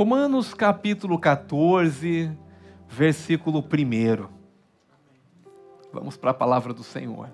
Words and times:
Romanos 0.00 0.54
capítulo 0.54 1.18
14, 1.18 2.32
versículo 2.88 3.58
1. 3.58 4.28
Vamos 5.92 6.16
para 6.16 6.30
a 6.30 6.32
palavra 6.32 6.72
do 6.72 6.82
Senhor. 6.82 7.28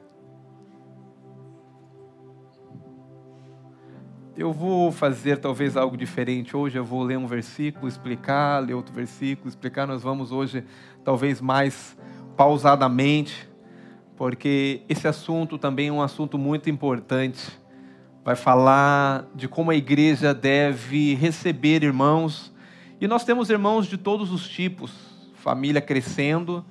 Eu 4.37 4.53
vou 4.53 4.91
fazer 4.91 5.39
talvez 5.39 5.77
algo 5.77 5.97
diferente 5.97 6.57
hoje. 6.57 6.77
Eu 6.77 6.85
vou 6.85 7.05
ler 7.05 7.17
um 7.17 7.29
versículo, 7.29 7.87
explicar, 7.87 8.59
ler 8.59 8.75
outro 8.75 8.93
versículo, 8.93 9.49
explicar. 9.49 9.87
Nós 9.87 10.03
vamos 10.03 10.33
hoje 10.33 10.65
talvez 11.05 11.41
mais 11.41 11.97
pausadamente, 12.37 13.49
porque 14.17 14.83
esse 14.89 15.07
assunto 15.07 15.57
também 15.57 15.87
é 15.87 15.93
um 15.93 16.03
assunto 16.03 16.37
muito 16.37 16.69
importante. 16.69 17.61
Vai 18.25 18.35
falar 18.35 19.25
de 19.37 19.47
como 19.47 19.71
a 19.71 19.77
igreja 19.77 20.35
deve 20.35 21.15
receber 21.15 21.85
irmãos 21.85 22.56
e 22.99 23.07
nós 23.07 23.25
temos 23.25 23.51
irmãos 23.51 23.87
de 23.87 23.99
todos 23.99 24.33
os 24.33 24.49
tipos, 24.49 24.91
família 25.35 25.83
crescendo. 25.83 26.65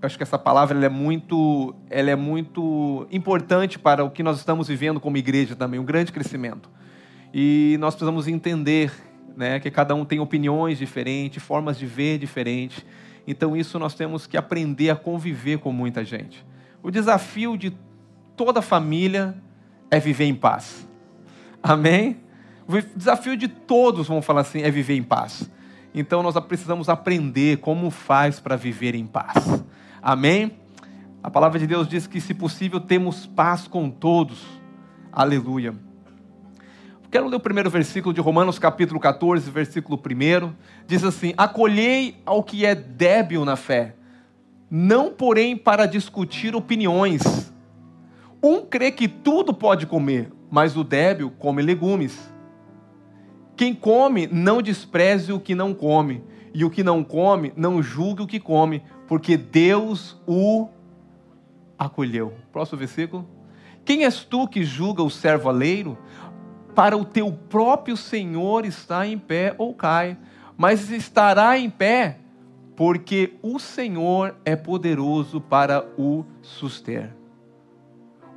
Eu 0.00 0.06
acho 0.06 0.16
que 0.16 0.22
essa 0.22 0.38
palavra 0.38 0.84
é 0.84 0.88
muito, 0.88 1.74
ela 1.90 2.10
é 2.10 2.16
muito 2.16 3.06
importante 3.12 3.78
para 3.78 4.02
o 4.02 4.10
que 4.10 4.22
nós 4.22 4.38
estamos 4.38 4.66
vivendo 4.66 4.98
como 4.98 5.18
igreja 5.18 5.54
também, 5.54 5.78
um 5.78 5.84
grande 5.84 6.10
crescimento. 6.10 6.70
E 7.34 7.76
nós 7.80 7.94
precisamos 7.94 8.26
entender, 8.26 8.90
né, 9.36 9.60
que 9.60 9.70
cada 9.70 9.94
um 9.94 10.06
tem 10.06 10.20
opiniões 10.20 10.78
diferentes, 10.78 11.42
formas 11.42 11.78
de 11.78 11.84
ver 11.84 12.18
diferentes. 12.18 12.84
Então 13.26 13.54
isso 13.54 13.78
nós 13.78 13.94
temos 13.94 14.26
que 14.26 14.38
aprender 14.38 14.88
a 14.88 14.96
conviver 14.96 15.58
com 15.58 15.70
muita 15.70 16.02
gente. 16.02 16.44
O 16.82 16.90
desafio 16.90 17.58
de 17.58 17.76
toda 18.34 18.62
família 18.62 19.36
é 19.90 20.00
viver 20.00 20.24
em 20.24 20.34
paz. 20.34 20.88
Amém? 21.62 22.21
O 22.72 22.98
desafio 22.98 23.36
de 23.36 23.48
todos, 23.48 24.08
vamos 24.08 24.24
falar 24.24 24.40
assim, 24.40 24.62
é 24.62 24.70
viver 24.70 24.96
em 24.96 25.02
paz. 25.02 25.50
Então 25.94 26.22
nós 26.22 26.38
precisamos 26.46 26.88
aprender 26.88 27.58
como 27.58 27.90
faz 27.90 28.40
para 28.40 28.56
viver 28.56 28.94
em 28.94 29.06
paz. 29.06 29.62
Amém? 30.00 30.52
A 31.22 31.30
palavra 31.30 31.58
de 31.58 31.66
Deus 31.66 31.86
diz 31.86 32.06
que, 32.06 32.20
se 32.20 32.32
possível, 32.32 32.80
temos 32.80 33.26
paz 33.26 33.68
com 33.68 33.90
todos. 33.90 34.42
Aleluia. 35.12 35.74
Quero 37.10 37.28
ler 37.28 37.36
o 37.36 37.40
primeiro 37.40 37.68
versículo 37.68 38.14
de 38.14 38.22
Romanos, 38.22 38.58
capítulo 38.58 38.98
14, 38.98 39.50
versículo 39.50 40.00
1. 40.00 40.52
Diz 40.86 41.04
assim: 41.04 41.34
Acolhei 41.36 42.16
ao 42.24 42.42
que 42.42 42.64
é 42.64 42.74
débil 42.74 43.44
na 43.44 43.54
fé, 43.54 43.96
não, 44.70 45.12
porém, 45.12 45.58
para 45.58 45.84
discutir 45.84 46.56
opiniões. 46.56 47.52
Um 48.42 48.64
crê 48.64 48.90
que 48.90 49.06
tudo 49.06 49.52
pode 49.52 49.86
comer, 49.86 50.32
mas 50.50 50.74
o 50.74 50.82
débil 50.82 51.30
come 51.38 51.60
legumes. 51.60 52.32
Quem 53.56 53.74
come, 53.74 54.26
não 54.26 54.62
despreze 54.62 55.32
o 55.32 55.40
que 55.40 55.54
não 55.54 55.74
come, 55.74 56.22
e 56.54 56.64
o 56.64 56.70
que 56.70 56.82
não 56.82 57.02
come, 57.02 57.52
não 57.56 57.82
julgue 57.82 58.22
o 58.22 58.26
que 58.26 58.40
come, 58.40 58.82
porque 59.06 59.36
Deus 59.36 60.20
o 60.26 60.68
acolheu. 61.78 62.32
Próximo 62.52 62.78
versículo. 62.78 63.26
Quem 63.84 64.04
és 64.04 64.24
tu 64.24 64.46
que 64.46 64.64
julga 64.64 65.02
o 65.02 65.10
servo 65.10 65.48
aleiro? 65.48 65.98
Para 66.74 66.96
o 66.96 67.04
teu 67.04 67.32
próprio 67.32 67.96
Senhor 67.96 68.64
está 68.64 69.06
em 69.06 69.18
pé 69.18 69.54
ou 69.58 69.74
cai, 69.74 70.16
mas 70.56 70.90
estará 70.90 71.58
em 71.58 71.68
pé, 71.68 72.18
porque 72.76 73.34
o 73.42 73.58
Senhor 73.58 74.36
é 74.44 74.56
poderoso 74.56 75.40
para 75.40 75.86
o 75.98 76.24
suster. 76.40 77.10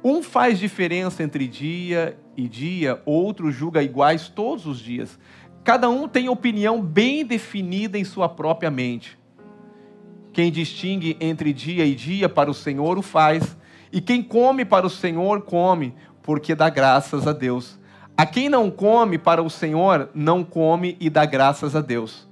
Um 0.07 0.21
faz 0.21 0.59
diferença 0.59 1.23
entre 1.23 1.47
dia 1.47 2.15
e 2.37 2.47
dia, 2.47 3.01
outro 3.07 3.49
julga 3.49 3.81
iguais 3.81 4.29
todos 4.29 4.67
os 4.67 4.77
dias. 4.77 5.17
Cada 5.63 5.89
um 5.89 6.07
tem 6.07 6.29
opinião 6.29 6.79
bem 6.79 7.25
definida 7.25 7.97
em 7.97 8.03
sua 8.03 8.29
própria 8.29 8.69
mente. 8.69 9.17
Quem 10.31 10.51
distingue 10.51 11.17
entre 11.19 11.51
dia 11.51 11.87
e 11.87 11.95
dia 11.95 12.29
para 12.29 12.51
o 12.51 12.53
Senhor 12.53 12.99
o 12.99 13.01
faz, 13.01 13.57
e 13.91 13.99
quem 13.99 14.21
come 14.21 14.63
para 14.63 14.85
o 14.85 14.91
Senhor 14.91 15.41
come, 15.41 15.95
porque 16.21 16.53
dá 16.53 16.69
graças 16.69 17.25
a 17.25 17.33
Deus. 17.33 17.79
A 18.15 18.27
quem 18.27 18.47
não 18.47 18.69
come 18.69 19.17
para 19.17 19.41
o 19.41 19.49
Senhor, 19.49 20.11
não 20.13 20.43
come 20.43 20.95
e 20.99 21.09
dá 21.09 21.25
graças 21.25 21.75
a 21.75 21.81
Deus. 21.81 22.29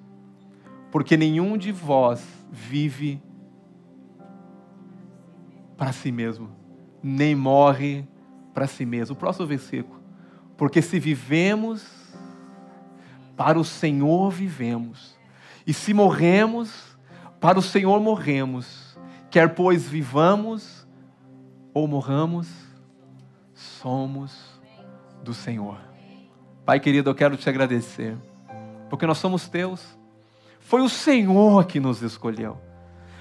Porque 0.92 1.18
nenhum 1.18 1.58
de 1.58 1.72
vós 1.72 2.24
vive 2.52 3.20
para 5.76 5.92
si 5.92 6.12
mesmo, 6.12 6.62
nem 7.04 7.36
morre 7.36 8.08
para 8.54 8.66
si 8.66 8.86
mesmo. 8.86 9.14
O 9.14 9.18
próximo 9.18 9.46
versículo. 9.46 10.02
Porque 10.56 10.82
se 10.82 11.00
vivemos, 11.00 11.86
para 13.36 13.60
o 13.60 13.66
Senhor 13.66 14.32
vivemos. 14.32 15.18
E 15.68 15.74
se 15.74 15.94
morremos, 15.94 16.98
para 17.40 17.60
o 17.60 17.62
Senhor 17.62 18.00
morremos. 18.00 18.98
Quer 19.30 19.54
pois 19.56 19.88
vivamos 19.88 20.88
ou 21.74 21.88
morramos, 21.88 22.48
somos 23.54 24.62
do 25.24 25.34
Senhor. 25.34 25.78
Pai 26.66 26.80
querido, 26.80 27.10
eu 27.10 27.16
quero 27.16 27.36
te 27.36 27.50
agradecer, 27.50 28.16
porque 28.90 29.06
nós 29.06 29.18
somos 29.18 29.50
teus. 29.50 29.98
Foi 30.60 30.82
o 30.82 30.90
Senhor 30.90 31.66
que 31.66 31.80
nos 31.80 32.02
escolheu. 32.02 32.58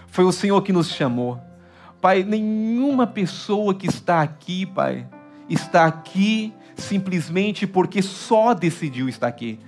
Foi 0.06 0.24
o 0.24 0.32
Senhor 0.32 0.60
que 0.62 0.72
nos 0.72 0.90
chamou. 0.90 1.40
Pai, 2.02 2.24
nenhuma 2.24 3.06
pessoa 3.06 3.72
que 3.72 3.86
está 3.86 4.22
aqui, 4.22 4.66
Pai, 4.66 5.06
está 5.48 5.86
aqui 5.86 6.52
simplesmente 6.74 7.64
porque 7.64 8.02
só 8.02 8.54
decidiu 8.54 9.08
estar 9.08 9.28
aqui. 9.28 9.60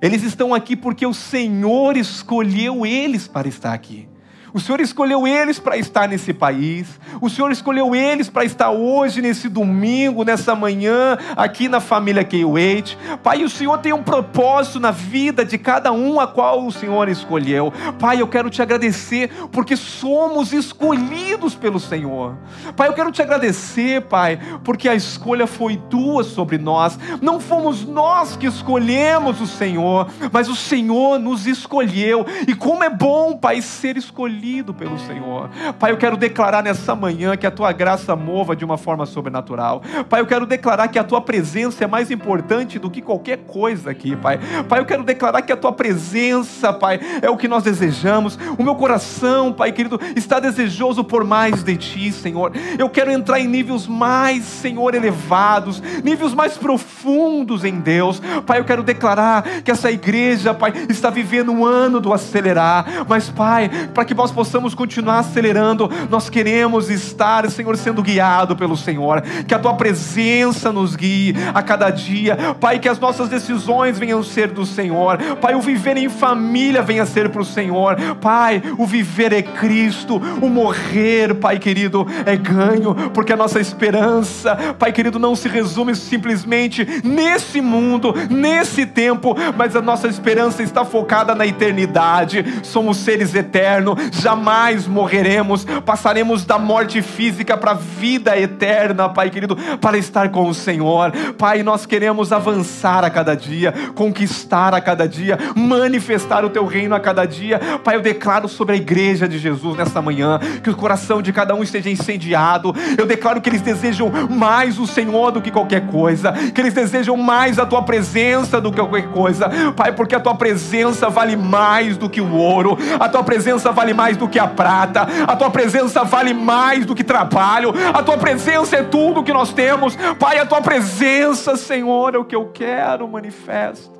Eles 0.00 0.22
estão 0.22 0.54
aqui 0.54 0.76
porque 0.76 1.04
o 1.04 1.12
Senhor 1.12 1.94
escolheu 1.98 2.86
eles 2.86 3.28
para 3.28 3.48
estar 3.48 3.74
aqui. 3.74 4.08
O 4.54 4.60
Senhor 4.60 4.80
escolheu 4.80 5.26
eles 5.26 5.58
para 5.58 5.76
estar 5.76 6.06
nesse 6.08 6.32
país. 6.32 6.86
O 7.20 7.28
Senhor 7.28 7.50
escolheu 7.50 7.92
eles 7.92 8.30
para 8.30 8.44
estar 8.44 8.70
hoje, 8.70 9.20
nesse 9.20 9.48
domingo, 9.48 10.22
nessa 10.22 10.54
manhã, 10.54 11.18
aqui 11.36 11.68
na 11.68 11.80
família 11.80 12.22
K-Wait. 12.22 12.96
Pai, 13.20 13.42
o 13.42 13.50
Senhor 13.50 13.78
tem 13.78 13.92
um 13.92 14.04
propósito 14.04 14.78
na 14.78 14.92
vida 14.92 15.44
de 15.44 15.58
cada 15.58 15.90
um 15.90 16.20
a 16.20 16.28
qual 16.28 16.64
o 16.64 16.70
Senhor 16.70 17.08
escolheu. 17.08 17.72
Pai, 17.98 18.20
eu 18.20 18.28
quero 18.28 18.48
te 18.48 18.62
agradecer 18.62 19.28
porque 19.50 19.76
somos 19.76 20.52
escolhidos 20.52 21.56
pelo 21.56 21.80
Senhor. 21.80 22.36
Pai, 22.76 22.86
eu 22.86 22.92
quero 22.92 23.10
te 23.10 23.20
agradecer, 23.20 24.02
Pai, 24.02 24.38
porque 24.62 24.88
a 24.88 24.94
escolha 24.94 25.48
foi 25.48 25.76
tua 25.90 26.22
sobre 26.22 26.58
nós. 26.58 26.96
Não 27.20 27.40
fomos 27.40 27.84
nós 27.84 28.36
que 28.36 28.46
escolhemos 28.46 29.40
o 29.40 29.48
Senhor, 29.48 30.06
mas 30.30 30.48
o 30.48 30.54
Senhor 30.54 31.18
nos 31.18 31.44
escolheu. 31.44 32.24
E 32.46 32.54
como 32.54 32.84
é 32.84 32.90
bom, 32.90 33.36
Pai, 33.36 33.60
ser 33.60 33.96
escolhido 33.96 34.43
escolhido 34.44 34.74
pelo 34.74 34.98
Senhor. 34.98 35.48
Pai, 35.78 35.90
eu 35.90 35.96
quero 35.96 36.16
declarar 36.18 36.62
nessa 36.62 36.94
manhã 36.94 37.34
que 37.34 37.46
a 37.46 37.50
tua 37.50 37.72
graça 37.72 38.14
mova 38.14 38.54
de 38.54 38.64
uma 38.64 38.76
forma 38.76 39.06
sobrenatural. 39.06 39.82
Pai, 40.08 40.20
eu 40.20 40.26
quero 40.26 40.44
declarar 40.44 40.88
que 40.88 40.98
a 40.98 41.04
tua 41.04 41.20
presença 41.20 41.84
é 41.84 41.86
mais 41.86 42.10
importante 42.10 42.78
do 42.78 42.90
que 42.90 43.00
qualquer 43.00 43.38
coisa 43.38 43.90
aqui, 43.90 44.14
Pai. 44.14 44.38
Pai, 44.68 44.80
eu 44.80 44.84
quero 44.84 45.02
declarar 45.02 45.40
que 45.40 45.52
a 45.52 45.56
tua 45.56 45.72
presença, 45.72 46.72
Pai, 46.74 47.00
é 47.22 47.30
o 47.30 47.38
que 47.38 47.48
nós 47.48 47.62
desejamos. 47.62 48.38
O 48.58 48.62
meu 48.62 48.74
coração, 48.74 49.50
Pai 49.50 49.72
querido, 49.72 49.98
está 50.14 50.38
desejoso 50.38 51.02
por 51.02 51.24
mais 51.24 51.62
de 51.62 51.76
ti, 51.76 52.12
Senhor. 52.12 52.52
Eu 52.78 52.90
quero 52.90 53.10
entrar 53.10 53.40
em 53.40 53.48
níveis 53.48 53.86
mais, 53.86 54.44
Senhor, 54.44 54.94
elevados, 54.94 55.82
níveis 56.02 56.34
mais 56.34 56.58
profundos 56.58 57.64
em 57.64 57.80
Deus. 57.80 58.20
Pai, 58.46 58.58
eu 58.58 58.64
quero 58.64 58.82
declarar 58.82 59.62
que 59.62 59.70
essa 59.70 59.90
igreja, 59.90 60.52
Pai, 60.52 60.72
está 60.90 61.08
vivendo 61.08 61.50
um 61.50 61.64
ano 61.64 61.98
do 61.98 62.12
acelerar. 62.12 63.06
Mas, 63.08 63.30
Pai, 63.30 63.70
para 63.94 64.04
que 64.04 64.12
nós 64.12 64.33
possamos 64.34 64.74
continuar 64.74 65.20
acelerando. 65.20 65.88
Nós 66.10 66.28
queremos 66.28 66.90
estar, 66.90 67.48
Senhor, 67.50 67.76
sendo 67.76 68.02
guiado 68.02 68.56
pelo 68.56 68.76
Senhor. 68.76 69.22
Que 69.46 69.54
a 69.54 69.58
tua 69.58 69.74
presença 69.74 70.72
nos 70.72 70.96
guie 70.96 71.34
a 71.54 71.62
cada 71.62 71.88
dia. 71.90 72.36
Pai, 72.60 72.78
que 72.78 72.88
as 72.88 72.98
nossas 72.98 73.28
decisões 73.28 73.98
venham 73.98 74.22
ser 74.22 74.48
do 74.48 74.66
Senhor. 74.66 75.18
Pai, 75.40 75.54
o 75.54 75.60
viver 75.60 75.96
em 75.96 76.08
família 76.08 76.82
venha 76.82 77.06
ser 77.06 77.30
para 77.30 77.40
o 77.40 77.44
Senhor. 77.44 77.96
Pai, 78.20 78.62
o 78.76 78.84
viver 78.86 79.32
é 79.32 79.42
Cristo. 79.42 80.20
O 80.42 80.48
morrer, 80.48 81.34
Pai 81.34 81.58
querido, 81.58 82.06
é 82.26 82.36
ganho. 82.36 82.94
Porque 83.14 83.32
a 83.32 83.36
nossa 83.36 83.60
esperança, 83.60 84.56
Pai 84.78 84.92
querido, 84.92 85.18
não 85.18 85.36
se 85.36 85.48
resume 85.48 85.94
simplesmente 85.94 86.86
nesse 87.04 87.60
mundo, 87.60 88.14
nesse 88.28 88.84
tempo, 88.84 89.36
mas 89.56 89.76
a 89.76 89.80
nossa 89.80 90.08
esperança 90.08 90.62
está 90.62 90.84
focada 90.84 91.34
na 91.34 91.46
eternidade. 91.46 92.44
Somos 92.62 92.96
seres 92.96 93.34
eternos 93.34 93.94
jamais 94.24 94.86
morreremos, 94.86 95.66
passaremos 95.84 96.46
da 96.46 96.58
morte 96.58 97.02
física 97.02 97.58
para 97.58 97.72
a 97.72 97.74
vida 97.74 98.38
eterna, 98.38 99.06
Pai 99.06 99.28
querido, 99.28 99.54
para 99.78 99.98
estar 99.98 100.30
com 100.30 100.48
o 100.48 100.54
Senhor. 100.54 101.12
Pai, 101.36 101.62
nós 101.62 101.84
queremos 101.84 102.32
avançar 102.32 103.04
a 103.04 103.10
cada 103.10 103.36
dia, 103.36 103.74
conquistar 103.94 104.72
a 104.72 104.80
cada 104.80 105.06
dia, 105.06 105.38
manifestar 105.54 106.42
o 106.42 106.48
teu 106.48 106.64
reino 106.64 106.94
a 106.94 107.00
cada 107.00 107.26
dia. 107.26 107.60
Pai, 107.84 107.96
eu 107.96 108.00
declaro 108.00 108.48
sobre 108.48 108.72
a 108.72 108.78
igreja 108.78 109.28
de 109.28 109.38
Jesus 109.38 109.76
nessa 109.76 110.00
manhã 110.00 110.40
que 110.62 110.70
o 110.70 110.76
coração 110.76 111.20
de 111.20 111.30
cada 111.30 111.54
um 111.54 111.62
esteja 111.62 111.90
incendiado. 111.90 112.74
Eu 112.96 113.04
declaro 113.04 113.42
que 113.42 113.50
eles 113.50 113.60
desejam 113.60 114.10
mais 114.30 114.78
o 114.78 114.86
Senhor 114.86 115.32
do 115.32 115.42
que 115.42 115.50
qualquer 115.50 115.86
coisa, 115.88 116.32
que 116.32 116.62
eles 116.62 116.72
desejam 116.72 117.14
mais 117.18 117.58
a 117.58 117.66
tua 117.66 117.82
presença 117.82 118.58
do 118.58 118.72
que 118.72 118.80
qualquer 118.80 119.08
coisa. 119.08 119.50
Pai, 119.76 119.92
porque 119.92 120.14
a 120.14 120.20
tua 120.20 120.34
presença 120.34 121.10
vale 121.10 121.36
mais 121.36 121.98
do 121.98 122.08
que 122.08 122.22
o 122.22 122.32
ouro, 122.32 122.78
a 122.98 123.06
tua 123.06 123.22
presença 123.22 123.70
vale 123.70 123.92
mais 123.92 124.03
do 124.12 124.28
que 124.28 124.38
a 124.38 124.46
prata, 124.46 125.02
a 125.26 125.34
tua 125.34 125.50
presença 125.50 126.04
vale 126.04 126.34
mais 126.34 126.84
do 126.84 126.94
que 126.94 127.02
trabalho, 127.02 127.72
a 127.92 128.02
tua 128.02 128.18
presença 128.18 128.76
é 128.76 128.82
tudo 128.82 129.24
que 129.24 129.32
nós 129.32 129.52
temos. 129.52 129.96
Pai, 130.18 130.38
a 130.38 130.46
tua 130.46 130.60
presença, 130.60 131.56
Senhor, 131.56 132.14
é 132.14 132.18
o 132.18 132.24
que 132.24 132.36
eu 132.36 132.50
quero, 132.52 133.08
manifesta. 133.08 133.92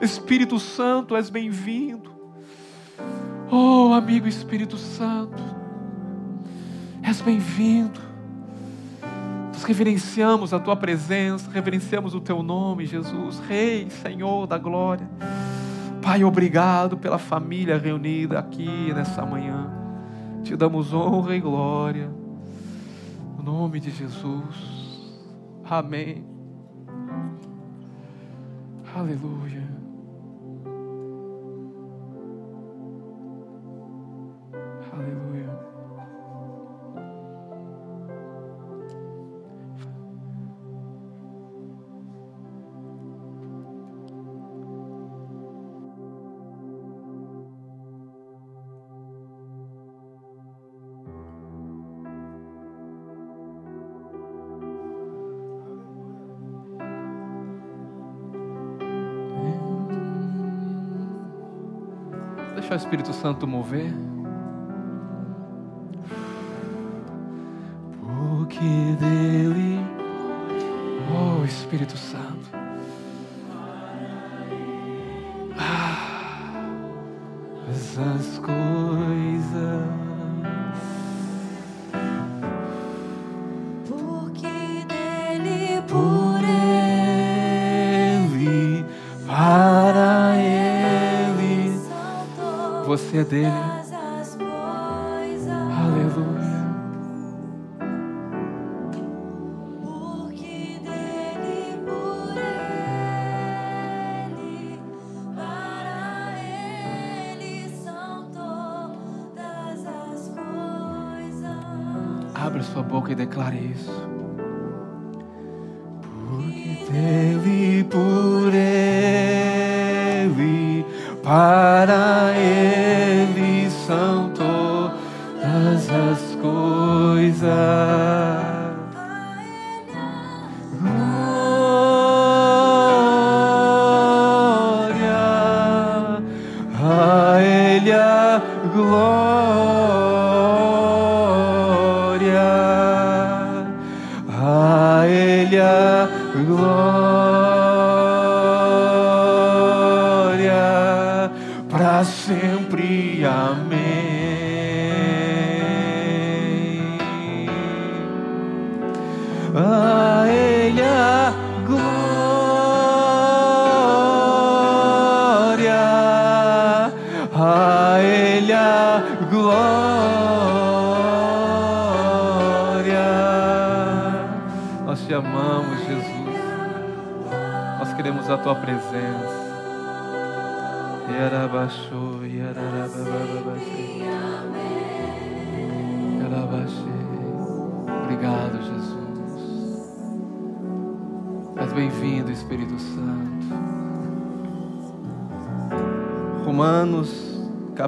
Espírito 0.00 0.58
Santo, 0.58 1.16
és 1.16 1.30
bem-vindo. 1.30 2.10
Oh, 3.50 3.92
amigo 3.92 4.26
Espírito 4.26 4.76
Santo, 4.78 5.42
és 7.02 7.20
bem-vindo. 7.20 8.00
Nós 9.52 9.62
reverenciamos 9.62 10.52
a 10.52 10.58
tua 10.58 10.74
presença, 10.74 11.50
reverenciamos 11.50 12.14
o 12.14 12.20
teu 12.20 12.42
nome, 12.42 12.86
Jesus, 12.86 13.38
Rei, 13.48 13.88
Senhor 14.02 14.46
da 14.46 14.58
glória. 14.58 15.08
Pai, 16.02 16.24
obrigado 16.24 16.98
pela 16.98 17.16
família 17.16 17.78
reunida 17.78 18.38
aqui 18.40 18.92
nessa 18.92 19.24
manhã. 19.24 19.70
Te 20.42 20.56
damos 20.56 20.92
honra 20.92 21.36
e 21.36 21.40
glória. 21.40 22.10
No 23.36 23.42
nome 23.44 23.78
de 23.78 23.90
Jesus. 23.90 25.20
Amém. 25.64 26.24
Aleluia. 28.94 29.81
Santo 63.22 63.46
mover. 63.46 63.94
Porque 68.00 68.96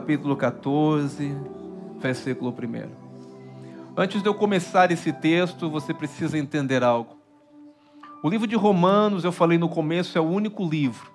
capítulo 0.04 0.36
14, 0.36 1.34
versículo 1.98 2.50
1. 2.50 2.90
Antes 3.96 4.20
de 4.20 4.28
eu 4.28 4.34
começar 4.34 4.90
esse 4.90 5.10
texto, 5.14 5.70
você 5.70 5.94
precisa 5.94 6.36
entender 6.36 6.84
algo. 6.84 7.16
O 8.22 8.28
livro 8.28 8.46
de 8.46 8.54
Romanos, 8.54 9.24
eu 9.24 9.32
falei 9.32 9.56
no 9.56 9.66
começo, 9.66 10.18
é 10.18 10.20
o 10.20 10.24
único 10.24 10.62
livro. 10.62 11.10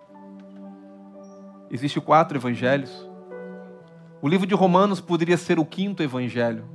Existem 1.70 2.02
quatro 2.02 2.36
evangelhos. 2.36 3.08
O 4.24 4.28
livro 4.28 4.48
de 4.48 4.56
Romanos 4.56 5.00
poderia 5.00 5.38
ser 5.38 5.60
o 5.60 5.66
quinto 5.66 6.02
evangelho, 6.02 6.66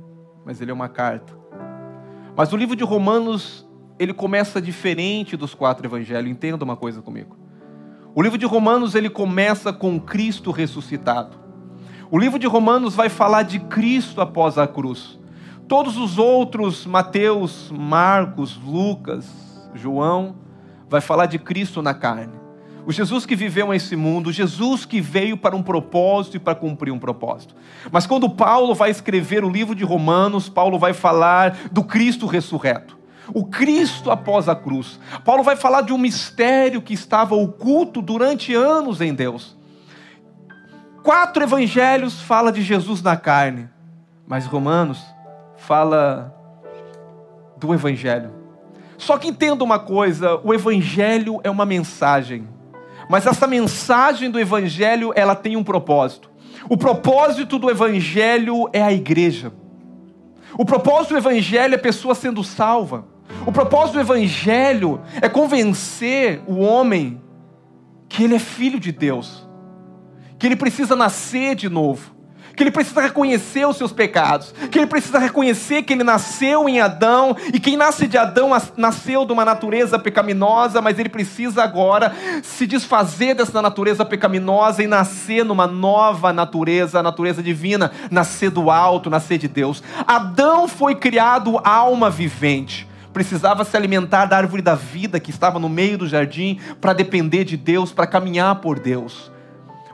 mas 0.45 0.61
ele 0.61 0.71
é 0.71 0.73
uma 0.73 0.87
carta. 0.87 1.37
Mas 2.33 2.53
o 2.53 2.55
livro 2.55 2.77
de 2.77 2.83
Romanos, 2.85 3.67
ele 3.99 4.13
começa 4.13 4.61
diferente 4.61 5.35
dos 5.35 5.53
quatro 5.53 5.85
evangelhos. 5.85 6.31
Entenda 6.31 6.63
uma 6.63 6.77
coisa 6.77 7.01
comigo. 7.01 7.35
O 8.15 8.21
livro 8.21 8.37
de 8.37 8.45
Romanos, 8.45 8.95
ele 8.95 9.09
começa 9.09 9.73
com 9.73 9.99
Cristo 9.99 10.49
ressuscitado. 10.49 11.43
O 12.11 12.19
livro 12.19 12.37
de 12.37 12.45
Romanos 12.45 12.93
vai 12.93 13.09
falar 13.09 13.41
de 13.41 13.59
Cristo 13.59 14.21
após 14.21 14.59
a 14.59 14.67
cruz. 14.67 15.19
Todos 15.67 15.97
os 15.97 16.19
outros, 16.19 16.85
Mateus, 16.85 17.71
Marcos, 17.71 18.59
Lucas, 18.63 19.25
João, 19.73 20.35
vai 20.87 21.01
falar 21.01 21.25
de 21.25 21.39
Cristo 21.39 21.81
na 21.81 21.95
carne. 21.95 22.33
O 22.85 22.91
Jesus 22.91 23.25
que 23.25 23.35
viveu 23.35 23.69
nesse 23.69 23.95
mundo, 23.95 24.27
o 24.27 24.31
Jesus 24.31 24.85
que 24.85 25.01
veio 25.01 25.35
para 25.35 25.55
um 25.55 25.63
propósito 25.63 26.37
e 26.37 26.39
para 26.39 26.53
cumprir 26.53 26.91
um 26.91 26.99
propósito. 26.99 27.55
Mas 27.91 28.05
quando 28.05 28.29
Paulo 28.29 28.75
vai 28.75 28.91
escrever 28.91 29.43
o 29.43 29.49
livro 29.49 29.73
de 29.73 29.83
Romanos, 29.83 30.47
Paulo 30.47 30.77
vai 30.77 30.93
falar 30.93 31.57
do 31.71 31.83
Cristo 31.83 32.27
ressurreto. 32.27 32.95
O 33.33 33.45
Cristo 33.45 34.11
após 34.11 34.47
a 34.47 34.55
cruz. 34.55 34.99
Paulo 35.23 35.41
vai 35.41 35.55
falar 35.55 35.81
de 35.81 35.91
um 35.91 35.97
mistério 35.97 36.83
que 36.83 36.93
estava 36.93 37.33
oculto 37.33 37.99
durante 37.99 38.53
anos 38.53 39.01
em 39.01 39.11
Deus. 39.11 39.54
Quatro 41.05 41.43
evangelhos 41.43 42.19
fala 42.19 42.51
de 42.51 42.63
Jesus 42.63 42.99
na 43.03 43.15
carne. 43.15 43.69
Mas 44.27 44.47
Romanos 44.47 45.05
fala 45.55 46.35
do 47.57 47.75
Evangelho. 47.75 48.31
Só 48.97 49.15
que 49.15 49.27
entenda 49.27 49.63
uma 49.63 49.77
coisa: 49.77 50.41
o 50.43 50.51
Evangelho 50.51 51.39
é 51.43 51.49
uma 51.49 51.63
mensagem. 51.63 52.49
Mas 53.07 53.27
essa 53.27 53.45
mensagem 53.45 54.31
do 54.31 54.39
Evangelho, 54.39 55.13
ela 55.15 55.35
tem 55.35 55.55
um 55.55 55.63
propósito. 55.63 56.31
O 56.67 56.75
propósito 56.75 57.59
do 57.59 57.69
Evangelho 57.69 58.67
é 58.73 58.81
a 58.81 58.91
igreja. 58.91 59.53
O 60.57 60.65
propósito 60.65 61.11
do 61.11 61.17
Evangelho 61.17 61.75
é 61.75 61.77
a 61.77 61.81
pessoa 61.81 62.15
sendo 62.15 62.43
salva. 62.43 63.05
O 63.45 63.51
propósito 63.51 63.93
do 63.93 63.99
Evangelho 63.99 64.99
é 65.21 65.29
convencer 65.29 66.41
o 66.47 66.61
homem 66.61 67.21
que 68.09 68.23
ele 68.23 68.33
é 68.33 68.39
filho 68.39 68.79
de 68.79 68.91
Deus, 68.91 69.44
que 70.37 70.45
ele 70.45 70.55
precisa 70.55 70.95
nascer 70.95 71.55
de 71.55 71.69
novo, 71.69 72.13
que 72.55 72.63
ele 72.63 72.71
precisa 72.71 73.01
reconhecer 73.01 73.65
os 73.67 73.75
seus 73.75 73.91
pecados, 73.91 74.53
que 74.71 74.79
ele 74.79 74.87
precisa 74.87 75.19
reconhecer 75.19 75.83
que 75.83 75.91
ele 75.91 76.05
nasceu 76.05 76.69
em 76.69 76.79
Adão 76.79 77.35
e 77.53 77.59
quem 77.59 77.75
nasce 77.75 78.07
de 78.07 78.17
Adão 78.17 78.53
as- 78.53 78.71
nasceu 78.77 79.25
de 79.25 79.33
uma 79.33 79.43
natureza 79.43 79.99
pecaminosa, 79.99 80.81
mas 80.81 80.97
ele 80.97 81.09
precisa 81.09 81.63
agora 81.63 82.13
se 82.43 82.65
desfazer 82.65 83.35
dessa 83.35 83.61
natureza 83.61 84.05
pecaminosa 84.05 84.81
e 84.81 84.87
nascer 84.87 85.43
numa 85.43 85.67
nova 85.67 86.31
natureza, 86.31 86.99
a 86.99 87.03
natureza 87.03 87.43
divina, 87.43 87.91
nascer 88.09 88.49
do 88.49 88.71
alto, 88.71 89.09
nascer 89.09 89.37
de 89.37 89.49
Deus. 89.49 89.83
Adão 90.07 90.65
foi 90.65 90.95
criado 90.95 91.59
alma 91.61 92.09
vivente. 92.09 92.87
Precisava 93.11 93.65
se 93.65 93.75
alimentar 93.75 94.25
da 94.27 94.37
árvore 94.37 94.61
da 94.61 94.75
vida 94.75 95.19
que 95.19 95.29
estava 95.29 95.59
no 95.59 95.67
meio 95.69 95.97
do 95.97 96.07
jardim 96.07 96.59
para 96.79 96.93
depender 96.93 97.43
de 97.43 97.57
Deus, 97.57 97.91
para 97.91 98.07
caminhar 98.07 98.55
por 98.55 98.79
Deus. 98.79 99.31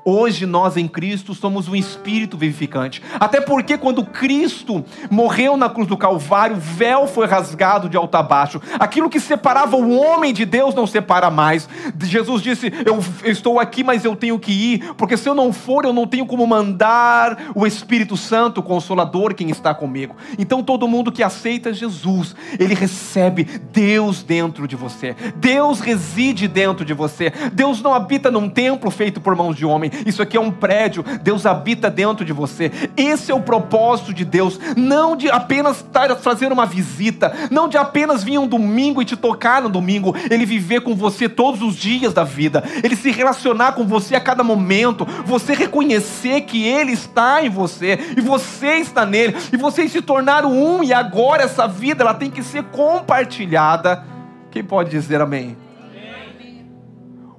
Hoje 0.03 0.45
nós 0.45 0.77
em 0.77 0.87
Cristo 0.87 1.35
somos 1.35 1.67
um 1.67 1.75
espírito 1.75 2.37
vivificante. 2.37 3.01
Até 3.19 3.39
porque 3.39 3.77
quando 3.77 4.03
Cristo 4.03 4.83
morreu 5.09 5.55
na 5.55 5.69
cruz 5.69 5.87
do 5.87 5.97
Calvário, 5.97 6.55
o 6.55 6.59
véu 6.59 7.07
foi 7.07 7.27
rasgado 7.27 7.87
de 7.87 7.95
alto 7.95 8.15
a 8.15 8.23
baixo. 8.23 8.61
Aquilo 8.79 9.09
que 9.09 9.19
separava 9.19 9.77
o 9.77 9.95
homem 9.95 10.33
de 10.33 10.45
Deus 10.45 10.73
não 10.73 10.87
separa 10.87 11.29
mais. 11.29 11.69
Jesus 12.01 12.41
disse: 12.41 12.71
Eu 12.85 13.03
estou 13.29 13.59
aqui, 13.59 13.83
mas 13.83 14.03
eu 14.03 14.15
tenho 14.15 14.39
que 14.39 14.51
ir, 14.51 14.93
porque 14.95 15.15
se 15.15 15.29
eu 15.29 15.35
não 15.35 15.53
for, 15.53 15.85
eu 15.85 15.93
não 15.93 16.07
tenho 16.07 16.25
como 16.25 16.45
mandar 16.47 17.51
o 17.53 17.67
Espírito 17.67 18.17
Santo, 18.17 18.59
o 18.59 18.63
Consolador, 18.63 19.35
quem 19.35 19.49
está 19.49 19.73
comigo. 19.73 20.15
Então 20.37 20.63
todo 20.63 20.87
mundo 20.87 21.11
que 21.11 21.21
aceita 21.21 21.73
Jesus, 21.73 22.35
ele 22.59 22.73
recebe 22.73 23.43
Deus 23.71 24.23
dentro 24.23 24.67
de 24.67 24.75
você. 24.75 25.15
Deus 25.35 25.79
reside 25.79 26.47
dentro 26.47 26.83
de 26.83 26.93
você. 26.93 27.31
Deus 27.53 27.81
não 27.81 27.93
habita 27.93 28.31
num 28.31 28.49
templo 28.49 28.89
feito 28.89 29.21
por 29.21 29.35
mãos 29.35 29.55
de 29.55 29.65
homem. 29.65 29.90
Isso 30.05 30.21
aqui 30.21 30.37
é 30.37 30.39
um 30.39 30.51
prédio. 30.51 31.03
Deus 31.21 31.45
habita 31.45 31.89
dentro 31.89 32.25
de 32.25 32.33
você. 32.33 32.71
Esse 32.95 33.31
é 33.31 33.35
o 33.35 33.41
propósito 33.41 34.13
de 34.13 34.25
Deus. 34.25 34.59
Não 34.75 35.15
de 35.15 35.29
apenas 35.29 35.85
fazendo 36.21 36.53
uma 36.53 36.65
visita. 36.65 37.33
Não 37.49 37.67
de 37.67 37.77
apenas 37.77 38.23
vir 38.23 38.37
um 38.37 38.47
domingo 38.47 39.01
e 39.01 39.05
te 39.05 39.15
tocar 39.15 39.61
no 39.61 39.69
domingo. 39.69 40.15
Ele 40.29 40.45
viver 40.45 40.81
com 40.81 40.95
você 40.95 41.27
todos 41.27 41.61
os 41.61 41.75
dias 41.75 42.13
da 42.13 42.23
vida. 42.23 42.63
Ele 42.83 42.95
se 42.95 43.11
relacionar 43.11 43.73
com 43.73 43.85
você 43.85 44.15
a 44.15 44.21
cada 44.21 44.43
momento. 44.43 45.05
Você 45.25 45.53
reconhecer 45.53 46.41
que 46.41 46.63
Ele 46.63 46.91
está 46.91 47.43
em 47.43 47.49
você. 47.49 47.99
E 48.15 48.21
você 48.21 48.77
está 48.77 49.05
nele. 49.05 49.35
E 49.51 49.57
vocês 49.57 49.91
se 49.91 50.01
tornaram 50.01 50.51
um. 50.51 50.83
E 50.83 50.93
agora 50.93 51.43
essa 51.43 51.67
vida 51.67 52.03
ela 52.03 52.13
tem 52.13 52.29
que 52.29 52.43
ser 52.43 52.63
compartilhada. 52.63 54.03
Quem 54.49 54.63
pode 54.63 54.89
dizer 54.89 55.21
amém? 55.21 55.57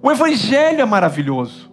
O 0.03 0.11
Evangelho 0.11 0.81
é 0.81 0.85
maravilhoso. 0.85 1.72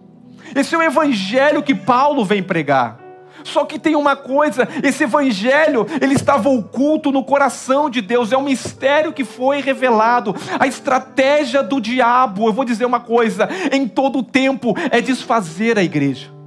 Esse 0.54 0.74
é 0.74 0.78
o 0.78 0.82
Evangelho 0.82 1.62
que 1.62 1.74
Paulo 1.74 2.24
vem 2.24 2.42
pregar. 2.42 2.98
Só 3.44 3.64
que 3.64 3.78
tem 3.78 3.96
uma 3.96 4.16
coisa, 4.16 4.68
esse 4.82 5.04
evangelho, 5.04 5.86
ele 6.00 6.14
estava 6.14 6.48
oculto 6.48 7.10
no 7.10 7.24
coração 7.24 7.88
de 7.88 8.00
Deus, 8.00 8.32
é 8.32 8.36
um 8.36 8.42
mistério 8.42 9.12
que 9.12 9.24
foi 9.24 9.60
revelado. 9.60 10.34
A 10.58 10.66
estratégia 10.66 11.62
do 11.62 11.80
diabo, 11.80 12.48
eu 12.48 12.52
vou 12.52 12.64
dizer 12.64 12.84
uma 12.84 13.00
coisa, 13.00 13.48
em 13.72 13.88
todo 13.88 14.22
tempo 14.22 14.74
é 14.90 15.00
desfazer 15.00 15.78
a 15.78 15.82
igreja. 15.82 16.39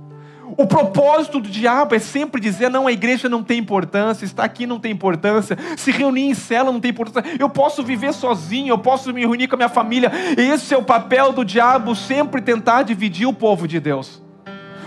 O 0.57 0.67
propósito 0.67 1.39
do 1.39 1.49
diabo 1.49 1.95
é 1.95 1.99
sempre 1.99 2.39
dizer: 2.39 2.69
não, 2.69 2.87
a 2.87 2.91
igreja 2.91 3.27
não 3.27 3.43
tem 3.43 3.59
importância, 3.59 4.25
estar 4.25 4.43
aqui 4.43 4.65
não 4.65 4.79
tem 4.79 4.91
importância, 4.91 5.57
se 5.77 5.91
reunir 5.91 6.23
em 6.23 6.33
cela 6.33 6.71
não 6.71 6.79
tem 6.79 6.91
importância, 6.91 7.23
eu 7.39 7.49
posso 7.49 7.83
viver 7.83 8.13
sozinho, 8.13 8.69
eu 8.69 8.77
posso 8.77 9.11
me 9.13 9.21
reunir 9.21 9.47
com 9.47 9.55
a 9.55 9.57
minha 9.57 9.69
família. 9.69 10.11
Esse 10.37 10.73
é 10.73 10.77
o 10.77 10.83
papel 10.83 11.31
do 11.31 11.43
diabo, 11.43 11.95
sempre 11.95 12.41
tentar 12.41 12.83
dividir 12.83 13.27
o 13.27 13.33
povo 13.33 13.67
de 13.67 13.79
Deus. 13.79 14.21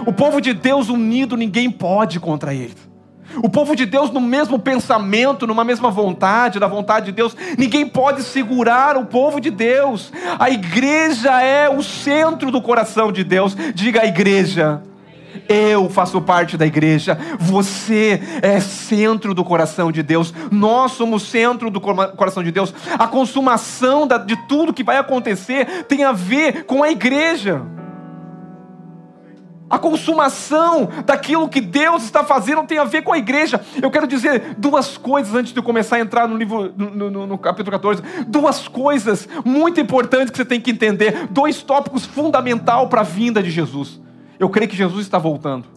O 0.06 0.12
povo 0.12 0.40
de 0.40 0.52
Deus 0.52 0.88
unido, 0.88 1.36
ninguém 1.36 1.70
pode 1.70 2.20
contra 2.20 2.54
ele. 2.54 2.74
O 3.42 3.48
povo 3.48 3.74
de 3.74 3.84
Deus 3.84 4.10
no 4.10 4.20
mesmo 4.20 4.58
pensamento, 4.58 5.46
numa 5.46 5.64
mesma 5.64 5.90
vontade, 5.90 6.60
na 6.60 6.66
vontade 6.66 7.06
de 7.06 7.12
Deus, 7.12 7.36
ninguém 7.58 7.86
pode 7.86 8.22
segurar 8.22 8.96
o 8.96 9.04
povo 9.04 9.40
de 9.40 9.50
Deus. 9.50 10.12
A 10.38 10.48
igreja 10.48 11.42
é 11.42 11.68
o 11.68 11.82
centro 11.82 12.50
do 12.50 12.62
coração 12.62 13.10
de 13.10 13.24
Deus. 13.24 13.56
Diga 13.74 14.02
a 14.02 14.06
igreja. 14.06 14.82
Eu 15.48 15.88
faço 15.88 16.20
parte 16.20 16.56
da 16.56 16.66
igreja, 16.66 17.18
você 17.38 18.20
é 18.42 18.60
centro 18.60 19.34
do 19.34 19.44
coração 19.44 19.90
de 19.90 20.02
Deus, 20.02 20.32
nós 20.50 20.92
somos 20.92 21.22
centro 21.24 21.70
do 21.70 21.80
coração 21.80 22.42
de 22.42 22.52
Deus. 22.52 22.72
A 22.98 23.06
consumação 23.06 24.06
de 24.26 24.36
tudo 24.48 24.72
que 24.72 24.84
vai 24.84 24.98
acontecer 24.98 25.84
tem 25.84 26.04
a 26.04 26.12
ver 26.12 26.64
com 26.64 26.82
a 26.82 26.90
igreja. 26.90 27.62
A 29.68 29.78
consumação 29.78 30.88
daquilo 31.04 31.48
que 31.48 31.60
Deus 31.60 32.04
está 32.04 32.22
fazendo 32.22 32.62
tem 32.64 32.78
a 32.78 32.84
ver 32.84 33.02
com 33.02 33.12
a 33.12 33.18
igreja. 33.18 33.60
Eu 33.82 33.90
quero 33.90 34.06
dizer 34.06 34.54
duas 34.56 34.96
coisas 34.96 35.34
antes 35.34 35.52
de 35.52 35.58
eu 35.58 35.62
começar 35.62 35.96
a 35.96 36.00
entrar 36.00 36.28
no 36.28 36.36
livro, 36.36 36.72
no, 36.76 37.10
no, 37.10 37.26
no, 37.26 37.38
capítulo 37.38 37.72
14. 37.72 38.00
Duas 38.28 38.68
coisas 38.68 39.28
muito 39.44 39.80
importantes 39.80 40.30
que 40.30 40.36
você 40.36 40.44
tem 40.44 40.60
que 40.60 40.70
entender. 40.70 41.26
Dois 41.30 41.62
tópicos 41.62 42.06
fundamentais 42.06 42.88
para 42.88 43.00
a 43.00 43.04
vinda 43.04 43.42
de 43.42 43.50
Jesus. 43.50 44.00
Eu 44.38 44.48
creio 44.48 44.68
que 44.68 44.76
Jesus 44.76 45.02
está 45.02 45.18
voltando. 45.18 45.76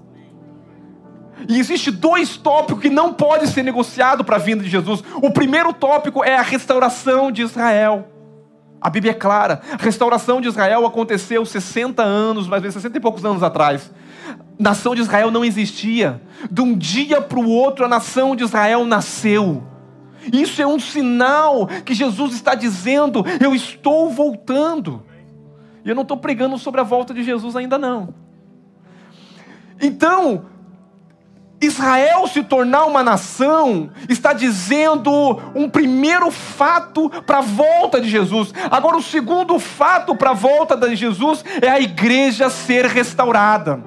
E 1.47 1.57
existe 1.57 1.89
dois 1.89 2.35
tópicos 2.35 2.81
que 2.81 2.89
não 2.89 3.13
pode 3.13 3.47
ser 3.47 3.63
negociado 3.63 4.23
para 4.23 4.35
a 4.35 4.39
vinda 4.39 4.63
de 4.63 4.69
Jesus. 4.69 5.03
O 5.21 5.31
primeiro 5.31 5.71
tópico 5.71 6.23
é 6.23 6.35
a 6.35 6.41
restauração 6.41 7.31
de 7.31 7.41
Israel. 7.41 8.07
A 8.81 8.89
Bíblia 8.89 9.11
é 9.11 9.15
clara. 9.15 9.61
A 9.71 9.81
restauração 9.81 10.41
de 10.41 10.47
Israel 10.47 10.85
aconteceu 10.85 11.45
60 11.45 12.03
anos, 12.03 12.47
mais 12.47 12.61
ou 12.61 12.63
menos 12.63 12.73
60 12.73 12.97
e 12.97 13.01
poucos 13.01 13.23
anos 13.23 13.43
atrás. 13.43 13.91
Nação 14.57 14.93
de 14.93 15.01
Israel 15.01 15.31
não 15.31 15.45
existia. 15.45 16.21
De 16.51 16.61
um 16.61 16.77
dia 16.77 17.21
para 17.21 17.39
o 17.39 17.49
outro, 17.49 17.85
a 17.85 17.87
nação 17.87 18.35
de 18.35 18.43
Israel 18.43 18.85
nasceu. 18.85 19.63
Isso 20.33 20.61
é 20.61 20.67
um 20.67 20.79
sinal 20.79 21.67
que 21.85 21.93
Jesus 21.93 22.33
está 22.33 22.55
dizendo: 22.55 23.23
eu 23.39 23.55
estou 23.55 24.09
voltando. 24.09 25.03
E 25.83 25.89
eu 25.89 25.95
não 25.95 26.03
estou 26.03 26.17
pregando 26.17 26.57
sobre 26.57 26.81
a 26.81 26.83
volta 26.83 27.13
de 27.13 27.23
Jesus 27.23 27.55
ainda 27.55 27.77
não. 27.77 28.13
Então, 29.81 30.45
Israel 31.61 32.25
se 32.27 32.41
tornar 32.43 32.85
uma 32.85 33.03
nação 33.03 33.89
está 34.07 34.31
dizendo 34.31 35.11
um 35.53 35.69
primeiro 35.69 36.31
fato 36.31 37.09
para 37.25 37.39
a 37.39 37.41
volta 37.41 37.99
de 37.99 38.09
Jesus. 38.09 38.53
Agora, 38.71 38.97
o 38.97 39.03
segundo 39.03 39.59
fato 39.59 40.15
para 40.15 40.31
a 40.31 40.33
volta 40.33 40.77
de 40.77 40.95
Jesus 40.95 41.43
é 41.61 41.69
a 41.69 41.79
igreja 41.79 42.49
ser 42.49 42.85
restaurada. 42.85 43.83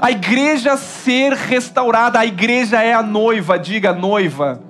A 0.00 0.12
igreja 0.12 0.76
ser 0.76 1.32
restaurada, 1.32 2.20
a 2.20 2.26
igreja 2.26 2.80
é 2.80 2.92
a 2.92 3.02
noiva, 3.02 3.58
diga 3.58 3.92
noiva. 3.92 4.62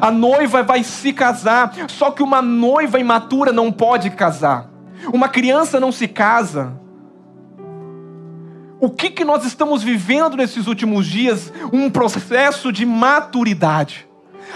A 0.00 0.10
noiva 0.10 0.62
vai 0.64 0.82
se 0.82 1.12
casar, 1.12 1.72
só 1.88 2.10
que 2.10 2.22
uma 2.22 2.42
noiva 2.42 2.98
imatura 2.98 3.52
não 3.52 3.70
pode 3.70 4.10
casar. 4.10 4.68
Uma 5.12 5.28
criança 5.28 5.78
não 5.78 5.92
se 5.92 6.08
casa. 6.08 6.72
O 8.80 8.88
que, 8.88 9.10
que 9.10 9.24
nós 9.24 9.44
estamos 9.44 9.82
vivendo 9.82 10.38
nesses 10.38 10.66
últimos 10.66 11.06
dias? 11.06 11.52
Um 11.70 11.90
processo 11.90 12.72
de 12.72 12.86
maturidade. 12.86 14.08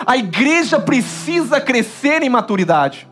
A 0.06 0.16
igreja 0.16 0.80
precisa 0.80 1.60
crescer 1.60 2.22
em 2.22 2.30
maturidade. 2.30 3.06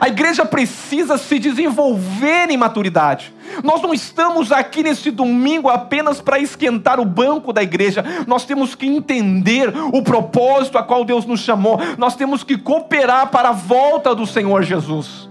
A 0.00 0.08
igreja 0.08 0.46
precisa 0.46 1.18
se 1.18 1.38
desenvolver 1.38 2.48
em 2.48 2.56
maturidade. 2.56 3.34
Nós 3.62 3.82
não 3.82 3.92
estamos 3.92 4.50
aqui 4.50 4.82
nesse 4.82 5.10
domingo 5.10 5.68
apenas 5.68 6.22
para 6.22 6.38
esquentar 6.38 6.98
o 6.98 7.04
banco 7.04 7.52
da 7.52 7.62
igreja. 7.62 8.02
Nós 8.26 8.46
temos 8.46 8.74
que 8.74 8.86
entender 8.86 9.70
o 9.92 10.02
propósito 10.02 10.78
a 10.78 10.82
qual 10.82 11.04
Deus 11.04 11.26
nos 11.26 11.40
chamou. 11.40 11.78
Nós 11.98 12.16
temos 12.16 12.42
que 12.42 12.56
cooperar 12.56 13.28
para 13.28 13.50
a 13.50 13.52
volta 13.52 14.14
do 14.14 14.26
Senhor 14.26 14.62
Jesus. 14.62 15.28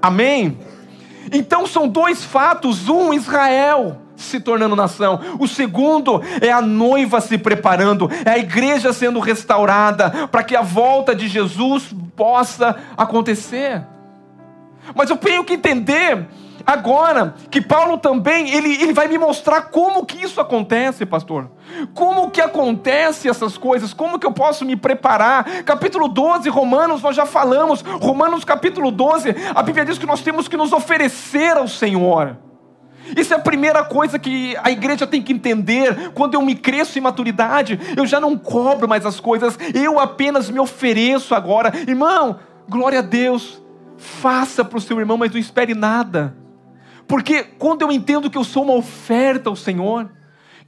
Amém? 0.00 0.56
Então 1.32 1.66
são 1.66 1.88
dois 1.88 2.24
fatos: 2.24 2.88
um, 2.88 3.12
Israel 3.12 3.96
se 4.20 4.40
tornando 4.40 4.76
nação. 4.76 5.20
O 5.38 5.46
segundo 5.46 6.22
é 6.40 6.50
a 6.50 6.60
noiva 6.60 7.20
se 7.20 7.38
preparando, 7.38 8.10
é 8.24 8.30
a 8.30 8.38
igreja 8.38 8.92
sendo 8.92 9.20
restaurada 9.20 10.28
para 10.28 10.42
que 10.42 10.54
a 10.54 10.62
volta 10.62 11.14
de 11.14 11.28
Jesus 11.28 11.94
possa 12.16 12.76
acontecer. 12.96 13.82
Mas 14.94 15.10
eu 15.10 15.16
tenho 15.16 15.44
que 15.44 15.54
entender 15.54 16.26
agora 16.66 17.34
que 17.50 17.60
Paulo 17.60 17.98
também, 17.98 18.50
ele, 18.50 18.82
ele 18.82 18.92
vai 18.92 19.08
me 19.08 19.18
mostrar 19.18 19.62
como 19.62 20.04
que 20.04 20.22
isso 20.22 20.40
acontece, 20.40 21.06
pastor. 21.06 21.50
Como 21.94 22.30
que 22.30 22.40
acontece 22.40 23.28
essas 23.28 23.56
coisas? 23.56 23.94
Como 23.94 24.18
que 24.18 24.26
eu 24.26 24.32
posso 24.32 24.64
me 24.64 24.76
preparar? 24.76 25.62
Capítulo 25.64 26.08
12, 26.08 26.48
Romanos, 26.48 27.02
nós 27.02 27.16
já 27.16 27.26
falamos. 27.26 27.82
Romanos 27.82 28.44
capítulo 28.44 28.90
12, 28.90 29.34
a 29.54 29.62
Bíblia 29.62 29.84
diz 29.84 29.98
que 29.98 30.06
nós 30.06 30.22
temos 30.22 30.48
que 30.48 30.56
nos 30.56 30.72
oferecer 30.72 31.56
ao 31.56 31.68
Senhor. 31.68 32.36
Isso 33.16 33.32
é 33.32 33.36
a 33.36 33.40
primeira 33.40 33.84
coisa 33.84 34.18
que 34.18 34.56
a 34.62 34.70
igreja 34.70 35.06
tem 35.06 35.22
que 35.22 35.32
entender. 35.32 36.10
Quando 36.12 36.34
eu 36.34 36.42
me 36.42 36.54
cresço 36.54 36.98
em 36.98 37.02
maturidade, 37.02 37.78
eu 37.96 38.06
já 38.06 38.20
não 38.20 38.36
cobro 38.36 38.88
mais 38.88 39.04
as 39.06 39.20
coisas, 39.20 39.58
eu 39.74 39.98
apenas 39.98 40.50
me 40.50 40.58
ofereço 40.58 41.34
agora. 41.34 41.72
Irmão, 41.86 42.38
glória 42.68 43.00
a 43.00 43.02
Deus, 43.02 43.62
faça 43.96 44.64
para 44.64 44.78
o 44.78 44.80
seu 44.80 44.98
irmão, 44.98 45.16
mas 45.16 45.32
não 45.32 45.38
espere 45.38 45.74
nada. 45.74 46.36
Porque 47.06 47.42
quando 47.42 47.82
eu 47.82 47.90
entendo 47.90 48.30
que 48.30 48.38
eu 48.38 48.44
sou 48.44 48.62
uma 48.62 48.74
oferta 48.74 49.50
ao 49.50 49.56
Senhor, 49.56 50.08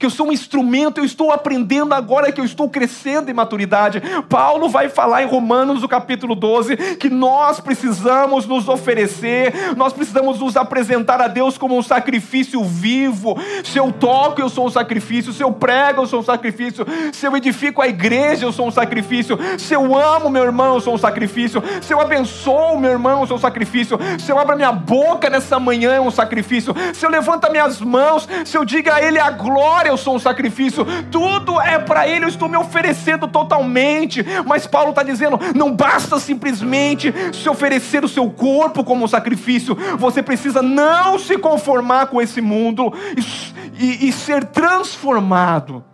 que 0.02 0.06
eu 0.06 0.10
sou 0.10 0.26
um 0.26 0.32
instrumento, 0.32 0.98
eu 0.98 1.04
estou 1.04 1.30
aprendendo 1.30 1.94
agora 1.94 2.32
que 2.32 2.40
eu 2.40 2.44
estou 2.44 2.68
crescendo 2.68 3.30
em 3.30 3.32
maturidade. 3.34 4.02
Paulo 4.28 4.68
vai 4.68 4.88
falar 4.88 5.22
em 5.22 5.26
Romanos, 5.26 5.82
no 5.82 5.88
capítulo 5.88 6.34
12, 6.34 6.96
que 6.96 7.08
nós 7.08 7.60
precisamos 7.60 8.44
nos 8.44 8.68
oferecer, 8.68 9.76
nós 9.76 9.92
precisamos 9.92 10.40
nos 10.40 10.56
apresentar 10.56 11.20
a 11.20 11.28
Deus 11.28 11.56
como 11.56 11.78
um 11.78 11.82
sacrifício 11.84 12.64
vivo. 12.64 13.36
Se 13.62 13.78
eu 13.78 13.92
toco, 13.92 14.40
eu 14.40 14.48
sou 14.48 14.66
um 14.66 14.70
sacrifício. 14.70 15.32
Se 15.32 15.40
eu 15.40 15.52
prego, 15.52 16.02
eu 16.02 16.06
sou 16.08 16.18
um 16.18 16.24
sacrifício. 16.24 16.84
Se 17.12 17.24
eu 17.24 17.36
edifico 17.36 17.80
a 17.80 17.86
igreja, 17.86 18.44
eu 18.44 18.50
sou 18.50 18.66
um 18.66 18.72
sacrifício. 18.72 19.38
Se 19.56 19.72
eu 19.72 19.96
amo 19.96 20.28
meu 20.28 20.42
irmão, 20.42 20.74
eu 20.74 20.80
sou 20.80 20.94
um 20.94 20.98
sacrifício. 20.98 21.62
Se 21.80 21.94
eu 21.94 22.00
abençoo 22.00 22.76
meu 22.76 22.90
irmão, 22.90 23.20
eu 23.20 23.26
sou 23.28 23.36
um 23.36 23.40
sacrifício. 23.40 23.96
Se 24.18 24.32
eu 24.32 24.38
abro 24.40 24.54
a 24.54 24.56
minha 24.56 24.72
boca 24.72 25.30
nessa 25.30 25.60
manhã, 25.60 25.92
é 25.92 26.00
um 26.00 26.10
sacrifício. 26.10 26.74
Se 26.92 27.06
eu 27.06 27.10
levanto 27.10 27.44
as 27.44 27.52
minhas 27.52 27.80
mãos, 27.80 28.28
se 28.44 28.58
eu 28.58 28.64
digo 28.64 28.90
a 28.90 29.00
Ele 29.00 29.20
a 29.20 29.30
glória, 29.30 29.91
eu 29.92 29.96
sou 29.96 30.16
um 30.16 30.18
sacrifício, 30.18 30.84
tudo 31.10 31.60
é 31.60 31.78
para 31.78 32.08
Ele, 32.08 32.24
eu 32.24 32.28
estou 32.28 32.48
me 32.48 32.56
oferecendo 32.56 33.28
totalmente. 33.28 34.24
Mas 34.46 34.66
Paulo 34.66 34.90
está 34.90 35.02
dizendo: 35.02 35.38
não 35.54 35.74
basta 35.74 36.18
simplesmente 36.18 37.12
se 37.32 37.48
oferecer 37.48 38.04
o 38.04 38.08
seu 38.08 38.28
corpo 38.30 38.82
como 38.82 39.06
sacrifício, 39.06 39.76
você 39.98 40.22
precisa 40.22 40.62
não 40.62 41.18
se 41.18 41.38
conformar 41.38 42.06
com 42.06 42.20
esse 42.20 42.40
mundo 42.40 42.92
e, 43.16 43.84
e, 43.84 44.08
e 44.08 44.12
ser 44.12 44.44
transformado. 44.46 45.84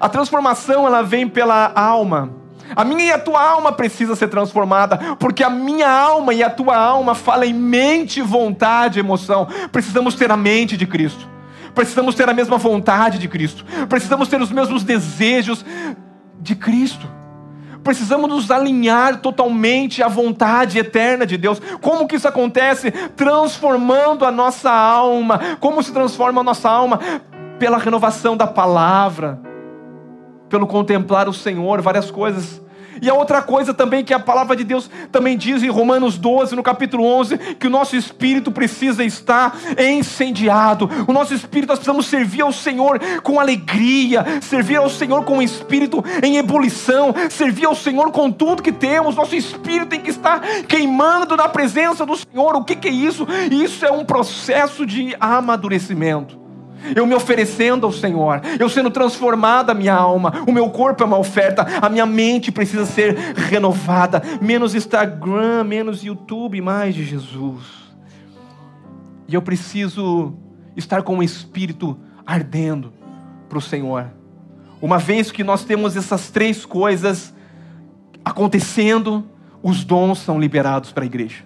A 0.00 0.08
transformação 0.08 0.86
ela 0.86 1.02
vem 1.02 1.28
pela 1.28 1.72
alma. 1.74 2.34
A 2.76 2.84
minha 2.84 3.04
e 3.04 3.12
a 3.12 3.18
tua 3.18 3.42
alma 3.42 3.72
precisa 3.72 4.14
ser 4.14 4.28
transformada, 4.28 5.16
porque 5.18 5.42
a 5.42 5.48
minha 5.48 5.90
alma 5.90 6.34
e 6.34 6.42
a 6.42 6.50
tua 6.50 6.76
alma 6.76 7.14
falam 7.14 7.44
em 7.44 7.54
mente, 7.54 8.20
vontade, 8.20 9.00
emoção. 9.00 9.48
Precisamos 9.72 10.14
ter 10.14 10.30
a 10.30 10.36
mente 10.36 10.76
de 10.76 10.86
Cristo 10.86 11.37
precisamos 11.78 12.16
ter 12.16 12.28
a 12.28 12.34
mesma 12.34 12.58
vontade 12.58 13.20
de 13.20 13.28
Cristo, 13.28 13.64
precisamos 13.88 14.26
ter 14.26 14.42
os 14.42 14.50
mesmos 14.50 14.82
desejos 14.82 15.64
de 16.40 16.56
Cristo. 16.56 17.08
Precisamos 17.84 18.28
nos 18.28 18.50
alinhar 18.50 19.18
totalmente 19.18 20.02
à 20.02 20.08
vontade 20.08 20.76
eterna 20.76 21.24
de 21.24 21.36
Deus. 21.36 21.62
Como 21.80 22.08
que 22.08 22.16
isso 22.16 22.26
acontece? 22.26 22.90
Transformando 22.90 24.24
a 24.24 24.32
nossa 24.32 24.70
alma. 24.72 25.40
Como 25.60 25.80
se 25.80 25.92
transforma 25.92 26.40
a 26.40 26.44
nossa 26.44 26.68
alma? 26.68 26.98
Pela 27.60 27.78
renovação 27.78 28.36
da 28.36 28.48
palavra, 28.48 29.40
pelo 30.48 30.66
contemplar 30.66 31.28
o 31.28 31.32
Senhor, 31.32 31.80
várias 31.80 32.10
coisas 32.10 32.60
e 33.00 33.08
a 33.08 33.14
outra 33.14 33.42
coisa 33.42 33.72
também 33.72 34.04
que 34.04 34.14
a 34.14 34.18
palavra 34.18 34.56
de 34.56 34.64
Deus 34.64 34.90
também 35.10 35.36
diz 35.36 35.62
em 35.62 35.68
Romanos 35.68 36.18
12, 36.18 36.54
no 36.56 36.62
capítulo 36.62 37.04
11, 37.04 37.38
que 37.58 37.66
o 37.66 37.70
nosso 37.70 37.96
espírito 37.96 38.50
precisa 38.50 39.04
estar 39.04 39.56
incendiado. 39.78 40.88
O 41.06 41.12
nosso 41.12 41.34
espírito 41.34 41.70
nós 41.70 41.78
precisamos 41.78 42.06
servir 42.06 42.42
ao 42.42 42.52
Senhor 42.52 43.00
com 43.22 43.38
alegria, 43.38 44.24
servir 44.40 44.76
ao 44.76 44.90
Senhor 44.90 45.24
com 45.24 45.38
o 45.38 45.42
espírito 45.42 46.04
em 46.22 46.36
ebulição, 46.36 47.14
servir 47.30 47.66
ao 47.66 47.74
Senhor 47.74 48.10
com 48.10 48.30
tudo 48.30 48.62
que 48.62 48.72
temos. 48.72 49.16
Nosso 49.16 49.36
espírito 49.36 49.88
tem 49.88 50.00
que 50.00 50.10
estar 50.10 50.40
queimando 50.66 51.36
na 51.36 51.48
presença 51.48 52.04
do 52.04 52.16
Senhor. 52.16 52.56
O 52.56 52.64
que, 52.64 52.76
que 52.76 52.88
é 52.88 52.92
isso? 52.92 53.26
Isso 53.50 53.84
é 53.84 53.92
um 53.92 54.04
processo 54.04 54.86
de 54.86 55.16
amadurecimento 55.20 56.47
eu 56.94 57.06
me 57.06 57.14
oferecendo 57.14 57.86
ao 57.86 57.92
Senhor, 57.92 58.40
eu 58.58 58.68
sendo 58.68 58.90
transformada 58.90 59.72
a 59.72 59.74
minha 59.74 59.94
alma, 59.94 60.44
o 60.46 60.52
meu 60.52 60.70
corpo 60.70 61.02
é 61.02 61.06
uma 61.06 61.18
oferta, 61.18 61.66
a 61.80 61.88
minha 61.88 62.06
mente 62.06 62.52
precisa 62.52 62.86
ser 62.86 63.16
renovada, 63.34 64.22
menos 64.40 64.74
Instagram, 64.74 65.64
menos 65.64 66.02
YouTube, 66.02 66.60
mais 66.60 66.94
de 66.94 67.04
Jesus. 67.04 67.64
E 69.26 69.34
eu 69.34 69.42
preciso 69.42 70.34
estar 70.76 71.02
com 71.02 71.18
o 71.18 71.22
espírito 71.22 71.98
ardendo 72.26 72.92
para 73.48 73.58
o 73.58 73.62
Senhor. 73.62 74.06
Uma 74.80 74.98
vez 74.98 75.30
que 75.30 75.42
nós 75.42 75.64
temos 75.64 75.96
essas 75.96 76.30
três 76.30 76.64
coisas 76.64 77.34
acontecendo, 78.24 79.26
os 79.62 79.84
dons 79.84 80.18
são 80.20 80.38
liberados 80.38 80.92
para 80.92 81.02
a 81.02 81.06
igreja. 81.06 81.44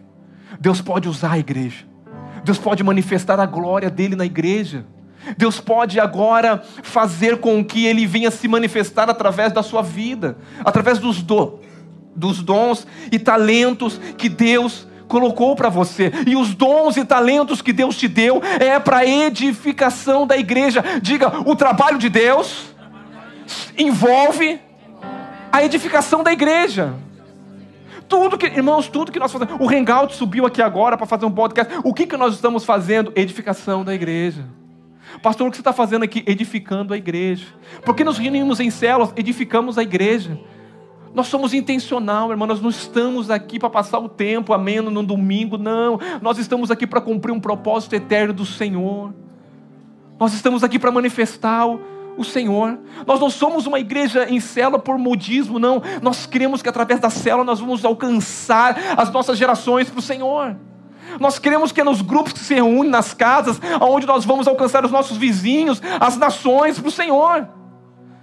Deus 0.60 0.80
pode 0.80 1.08
usar 1.08 1.32
a 1.32 1.38
igreja. 1.38 1.86
Deus 2.44 2.58
pode 2.58 2.82
manifestar 2.82 3.40
a 3.40 3.46
glória 3.46 3.90
dele 3.90 4.16
na 4.16 4.26
igreja. 4.26 4.84
Deus 5.36 5.60
pode 5.60 6.00
agora 6.00 6.62
fazer 6.82 7.38
com 7.38 7.64
que 7.64 7.86
Ele 7.86 8.06
venha 8.06 8.30
se 8.30 8.48
manifestar 8.48 9.08
através 9.08 9.52
da 9.52 9.62
sua 9.62 9.82
vida, 9.82 10.36
através 10.64 10.98
dos, 10.98 11.22
do, 11.22 11.60
dos 12.14 12.42
dons 12.42 12.86
e 13.10 13.18
talentos 13.18 14.00
que 14.16 14.28
Deus 14.28 14.86
colocou 15.08 15.54
para 15.54 15.68
você. 15.68 16.10
E 16.26 16.34
os 16.34 16.54
dons 16.54 16.96
e 16.96 17.04
talentos 17.04 17.60
que 17.60 17.72
Deus 17.72 17.96
te 17.96 18.08
deu 18.08 18.40
é 18.58 18.78
para 18.78 19.06
edificação 19.06 20.26
da 20.26 20.36
igreja. 20.38 20.82
Diga, 21.02 21.40
o 21.46 21.54
trabalho 21.54 21.98
de 21.98 22.08
Deus 22.08 22.72
envolve 23.76 24.58
a 25.52 25.62
edificação 25.62 26.22
da 26.22 26.32
igreja. 26.32 26.94
Tudo 28.08 28.38
que, 28.38 28.46
irmãos, 28.46 28.88
tudo 28.88 29.12
que 29.12 29.18
nós 29.18 29.30
fazemos. 29.30 29.54
O 29.60 29.68
Hangout 29.68 30.14
subiu 30.14 30.46
aqui 30.46 30.62
agora 30.62 30.96
para 30.96 31.06
fazer 31.06 31.26
um 31.26 31.30
podcast. 31.30 31.74
O 31.84 31.92
que, 31.92 32.06
que 32.06 32.16
nós 32.16 32.34
estamos 32.34 32.64
fazendo? 32.64 33.12
Edificação 33.14 33.84
da 33.84 33.94
igreja. 33.94 34.44
Pastor, 35.20 35.48
o 35.48 35.50
que 35.50 35.56
você 35.56 35.60
está 35.60 35.72
fazendo 35.72 36.04
aqui? 36.04 36.22
Edificando 36.26 36.94
a 36.94 36.96
igreja. 36.96 37.46
Porque 37.84 38.04
nos 38.04 38.18
reunimos 38.18 38.60
em 38.60 38.70
células, 38.70 39.12
edificamos 39.16 39.76
a 39.78 39.82
igreja. 39.82 40.38
Nós 41.14 41.26
somos 41.26 41.52
intencional, 41.52 42.30
irmão. 42.30 42.46
Nós 42.46 42.60
não 42.60 42.70
estamos 42.70 43.30
aqui 43.30 43.58
para 43.58 43.68
passar 43.68 43.98
o 43.98 44.08
tempo 44.08 44.52
ameno 44.52 44.90
no 44.90 45.02
domingo, 45.02 45.58
não. 45.58 45.98
Nós 46.22 46.38
estamos 46.38 46.70
aqui 46.70 46.86
para 46.86 47.00
cumprir 47.00 47.32
um 47.32 47.40
propósito 47.40 47.94
eterno 47.94 48.32
do 48.32 48.46
Senhor. 48.46 49.12
Nós 50.18 50.32
estamos 50.32 50.64
aqui 50.64 50.78
para 50.78 50.90
manifestar 50.90 51.66
o, 51.66 51.80
o 52.16 52.24
Senhor. 52.24 52.78
Nós 53.06 53.20
não 53.20 53.28
somos 53.28 53.66
uma 53.66 53.78
igreja 53.78 54.26
em 54.28 54.40
célula 54.40 54.78
por 54.78 54.96
modismo, 54.96 55.58
não. 55.58 55.82
Nós 56.00 56.24
cremos 56.24 56.62
que 56.62 56.68
através 56.68 56.98
da 56.98 57.10
célula 57.10 57.44
nós 57.44 57.60
vamos 57.60 57.84
alcançar 57.84 58.76
as 58.96 59.10
nossas 59.12 59.36
gerações 59.36 59.90
para 59.90 59.98
o 59.98 60.02
Senhor. 60.02 60.56
Nós 61.20 61.38
queremos 61.38 61.72
que 61.72 61.80
é 61.80 61.84
nos 61.84 62.02
grupos 62.02 62.32
que 62.32 62.38
se 62.40 62.54
reúnem, 62.54 62.90
nas 62.90 63.14
casas, 63.14 63.60
onde 63.80 64.06
nós 64.06 64.24
vamos 64.24 64.46
alcançar 64.46 64.84
os 64.84 64.90
nossos 64.90 65.16
vizinhos, 65.16 65.80
as 66.00 66.16
nações 66.16 66.78
para 66.78 66.88
o 66.88 66.90
Senhor. 66.90 67.48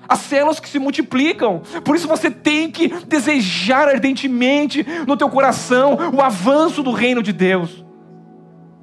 As 0.07 0.19
células 0.19 0.59
que 0.59 0.67
se 0.67 0.79
multiplicam. 0.79 1.61
Por 1.83 1.95
isso 1.95 2.07
você 2.07 2.31
tem 2.31 2.71
que 2.71 2.87
desejar 3.05 3.87
ardentemente 3.87 4.85
no 5.05 5.15
teu 5.15 5.29
coração 5.29 5.97
o 6.13 6.21
avanço 6.21 6.81
do 6.81 6.91
reino 6.91 7.21
de 7.21 7.31
Deus. 7.31 7.85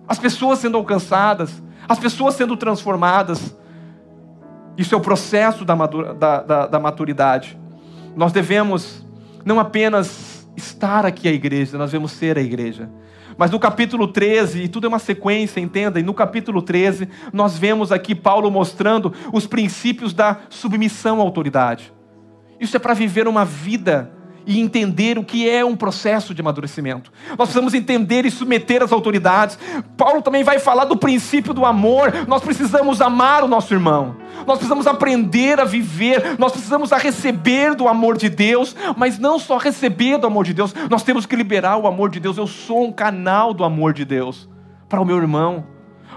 As 0.06 0.20
pessoas 0.20 0.60
sendo 0.60 0.76
alcançadas, 0.76 1.62
as 1.88 1.98
pessoas 1.98 2.34
sendo 2.34 2.56
transformadas. 2.56 3.56
Isso 4.78 4.94
é 4.94 4.98
o 4.98 5.00
processo 5.00 5.64
da, 5.64 5.74
da, 5.74 6.42
da, 6.42 6.66
da 6.66 6.78
maturidade. 6.78 7.58
Nós 8.14 8.32
devemos 8.32 9.04
não 9.44 9.58
apenas 9.58 10.48
estar 10.56 11.04
aqui 11.04 11.28
a 11.28 11.32
igreja, 11.32 11.76
nós 11.76 11.90
devemos 11.90 12.12
ser 12.12 12.38
a 12.38 12.40
igreja. 12.40 12.88
Mas 13.36 13.50
no 13.50 13.58
capítulo 13.58 14.08
13, 14.08 14.62
e 14.62 14.68
tudo 14.68 14.86
é 14.86 14.88
uma 14.88 14.98
sequência, 14.98 15.60
entenda, 15.60 16.00
e 16.00 16.02
no 16.02 16.14
capítulo 16.14 16.62
13, 16.62 17.08
nós 17.32 17.58
vemos 17.58 17.92
aqui 17.92 18.14
Paulo 18.14 18.50
mostrando 18.50 19.12
os 19.32 19.46
princípios 19.46 20.14
da 20.14 20.40
submissão 20.48 21.20
à 21.20 21.22
autoridade. 21.22 21.92
Isso 22.58 22.76
é 22.76 22.80
para 22.80 22.94
viver 22.94 23.28
uma 23.28 23.44
vida 23.44 24.10
e 24.46 24.60
entender 24.60 25.18
o 25.18 25.24
que 25.24 25.48
é 25.48 25.64
um 25.64 25.74
processo 25.74 26.32
de 26.32 26.40
amadurecimento. 26.40 27.12
Nós 27.30 27.48
precisamos 27.48 27.74
entender 27.74 28.24
e 28.24 28.30
submeter 28.30 28.82
as 28.82 28.92
autoridades. 28.92 29.58
Paulo 29.96 30.22
também 30.22 30.44
vai 30.44 30.58
falar 30.58 30.84
do 30.84 30.96
princípio 30.96 31.52
do 31.52 31.66
amor. 31.66 32.12
Nós 32.28 32.42
precisamos 32.42 33.00
amar 33.00 33.42
o 33.42 33.48
nosso 33.48 33.74
irmão. 33.74 34.16
Nós 34.46 34.58
precisamos 34.58 34.86
aprender 34.86 35.58
a 35.58 35.64
viver, 35.64 36.38
nós 36.38 36.52
precisamos 36.52 36.92
a 36.92 36.98
receber 36.98 37.74
do 37.74 37.88
amor 37.88 38.16
de 38.16 38.28
Deus, 38.28 38.76
mas 38.96 39.18
não 39.18 39.38
só 39.38 39.56
receber 39.56 40.18
do 40.18 40.26
amor 40.26 40.44
de 40.44 40.54
Deus, 40.54 40.74
nós 40.90 41.02
temos 41.02 41.26
que 41.26 41.34
liberar 41.34 41.76
o 41.78 41.86
amor 41.86 42.10
de 42.10 42.20
Deus. 42.20 42.36
Eu 42.36 42.46
sou 42.46 42.84
um 42.84 42.92
canal 42.92 43.52
do 43.52 43.64
amor 43.64 43.92
de 43.92 44.04
Deus 44.04 44.48
para 44.88 45.00
o 45.00 45.04
meu 45.04 45.16
irmão. 45.16 45.75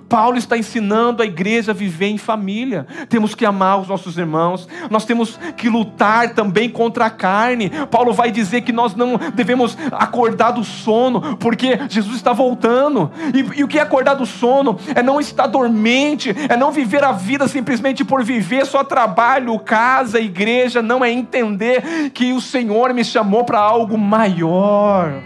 Paulo 0.09 0.37
está 0.37 0.57
ensinando 0.57 1.21
a 1.21 1.25
igreja 1.25 1.71
a 1.71 1.73
viver 1.73 2.07
em 2.07 2.17
família. 2.17 2.87
Temos 3.07 3.35
que 3.35 3.45
amar 3.45 3.79
os 3.79 3.87
nossos 3.87 4.17
irmãos, 4.17 4.67
nós 4.89 5.05
temos 5.05 5.39
que 5.55 5.69
lutar 5.69 6.33
também 6.33 6.67
contra 6.67 7.05
a 7.05 7.09
carne. 7.11 7.69
Paulo 7.91 8.11
vai 8.11 8.31
dizer 8.31 8.61
que 8.61 8.71
nós 8.71 8.95
não 8.95 9.17
devemos 9.35 9.77
acordar 9.91 10.51
do 10.51 10.63
sono, 10.63 11.37
porque 11.37 11.79
Jesus 11.87 12.15
está 12.15 12.33
voltando. 12.33 13.11
E, 13.33 13.59
e 13.59 13.63
o 13.63 13.67
que 13.67 13.77
é 13.77 13.81
acordar 13.81 14.15
do 14.15 14.25
sono? 14.25 14.79
É 14.95 15.03
não 15.03 15.21
estar 15.21 15.45
dormente, 15.45 16.35
é 16.49 16.57
não 16.57 16.71
viver 16.71 17.03
a 17.03 17.11
vida 17.11 17.47
simplesmente 17.47 18.03
por 18.03 18.23
viver, 18.23 18.65
só 18.65 18.83
trabalho, 18.83 19.59
casa, 19.59 20.19
igreja. 20.19 20.81
Não 20.81 21.05
é 21.05 21.11
entender 21.11 22.09
que 22.13 22.33
o 22.33 22.41
Senhor 22.41 22.93
me 22.95 23.05
chamou 23.05 23.43
para 23.43 23.59
algo 23.59 23.97
maior. 23.97 25.21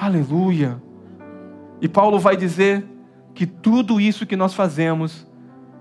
Aleluia. 0.00 0.80
E 1.80 1.88
Paulo 1.88 2.18
vai 2.18 2.36
dizer 2.36 2.91
que 3.34 3.46
tudo 3.46 4.00
isso 4.00 4.26
que 4.26 4.36
nós 4.36 4.54
fazemos 4.54 5.26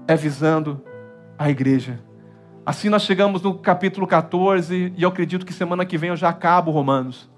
é 0.07 0.15
visando 0.15 0.81
a 1.37 1.49
igreja. 1.49 1.99
Assim 2.65 2.89
nós 2.89 3.03
chegamos 3.03 3.41
no 3.41 3.55
capítulo 3.55 4.07
14, 4.07 4.93
e 4.95 5.03
eu 5.03 5.09
acredito 5.09 5.45
que 5.45 5.53
semana 5.53 5.85
que 5.85 5.97
vem 5.97 6.09
eu 6.09 6.15
já 6.15 6.29
acabo 6.29 6.71
Romanos. 6.71 7.29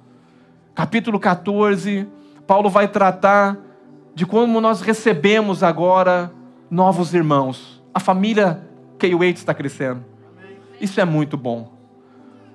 Capítulo 0.76 1.20
14, 1.20 2.08
Paulo 2.46 2.70
vai 2.70 2.88
tratar 2.88 3.58
de 4.14 4.26
como 4.26 4.60
nós 4.60 4.82
recebemos 4.82 5.64
agora 5.64 6.32
novos 6.70 7.14
irmãos. 7.14 7.82
A 7.94 8.00
família 8.00 8.68
K-Wait 8.98 9.38
está 9.38 9.54
crescendo. 9.54 10.04
Isso 10.80 11.00
é 11.00 11.06
muito 11.06 11.38
bom 11.38 11.73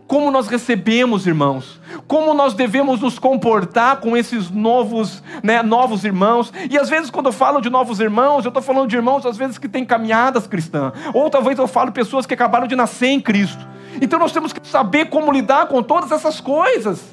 como 0.09 0.31
nós 0.31 0.49
recebemos 0.49 1.27
irmãos, 1.27 1.79
como 2.07 2.33
nós 2.33 2.55
devemos 2.55 3.01
nos 3.01 3.19
comportar 3.19 3.99
com 3.99 4.17
esses 4.17 4.51
novos, 4.51 5.23
né, 5.43 5.63
novos 5.63 6.03
irmãos. 6.03 6.51
E 6.71 6.79
às 6.79 6.89
vezes, 6.89 7.11
quando 7.11 7.27
eu 7.27 7.33
falo 7.33 7.61
de 7.61 7.69
novos 7.69 8.01
irmãos, 8.01 8.47
eu 8.47 8.49
estou 8.49 8.63
falando 8.63 8.89
de 8.89 8.97
irmãos, 8.97 9.27
às 9.27 9.37
vezes, 9.37 9.59
que 9.59 9.69
têm 9.69 9.85
caminhadas 9.85 10.47
cristãs, 10.47 10.95
ou 11.13 11.29
talvez 11.29 11.59
eu 11.59 11.69
falo 11.69 11.93
pessoas 11.93 12.25
que 12.25 12.33
acabaram 12.33 12.67
de 12.67 12.75
nascer 12.75 13.09
em 13.09 13.21
Cristo. 13.21 13.69
Então 14.01 14.19
nós 14.19 14.33
temos 14.33 14.51
que 14.51 14.67
saber 14.67 15.11
como 15.11 15.31
lidar 15.31 15.67
com 15.67 15.83
todas 15.83 16.11
essas 16.11 16.41
coisas. 16.41 17.05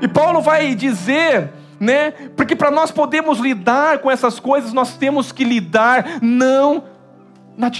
E 0.00 0.08
Paulo 0.08 0.40
vai 0.40 0.74
dizer 0.74 1.52
né? 1.78 2.12
Porque 2.36 2.54
para 2.54 2.70
nós 2.70 2.92
podermos 2.92 3.40
lidar 3.40 3.98
com 3.98 4.08
essas 4.08 4.38
coisas, 4.38 4.72
nós 4.72 4.96
temos 4.96 5.32
que 5.32 5.42
lidar 5.42 6.22
não 6.22 6.84
na, 7.58 7.72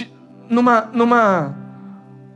numa, 0.49 0.81
numa 0.91 1.62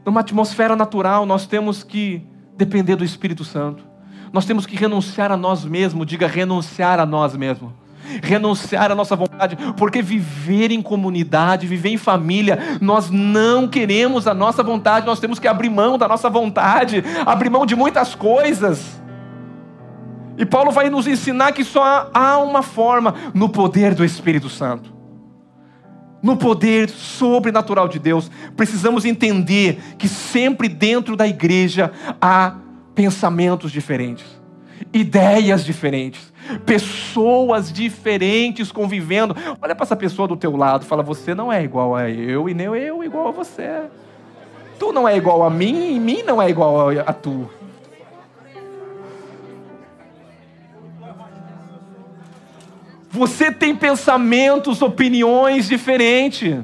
numa 0.07 0.21
atmosfera 0.21 0.73
natural, 0.73 1.25
nós 1.25 1.45
temos 1.45 1.83
que 1.83 2.25
depender 2.55 2.95
do 2.95 3.03
Espírito 3.03 3.43
Santo. 3.43 3.83
Nós 4.31 4.45
temos 4.45 4.65
que 4.65 4.73
renunciar 4.73 5.33
a 5.33 5.35
nós 5.35 5.65
mesmos, 5.65 6.07
diga 6.07 6.25
renunciar 6.25 6.97
a 6.97 7.05
nós 7.05 7.35
mesmos. 7.35 7.73
Renunciar 8.23 8.89
à 8.89 8.95
nossa 8.95 9.17
vontade, 9.17 9.57
porque 9.75 10.01
viver 10.01 10.71
em 10.71 10.81
comunidade, 10.81 11.67
viver 11.67 11.89
em 11.89 11.97
família, 11.97 12.77
nós 12.79 13.09
não 13.09 13.67
queremos 13.67 14.27
a 14.27 14.33
nossa 14.33 14.63
vontade, 14.63 15.05
nós 15.05 15.19
temos 15.19 15.39
que 15.39 15.47
abrir 15.47 15.69
mão 15.69 15.97
da 15.97 16.07
nossa 16.07 16.29
vontade, 16.29 17.03
abrir 17.25 17.49
mão 17.49 17.65
de 17.65 17.75
muitas 17.75 18.15
coisas. 18.15 19.01
E 20.37 20.45
Paulo 20.45 20.71
vai 20.71 20.89
nos 20.89 21.05
ensinar 21.05 21.51
que 21.51 21.65
só 21.65 22.09
há 22.13 22.37
uma 22.37 22.63
forma 22.63 23.13
no 23.33 23.49
poder 23.49 23.93
do 23.93 24.05
Espírito 24.05 24.47
Santo 24.47 24.96
no 26.21 26.35
poder 26.35 26.89
sobrenatural 26.89 27.87
de 27.87 27.99
Deus, 27.99 28.29
precisamos 28.55 29.05
entender 29.05 29.79
que 29.97 30.07
sempre 30.07 30.67
dentro 30.67 31.15
da 31.15 31.27
igreja 31.27 31.91
há 32.21 32.55
pensamentos 32.95 33.71
diferentes, 33.71 34.25
ideias 34.91 35.63
diferentes, 35.63 36.33
pessoas 36.65 37.71
diferentes 37.71 38.71
convivendo. 38.71 39.35
Olha 39.61 39.75
para 39.75 39.83
essa 39.83 39.95
pessoa 39.95 40.27
do 40.27 40.35
teu 40.35 40.55
lado, 40.55 40.85
fala: 40.85 41.03
você 41.03 41.35
não 41.35 41.51
é 41.51 41.63
igual 41.63 41.95
a 41.95 42.09
eu 42.09 42.49
e 42.49 42.53
nem 42.53 42.67
eu 42.67 43.03
igual 43.03 43.27
a 43.27 43.31
você. 43.31 43.83
Tu 44.79 44.91
não 44.91 45.07
é 45.07 45.17
igual 45.17 45.43
a 45.43 45.49
mim 45.49 45.95
e 45.95 45.99
mim 45.99 46.23
não 46.23 46.41
é 46.41 46.49
igual 46.49 46.89
a, 46.89 47.01
a 47.01 47.13
tu. 47.13 47.49
Você 53.09 53.51
tem 53.51 53.75
pensamentos, 53.75 54.81
opiniões 54.81 55.67
diferentes. 55.67 56.57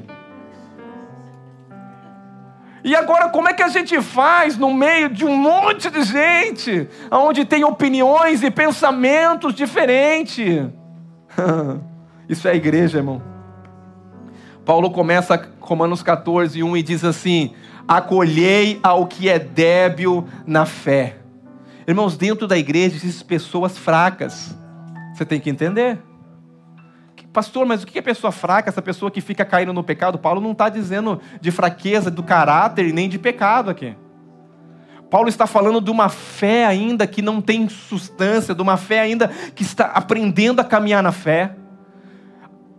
E 2.84 2.94
agora, 2.94 3.30
como 3.30 3.48
é 3.48 3.54
que 3.54 3.62
a 3.62 3.68
gente 3.68 4.00
faz 4.02 4.58
no 4.58 4.72
meio 4.74 5.08
de 5.08 5.24
um 5.24 5.34
monte 5.34 5.88
de 5.88 6.02
gente, 6.02 6.86
onde 7.10 7.46
tem 7.46 7.64
opiniões 7.64 8.42
e 8.42 8.50
pensamentos 8.50 9.54
diferentes? 9.54 10.66
Isso 12.28 12.46
é 12.46 12.54
igreja, 12.54 12.98
irmão. 12.98 13.22
Paulo 14.66 14.90
começa 14.90 15.48
Romanos 15.60 16.02
14, 16.02 16.62
1 16.62 16.76
e 16.76 16.82
diz 16.82 17.04
assim: 17.04 17.54
Acolhei 17.88 18.78
ao 18.82 19.06
que 19.06 19.30
é 19.30 19.38
débil 19.38 20.26
na 20.46 20.66
fé. 20.66 21.16
Irmãos, 21.86 22.16
dentro 22.18 22.46
da 22.46 22.56
igreja 22.56 22.96
existem 22.96 23.26
pessoas 23.26 23.78
fracas. 23.78 24.54
Você 25.14 25.24
tem 25.24 25.40
que 25.40 25.48
entender. 25.48 25.98
Pastor, 27.34 27.66
mas 27.66 27.82
o 27.82 27.86
que 27.88 27.98
é 27.98 28.02
pessoa 28.02 28.30
fraca, 28.30 28.70
essa 28.70 28.80
pessoa 28.80 29.10
que 29.10 29.20
fica 29.20 29.44
caindo 29.44 29.72
no 29.72 29.82
pecado? 29.82 30.16
Paulo 30.16 30.40
não 30.40 30.52
está 30.52 30.68
dizendo 30.68 31.20
de 31.40 31.50
fraqueza 31.50 32.08
do 32.08 32.22
caráter 32.22 32.94
nem 32.94 33.08
de 33.08 33.18
pecado 33.18 33.70
aqui. 33.70 33.96
Paulo 35.10 35.28
está 35.28 35.44
falando 35.44 35.80
de 35.80 35.90
uma 35.90 36.08
fé 36.08 36.64
ainda 36.64 37.08
que 37.08 37.20
não 37.20 37.40
tem 37.40 37.68
substância, 37.68 38.54
de 38.54 38.62
uma 38.62 38.76
fé 38.76 39.00
ainda 39.00 39.26
que 39.52 39.64
está 39.64 39.86
aprendendo 39.86 40.60
a 40.60 40.64
caminhar 40.64 41.02
na 41.02 41.10
fé, 41.10 41.56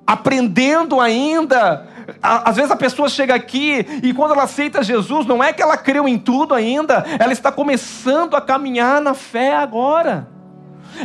aprendendo 0.08 1.02
ainda. 1.02 1.86
Às 2.22 2.56
vezes 2.56 2.72
a 2.72 2.78
pessoa 2.78 3.10
chega 3.10 3.36
aqui 3.36 3.86
e 4.02 4.14
quando 4.14 4.36
ela 4.36 4.44
aceita 4.44 4.82
Jesus, 4.82 5.26
não 5.26 5.44
é 5.44 5.52
que 5.52 5.62
ela 5.62 5.76
creu 5.76 6.08
em 6.08 6.18
tudo 6.18 6.54
ainda, 6.54 7.06
ela 7.20 7.34
está 7.34 7.52
começando 7.52 8.36
a 8.38 8.42
caminhar 8.42 9.02
na 9.02 9.14
fé 9.14 9.54
agora. 9.54 10.34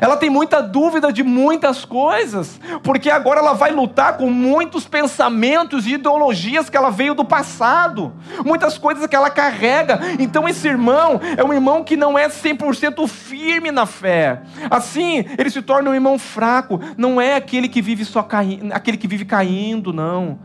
Ela 0.01 0.17
tem 0.17 0.29
muita 0.29 0.61
dúvida 0.61 1.13
de 1.13 1.23
muitas 1.23 1.85
coisas, 1.85 2.61
porque 2.83 3.11
agora 3.11 3.41
ela 3.41 3.53
vai 3.53 3.71
lutar 3.71 4.17
com 4.17 4.31
muitos 4.31 4.87
pensamentos 4.87 5.87
e 5.87 5.95
ideologias 5.95 6.69
que 6.69 6.77
ela 6.77 6.91
veio 6.91 7.15
do 7.15 7.25
passado, 7.25 8.13
muitas 8.45 8.77
coisas 8.77 9.07
que 9.07 9.17
ela 9.17 9.31
carrega. 9.31 10.01
Então, 10.19 10.49
esse 10.49 10.69
irmão 10.69 11.21
é 11.37 11.43
um 11.43 11.53
irmão 11.53 11.83
que 11.83 11.97
não 11.97 12.19
é 12.19 12.29
100% 12.29 13.07
firme 13.09 13.71
na 13.71 13.87
fé. 13.87 14.43
Assim, 14.71 15.25
ele 15.39 15.51
se 15.51 15.63
torna 15.63 15.91
um 15.91 15.95
irmão 15.95 16.19
fraco, 16.19 16.81
não 16.97 17.21
é 17.21 17.35
aquele 17.35 17.69
que 17.69 17.81
vive 17.81 18.05
só 18.05 18.23
caindo, 18.23 18.73
aquele 18.73 18.97
que 18.97 19.09
vive 19.09 19.25
caindo, 19.25 19.93
não 19.93 20.39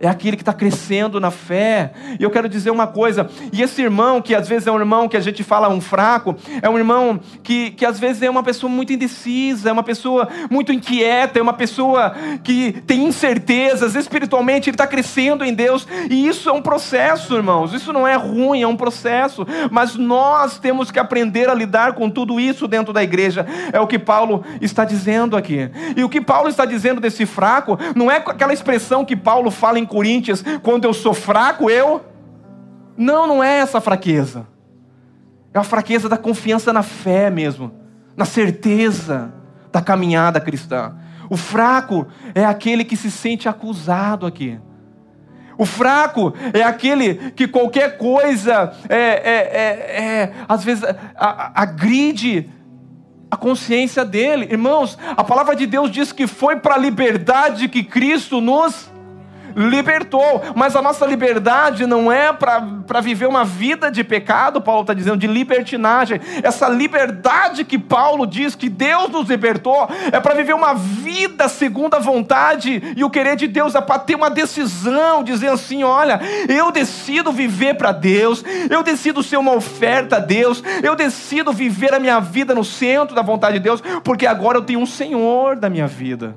é 0.00 0.08
aquele 0.08 0.36
que 0.36 0.42
está 0.42 0.52
crescendo 0.52 1.20
na 1.20 1.30
fé. 1.30 1.92
E 2.18 2.22
eu 2.22 2.30
quero 2.30 2.48
dizer 2.48 2.70
uma 2.70 2.86
coisa: 2.86 3.28
e 3.52 3.62
esse 3.62 3.82
irmão, 3.82 4.20
que 4.20 4.34
às 4.34 4.48
vezes 4.48 4.66
é 4.66 4.72
um 4.72 4.78
irmão 4.78 5.08
que 5.08 5.16
a 5.16 5.20
gente 5.20 5.42
fala 5.42 5.68
um 5.68 5.80
fraco, 5.80 6.36
é 6.60 6.68
um 6.68 6.78
irmão 6.78 7.20
que, 7.42 7.70
que 7.72 7.84
às 7.84 7.98
vezes 7.98 8.22
é 8.22 8.30
uma 8.30 8.42
pessoa 8.42 8.70
muito 8.70 8.92
indecisa, 8.92 9.70
é 9.70 9.72
uma 9.72 9.82
pessoa 9.82 10.28
muito 10.50 10.72
inquieta, 10.72 11.38
é 11.38 11.42
uma 11.42 11.52
pessoa 11.52 12.14
que 12.42 12.72
tem 12.86 13.04
incertezas, 13.04 13.94
espiritualmente 13.94 14.68
ele 14.68 14.74
está 14.74 14.86
crescendo 14.86 15.44
em 15.44 15.54
Deus, 15.54 15.86
e 16.10 16.26
isso 16.26 16.48
é 16.48 16.52
um 16.52 16.62
processo, 16.62 17.34
irmãos, 17.34 17.72
isso 17.72 17.92
não 17.92 18.06
é 18.06 18.14
ruim, 18.14 18.62
é 18.62 18.66
um 18.66 18.76
processo, 18.76 19.46
mas 19.70 19.94
nós 19.96 20.58
temos 20.58 20.90
que 20.90 20.98
aprender 20.98 21.48
a 21.48 21.54
lidar 21.54 21.94
com 21.94 22.10
tudo 22.10 22.40
isso 22.40 22.66
dentro 22.66 22.92
da 22.92 23.02
igreja, 23.02 23.46
é 23.72 23.80
o 23.80 23.86
que 23.86 23.98
Paulo 23.98 24.44
está 24.60 24.84
dizendo 24.84 25.36
aqui. 25.36 25.70
E 25.96 26.02
o 26.04 26.08
que 26.08 26.20
Paulo 26.20 26.48
está 26.48 26.64
dizendo 26.64 27.00
desse 27.00 27.26
fraco, 27.26 27.78
não 27.94 28.10
é 28.10 28.16
aquela 28.16 28.52
expressão 28.52 29.04
que 29.04 29.16
Paulo 29.16 29.50
fala 29.50 29.78
em 29.78 29.83
Coríntios, 29.86 30.44
quando 30.62 30.84
eu 30.84 30.92
sou 30.92 31.14
fraco, 31.14 31.70
eu. 31.70 32.00
Não, 32.96 33.26
não 33.26 33.42
é 33.42 33.58
essa 33.58 33.80
fraqueza. 33.80 34.46
É 35.52 35.58
a 35.58 35.64
fraqueza 35.64 36.08
da 36.08 36.16
confiança 36.16 36.72
na 36.72 36.82
fé 36.82 37.30
mesmo, 37.30 37.72
na 38.16 38.24
certeza 38.24 39.32
da 39.70 39.80
caminhada 39.80 40.40
cristã. 40.40 40.96
O 41.30 41.36
fraco 41.36 42.06
é 42.34 42.44
aquele 42.44 42.84
que 42.84 42.96
se 42.96 43.10
sente 43.10 43.48
acusado 43.48 44.26
aqui. 44.26 44.58
O 45.56 45.64
fraco 45.64 46.34
é 46.52 46.62
aquele 46.62 47.30
que 47.32 47.46
qualquer 47.46 47.96
coisa, 47.96 48.72
é, 48.88 48.96
é, 48.96 49.02
é, 49.02 50.04
é 50.04 50.32
às 50.48 50.64
vezes, 50.64 50.84
agride 51.16 52.50
a 53.30 53.36
consciência 53.36 54.04
dele. 54.04 54.48
Irmãos, 54.50 54.98
a 55.16 55.22
palavra 55.22 55.54
de 55.54 55.66
Deus 55.66 55.90
diz 55.90 56.12
que 56.12 56.26
foi 56.26 56.56
para 56.56 56.74
a 56.74 56.78
liberdade 56.78 57.68
que 57.68 57.82
Cristo 57.82 58.40
nos 58.40 58.92
libertou. 59.56 60.42
Mas 60.54 60.76
a 60.76 60.82
nossa 60.82 61.06
liberdade 61.06 61.86
não 61.86 62.10
é 62.10 62.32
para 62.32 63.00
viver 63.00 63.26
uma 63.26 63.44
vida 63.44 63.90
de 63.90 64.02
pecado, 64.02 64.60
Paulo 64.60 64.82
está 64.82 64.94
dizendo, 64.94 65.16
de 65.16 65.26
libertinagem. 65.26 66.20
Essa 66.42 66.68
liberdade 66.68 67.64
que 67.64 67.78
Paulo 67.78 68.26
diz 68.26 68.54
que 68.54 68.68
Deus 68.68 69.08
nos 69.10 69.28
libertou 69.28 69.88
é 70.12 70.20
para 70.20 70.34
viver 70.34 70.54
uma 70.54 70.74
vida 70.74 71.48
segundo 71.48 71.94
a 71.94 71.98
vontade 71.98 72.94
e 72.96 73.04
o 73.04 73.10
querer 73.10 73.36
de 73.36 73.46
Deus, 73.46 73.74
é 73.74 73.80
para 73.80 73.98
ter 73.98 74.14
uma 74.14 74.30
decisão, 74.30 75.22
dizer 75.22 75.48
assim: 75.48 75.82
olha, 75.82 76.20
eu 76.48 76.70
decido 76.70 77.32
viver 77.32 77.74
para 77.74 77.92
Deus, 77.92 78.44
eu 78.70 78.82
decido 78.82 79.22
ser 79.22 79.36
uma 79.36 79.52
oferta 79.52 80.16
a 80.16 80.20
Deus, 80.20 80.62
eu 80.82 80.94
decido 80.94 81.52
viver 81.52 81.94
a 81.94 82.00
minha 82.00 82.20
vida 82.20 82.54
no 82.54 82.64
centro 82.64 83.14
da 83.14 83.22
vontade 83.22 83.54
de 83.54 83.60
Deus, 83.60 83.82
porque 84.02 84.26
agora 84.26 84.58
eu 84.58 84.62
tenho 84.62 84.80
um 84.80 84.86
Senhor 84.86 85.56
da 85.56 85.68
minha 85.68 85.86
vida. 85.86 86.36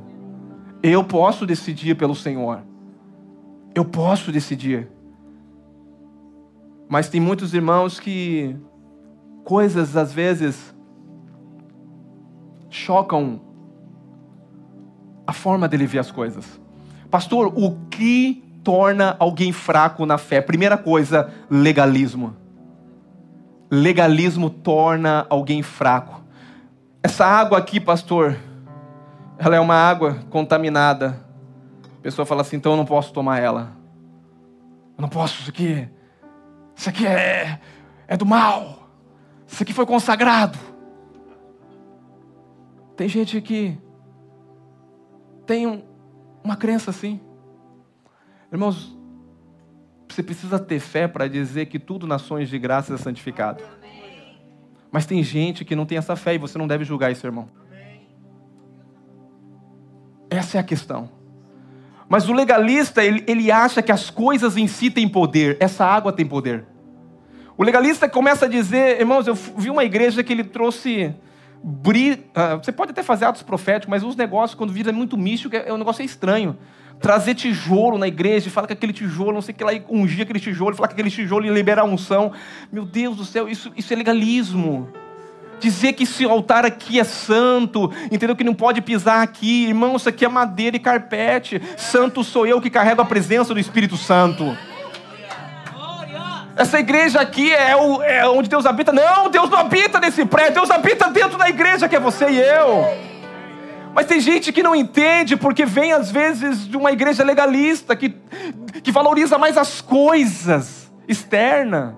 Eu 0.81 1.03
posso 1.03 1.45
decidir 1.45 1.95
pelo 1.95 2.15
Senhor. 2.15 2.61
Eu 3.77 3.85
posso 3.85 4.31
decidir. 4.31 4.87
Mas 6.89 7.09
tem 7.09 7.21
muitos 7.21 7.53
irmãos 7.53 7.99
que 7.99 8.57
coisas 9.43 9.95
às 9.95 10.11
vezes 10.11 10.75
chocam 12.71 13.39
a 15.27 15.31
forma 15.31 15.67
dele 15.67 15.85
ver 15.85 15.99
as 15.99 16.09
coisas. 16.09 16.59
Pastor, 17.11 17.53
o 17.55 17.77
que 17.91 18.43
torna 18.63 19.15
alguém 19.19 19.51
fraco 19.51 20.07
na 20.07 20.17
fé? 20.17 20.41
Primeira 20.41 20.75
coisa, 20.75 21.31
legalismo. 21.47 22.35
Legalismo 23.69 24.49
torna 24.49 25.27
alguém 25.29 25.61
fraco. 25.61 26.23
Essa 27.03 27.27
água 27.27 27.59
aqui, 27.59 27.79
pastor, 27.79 28.35
ela 29.37 29.55
é 29.55 29.59
uma 29.59 29.75
água 29.75 30.17
contaminada. 30.31 31.26
A 31.97 32.01
pessoa 32.01 32.25
fala 32.25 32.41
assim, 32.41 32.57
então 32.57 32.73
eu 32.73 32.77
não 32.77 32.85
posso 32.85 33.11
tomar 33.11 33.39
ela. 33.39 33.75
Eu 34.97 35.01
não 35.01 35.09
posso, 35.09 35.41
isso 35.41 35.49
aqui. 35.49 35.87
Isso 36.75 36.89
aqui 36.89 37.05
é, 37.05 37.59
é 38.07 38.17
do 38.17 38.25
mal. 38.25 38.89
Isso 39.47 39.63
aqui 39.63 39.73
foi 39.73 39.85
consagrado. 39.85 40.57
Tem 42.95 43.07
gente 43.07 43.39
que 43.41 43.77
tem 45.45 45.67
um, 45.67 45.83
uma 46.43 46.55
crença 46.55 46.89
assim. 46.89 47.19
Irmãos, 48.51 48.95
você 50.09 50.23
precisa 50.23 50.57
ter 50.59 50.79
fé 50.79 51.07
para 51.07 51.27
dizer 51.27 51.67
que 51.67 51.77
tudo 51.77 52.07
sonhos 52.19 52.49
de 52.49 52.57
graça 52.57 52.93
é 52.93 52.97
santificado. 52.97 53.63
Mas 54.91 55.05
tem 55.05 55.21
gente 55.21 55.63
que 55.63 55.75
não 55.75 55.85
tem 55.85 55.97
essa 55.97 56.15
fé 56.15 56.35
e 56.35 56.37
você 56.37 56.57
não 56.57 56.67
deve 56.67 56.83
julgar 56.83 57.11
esse 57.11 57.25
irmão. 57.25 57.49
Essa 60.29 60.57
é 60.57 60.59
a 60.59 60.63
questão. 60.63 61.16
Mas 62.09 62.29
o 62.29 62.33
legalista, 62.33 63.03
ele, 63.03 63.23
ele 63.27 63.51
acha 63.51 63.81
que 63.81 63.91
as 63.91 64.09
coisas 64.09 64.55
em 64.55 64.67
si 64.67 64.89
têm 64.89 65.07
poder. 65.07 65.57
Essa 65.59 65.85
água 65.85 66.13
tem 66.13 66.25
poder. 66.25 66.65
O 67.57 67.63
legalista 67.63 68.07
começa 68.07 68.45
a 68.45 68.47
dizer, 68.47 68.99
irmãos, 68.99 69.27
eu 69.27 69.33
vi 69.33 69.69
uma 69.69 69.83
igreja 69.83 70.23
que 70.23 70.31
ele 70.31 70.43
trouxe. 70.43 71.13
Bri... 71.63 72.25
ah, 72.33 72.55
você 72.55 72.71
pode 72.71 72.91
até 72.91 73.03
fazer 73.03 73.25
atos 73.25 73.43
proféticos, 73.43 73.89
mas 73.89 74.03
os 74.03 74.15
negócios, 74.15 74.57
quando 74.57 74.71
vira 74.71 74.91
muito 74.93 75.17
místico, 75.17 75.55
é, 75.55 75.73
um 75.73 75.77
negócio 75.77 76.01
é 76.01 76.05
estranho. 76.05 76.57
Trazer 77.01 77.35
tijolo 77.35 77.97
na 77.97 78.07
igreja, 78.07 78.49
falar 78.49 78.67
que 78.67 78.73
aquele 78.73 78.93
tijolo, 78.93 79.33
não 79.33 79.41
sei 79.41 79.53
o 79.53 79.57
que 79.57 79.63
lá, 79.63 79.71
ungir 79.89 80.21
aquele 80.21 80.39
tijolo, 80.39 80.75
falar 80.75 80.87
que 80.87 80.93
aquele 80.93 81.11
tijolo 81.11 81.45
ia 81.45 81.51
liberar 81.51 81.83
unção. 81.83 82.31
Meu 82.71 82.85
Deus 82.85 83.17
do 83.17 83.25
céu, 83.25 83.49
isso, 83.49 83.71
isso 83.75 83.91
é 83.91 83.95
legalismo 83.95 84.87
dizer 85.59 85.93
que 85.93 86.03
esse 86.03 86.23
altar 86.23 86.65
aqui 86.65 86.99
é 86.99 87.03
santo, 87.03 87.91
entendeu? 88.11 88.35
Que 88.35 88.43
não 88.43 88.53
pode 88.53 88.81
pisar 88.81 89.21
aqui, 89.21 89.67
irmão, 89.67 89.95
isso 89.95 90.09
aqui 90.09 90.25
é 90.25 90.27
madeira 90.27 90.75
e 90.75 90.79
carpete. 90.79 91.61
Santo 91.75 92.23
sou 92.23 92.45
eu 92.45 92.61
que 92.61 92.69
carrego 92.69 93.01
a 93.01 93.05
presença 93.05 93.53
do 93.53 93.59
Espírito 93.59 93.97
Santo. 93.97 94.57
Essa 96.55 96.79
igreja 96.79 97.21
aqui 97.21 97.53
é, 97.53 97.75
o, 97.75 98.01
é 98.01 98.27
onde 98.27 98.49
Deus 98.49 98.65
habita. 98.65 98.91
Não, 98.91 99.29
Deus 99.29 99.47
não 99.49 99.59
habita 99.59 99.99
nesse 99.99 100.25
prédio, 100.25 100.55
Deus 100.55 100.71
habita 100.71 101.07
dentro 101.09 101.37
da 101.37 101.47
igreja 101.47 101.87
que 101.87 101.95
é 101.95 101.99
você 101.99 102.29
e 102.29 102.39
eu. 102.39 103.07
Mas 103.93 104.07
tem 104.07 104.19
gente 104.19 104.51
que 104.51 104.63
não 104.63 104.75
entende 104.75 105.35
porque 105.35 105.65
vem 105.65 105.91
às 105.91 106.11
vezes 106.11 106.67
de 106.67 106.75
uma 106.75 106.91
igreja 106.91 107.23
legalista 107.23 107.95
que, 107.95 108.15
que 108.83 108.91
valoriza 108.91 109.37
mais 109.37 109.57
as 109.57 109.81
coisas 109.81 110.91
externas. 111.07 111.93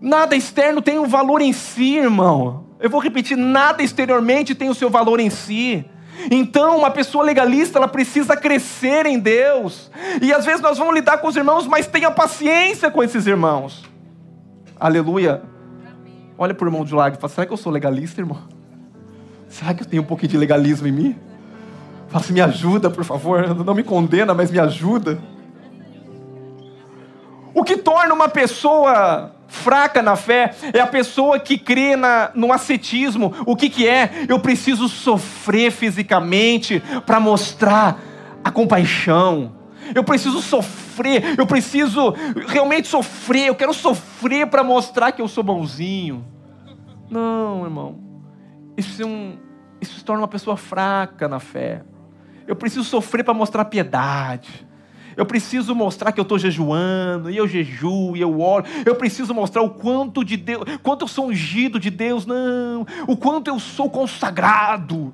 Nada 0.00 0.36
externo 0.36 0.80
tem 0.80 0.98
um 0.98 1.06
valor 1.06 1.40
em 1.40 1.52
si, 1.52 1.96
irmão. 1.96 2.66
Eu 2.78 2.88
vou 2.88 3.00
repetir: 3.00 3.36
nada 3.36 3.82
exteriormente 3.82 4.54
tem 4.54 4.68
o 4.68 4.74
seu 4.74 4.88
valor 4.88 5.18
em 5.20 5.30
si. 5.30 5.84
Então, 6.30 6.78
uma 6.78 6.90
pessoa 6.90 7.24
legalista, 7.24 7.78
ela 7.78 7.88
precisa 7.88 8.36
crescer 8.36 9.06
em 9.06 9.18
Deus. 9.18 9.90
E 10.20 10.32
às 10.32 10.44
vezes 10.44 10.60
nós 10.60 10.76
vamos 10.78 10.94
lidar 10.94 11.18
com 11.18 11.28
os 11.28 11.36
irmãos, 11.36 11.66
mas 11.66 11.86
tenha 11.86 12.10
paciência 12.10 12.90
com 12.90 13.02
esses 13.02 13.26
irmãos. 13.26 13.84
Aleluia. 14.78 15.42
Olha 16.36 16.54
para 16.54 16.64
o 16.64 16.68
irmão 16.68 16.84
de 16.84 16.94
lado 16.94 17.16
e 17.16 17.20
fala: 17.20 17.32
será 17.32 17.46
que 17.46 17.52
eu 17.52 17.56
sou 17.56 17.72
legalista, 17.72 18.20
irmão? 18.20 18.38
Será 19.48 19.74
que 19.74 19.82
eu 19.82 19.86
tenho 19.86 20.02
um 20.02 20.06
pouquinho 20.06 20.30
de 20.30 20.38
legalismo 20.38 20.86
em 20.86 20.92
mim? 20.92 21.16
Fala 22.08 22.24
assim, 22.24 22.32
me 22.32 22.40
ajuda, 22.40 22.88
por 22.90 23.04
favor. 23.04 23.54
Não 23.54 23.74
me 23.74 23.82
condena, 23.82 24.34
mas 24.34 24.50
me 24.50 24.58
ajuda. 24.58 25.18
O 27.54 27.64
que 27.64 27.76
torna 27.76 28.14
uma 28.14 28.28
pessoa 28.28 29.34
fraca 29.48 30.02
na 30.02 30.14
fé 30.14 30.54
é 30.72 30.78
a 30.78 30.86
pessoa 30.86 31.40
que 31.40 31.58
crê 31.58 31.96
na, 31.96 32.30
no 32.34 32.52
ascetismo. 32.52 33.34
O 33.46 33.56
que, 33.56 33.68
que 33.68 33.88
é? 33.88 34.26
Eu 34.28 34.38
preciso 34.38 34.88
sofrer 34.88 35.72
fisicamente 35.72 36.80
para 37.04 37.18
mostrar 37.18 37.98
a 38.44 38.50
compaixão. 38.50 39.56
Eu 39.94 40.04
preciso 40.04 40.42
sofrer, 40.42 41.38
eu 41.38 41.46
preciso 41.46 42.14
realmente 42.46 42.86
sofrer, 42.86 43.48
eu 43.48 43.54
quero 43.54 43.72
sofrer 43.72 44.46
para 44.46 44.62
mostrar 44.62 45.12
que 45.12 45.22
eu 45.22 45.26
sou 45.28 45.42
bonzinho. 45.42 46.24
Não, 47.10 47.64
irmão. 47.64 47.98
Isso, 48.76 49.02
é 49.02 49.06
um, 49.06 49.38
isso 49.80 49.98
se 49.98 50.04
torna 50.04 50.22
uma 50.22 50.28
pessoa 50.28 50.56
fraca 50.56 51.26
na 51.26 51.40
fé. 51.40 51.82
Eu 52.46 52.54
preciso 52.54 52.84
sofrer 52.84 53.24
para 53.24 53.32
mostrar 53.32 53.64
piedade. 53.64 54.67
Eu 55.18 55.26
preciso 55.26 55.74
mostrar 55.74 56.12
que 56.12 56.20
eu 56.20 56.22
estou 56.22 56.38
jejuando, 56.38 57.28
e 57.28 57.36
eu 57.36 57.48
jejuo, 57.48 58.16
e 58.16 58.20
eu 58.20 58.40
oro. 58.40 58.64
Eu 58.86 58.94
preciso 58.94 59.34
mostrar 59.34 59.62
o 59.62 59.70
quanto 59.70 60.24
de 60.24 60.36
Deus, 60.36 60.62
quanto 60.80 61.02
eu 61.02 61.08
sou 61.08 61.26
ungido 61.26 61.80
de 61.80 61.90
Deus, 61.90 62.24
não, 62.24 62.86
o 63.04 63.16
quanto 63.16 63.48
eu 63.48 63.58
sou 63.58 63.90
consagrado. 63.90 65.12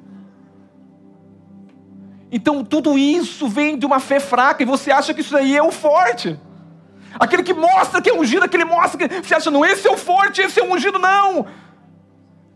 Então 2.31 2.63
tudo 2.63 2.99
isso 2.99 3.49
vem 3.49 3.79
de 3.79 3.87
uma 3.87 3.99
fé 3.99 4.21
fraca 4.21 4.63
e 4.63 4.67
você 4.67 4.93
acha 4.93 5.15
que 5.15 5.23
isso 5.23 5.35
aí 5.35 5.57
é 5.57 5.63
o 5.63 5.73
forte. 5.73 6.39
Aquele 7.19 7.43
que 7.43 7.55
mostra 7.55 8.03
que 8.03 8.11
é 8.11 8.15
ungido, 8.15 8.45
aquele 8.45 8.67
mostra 8.67 9.09
que 9.09 9.27
você 9.27 9.35
acha, 9.35 9.51
não, 9.51 9.65
esse 9.65 9.89
é 9.89 9.91
o 9.91 9.97
forte, 9.97 10.43
esse 10.43 10.61
é 10.61 10.63
o 10.63 10.71
ungido, 10.71 10.99
não. 10.99 11.47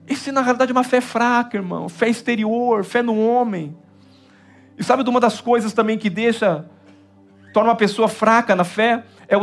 Esse 0.07 0.31
na 0.31 0.43
realidade 0.43 0.71
é 0.71 0.75
uma 0.75 0.85
fé 0.85 1.01
fraca, 1.01 1.57
irmão, 1.57 1.89
fé 1.89 2.11
exterior, 2.11 2.85
fé 2.85 3.01
no 3.01 3.19
homem. 3.19 3.75
E 4.77 4.85
sabe 4.85 5.03
de 5.03 5.09
uma 5.09 5.19
das 5.19 5.41
coisas 5.41 5.73
também 5.73 5.97
que 5.97 6.11
deixa 6.11 6.67
torna 7.53 7.71
uma 7.71 7.77
pessoa 7.77 8.09
fraca 8.09 8.55
na 8.55 8.65
fé 8.65 9.05
é 9.29 9.37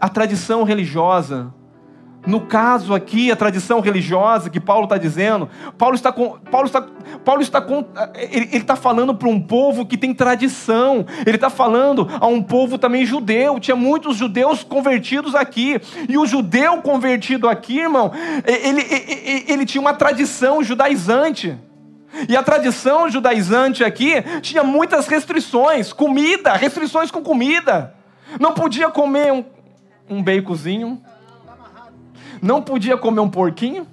a 0.00 0.08
tradição 0.08 0.64
religiosa. 0.64 1.54
No 2.26 2.40
caso 2.40 2.92
aqui, 2.92 3.30
a 3.30 3.36
tradição 3.36 3.80
religiosa 3.80 4.50
que 4.50 4.60
Paulo 4.60 4.84
está 4.84 4.98
dizendo, 4.98 5.48
Paulo 5.78 5.94
está 5.94 6.12
com, 6.12 6.36
Paulo 6.50 6.66
está, 6.66 6.86
Paulo 7.24 7.40
está 7.40 7.60
com, 7.60 7.86
ele, 8.16 8.46
ele 8.46 8.56
está 8.56 8.74
falando 8.76 9.14
para 9.14 9.28
um 9.28 9.40
povo 9.40 9.86
que 9.86 9.96
tem 9.96 10.12
tradição. 10.12 11.06
Ele 11.24 11.36
está 11.36 11.48
falando 11.48 12.08
a 12.20 12.26
um 12.26 12.42
povo 12.42 12.76
também 12.76 13.06
judeu. 13.06 13.58
Tinha 13.60 13.76
muitos 13.76 14.16
judeus 14.16 14.64
convertidos 14.64 15.34
aqui 15.34 15.80
e 16.08 16.18
o 16.18 16.26
judeu 16.26 16.82
convertido 16.82 17.48
aqui, 17.48 17.78
irmão, 17.78 18.10
ele, 18.44 18.82
ele, 18.82 19.44
ele 19.48 19.64
tinha 19.64 19.80
uma 19.80 19.94
tradição 19.94 20.62
judaizante. 20.62 21.56
E 22.28 22.36
a 22.36 22.42
tradição 22.42 23.08
judaizante 23.10 23.84
aqui 23.84 24.14
tinha 24.40 24.64
muitas 24.64 25.06
restrições, 25.06 25.92
comida, 25.92 26.54
restrições 26.54 27.10
com 27.10 27.22
comida. 27.22 27.94
Não 28.40 28.52
podia 28.52 28.90
comer 28.90 29.32
um, 29.32 29.44
um 30.08 30.22
baconzinho, 30.22 31.00
não 32.42 32.62
podia 32.62 32.96
comer 32.96 33.20
um 33.20 33.28
porquinho, 33.28 33.86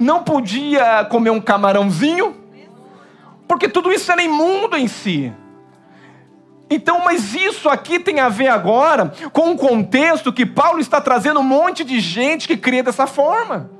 não 0.00 0.22
podia 0.22 1.04
comer 1.04 1.30
um 1.30 1.40
camarãozinho, 1.40 2.36
porque 3.46 3.68
tudo 3.68 3.92
isso 3.92 4.10
era 4.10 4.22
imundo 4.22 4.76
em 4.76 4.88
si. 4.88 5.32
Então, 6.68 7.04
mas 7.04 7.32
isso 7.32 7.68
aqui 7.68 8.00
tem 8.00 8.18
a 8.18 8.28
ver 8.28 8.48
agora 8.48 9.12
com 9.32 9.52
o 9.52 9.56
contexto 9.56 10.32
que 10.32 10.44
Paulo 10.44 10.80
está 10.80 11.00
trazendo 11.00 11.38
um 11.38 11.44
monte 11.44 11.84
de 11.84 12.00
gente 12.00 12.48
que 12.48 12.56
crê 12.56 12.82
dessa 12.82 13.06
forma 13.06 13.75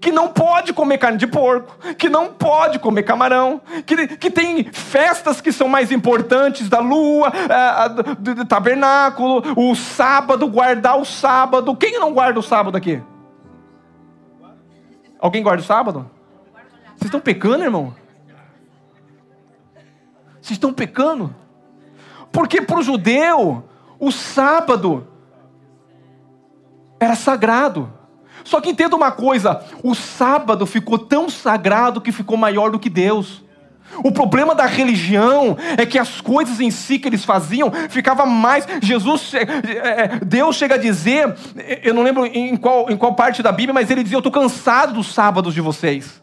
que 0.00 0.10
não 0.10 0.28
pode 0.28 0.72
comer 0.72 0.96
carne 0.96 1.18
de 1.18 1.26
porco, 1.26 1.76
que 1.94 2.08
não 2.08 2.32
pode 2.32 2.78
comer 2.78 3.02
camarão, 3.02 3.60
que, 3.84 4.16
que 4.16 4.30
tem 4.30 4.64
festas 4.64 5.40
que 5.40 5.52
são 5.52 5.68
mais 5.68 5.92
importantes 5.92 6.68
da 6.68 6.80
lua, 6.80 7.30
é, 7.30 7.88
do, 8.14 8.34
do 8.36 8.44
tabernáculo, 8.46 9.42
o 9.54 9.74
sábado, 9.74 10.48
guardar 10.48 10.98
o 10.98 11.04
sábado. 11.04 11.76
Quem 11.76 11.98
não 11.98 12.14
guarda 12.14 12.40
o 12.40 12.42
sábado 12.42 12.76
aqui? 12.76 13.02
Alguém 15.18 15.42
guarda 15.42 15.62
o 15.62 15.66
sábado? 15.66 16.10
Vocês 16.96 17.04
estão 17.04 17.20
pecando, 17.20 17.62
irmão? 17.62 17.94
Vocês 20.40 20.52
estão 20.52 20.72
pecando? 20.72 21.34
Porque 22.32 22.62
para 22.62 22.78
o 22.78 22.82
judeu, 22.82 23.64
o 23.98 24.10
sábado 24.10 25.06
era 26.98 27.14
sagrado. 27.14 27.99
Só 28.44 28.60
que 28.60 28.70
entenda 28.70 28.96
uma 28.96 29.10
coisa: 29.10 29.62
o 29.82 29.94
sábado 29.94 30.66
ficou 30.66 30.98
tão 30.98 31.28
sagrado 31.28 32.00
que 32.00 32.12
ficou 32.12 32.36
maior 32.36 32.70
do 32.70 32.78
que 32.78 32.90
Deus. 32.90 33.42
O 34.04 34.12
problema 34.12 34.54
da 34.54 34.66
religião 34.66 35.56
é 35.76 35.84
que 35.84 35.98
as 35.98 36.20
coisas 36.20 36.60
em 36.60 36.70
si 36.70 36.98
que 36.98 37.08
eles 37.08 37.24
faziam 37.24 37.72
ficava 37.88 38.24
mais. 38.24 38.66
Jesus, 38.80 39.34
é, 39.34 39.42
é, 39.42 40.20
Deus 40.24 40.56
chega 40.56 40.76
a 40.76 40.78
dizer, 40.78 41.34
eu 41.82 41.92
não 41.92 42.02
lembro 42.02 42.24
em 42.24 42.56
qual, 42.56 42.88
em 42.88 42.96
qual 42.96 43.14
parte 43.14 43.42
da 43.42 43.50
Bíblia, 43.50 43.74
mas 43.74 43.90
ele 43.90 44.02
dizia: 44.02 44.16
Eu 44.16 44.20
estou 44.20 44.32
cansado 44.32 44.94
dos 44.94 45.12
sábados 45.12 45.54
de 45.54 45.60
vocês. 45.60 46.20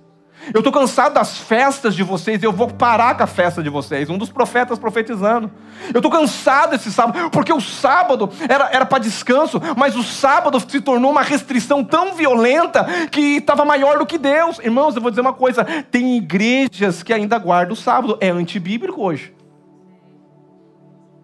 Eu 0.54 0.60
estou 0.60 0.72
cansado 0.72 1.14
das 1.14 1.38
festas 1.38 1.96
de 1.96 2.04
vocês, 2.04 2.42
eu 2.42 2.52
vou 2.52 2.68
parar 2.68 3.16
com 3.16 3.24
a 3.24 3.28
festa 3.28 3.62
de 3.62 3.70
vocês. 3.70 4.10
Um 4.10 4.18
dos 4.18 4.30
profetas 4.30 4.80
profetizando. 4.80 5.52
Eu 5.94 6.00
estou 6.00 6.12
cansado 6.12 6.72
desse 6.72 6.92
sábado, 6.92 7.30
porque 7.30 7.52
o 7.52 7.60
sábado 7.60 8.30
era, 8.48 8.70
era 8.72 8.86
para 8.86 9.00
descanso, 9.00 9.62
mas 9.76 9.96
o 9.96 10.04
sábado 10.04 10.60
se 10.60 10.82
tornou 10.82 11.12
uma 11.12 11.22
restrição 11.22 11.84
tão 11.84 12.14
violenta 12.16 12.86
que 13.12 13.38
estava 13.38 13.66
maior 13.66 14.00
do 14.00 14.06
que 14.06 14.18
Deus. 14.18 14.60
Irmãos, 14.60 14.96
eu 14.96 15.02
vou 15.02 15.12
dizer 15.12 15.22
uma 15.22 15.34
coisa: 15.34 15.66
tem 15.92 16.18
igrejas 16.18 17.04
que 17.04 17.14
ainda 17.14 17.38
guardam 17.38 17.74
o 17.74 17.78
sábado, 17.78 18.18
é 18.22 18.30
antibíblico 18.30 19.02
hoje. 19.02 19.34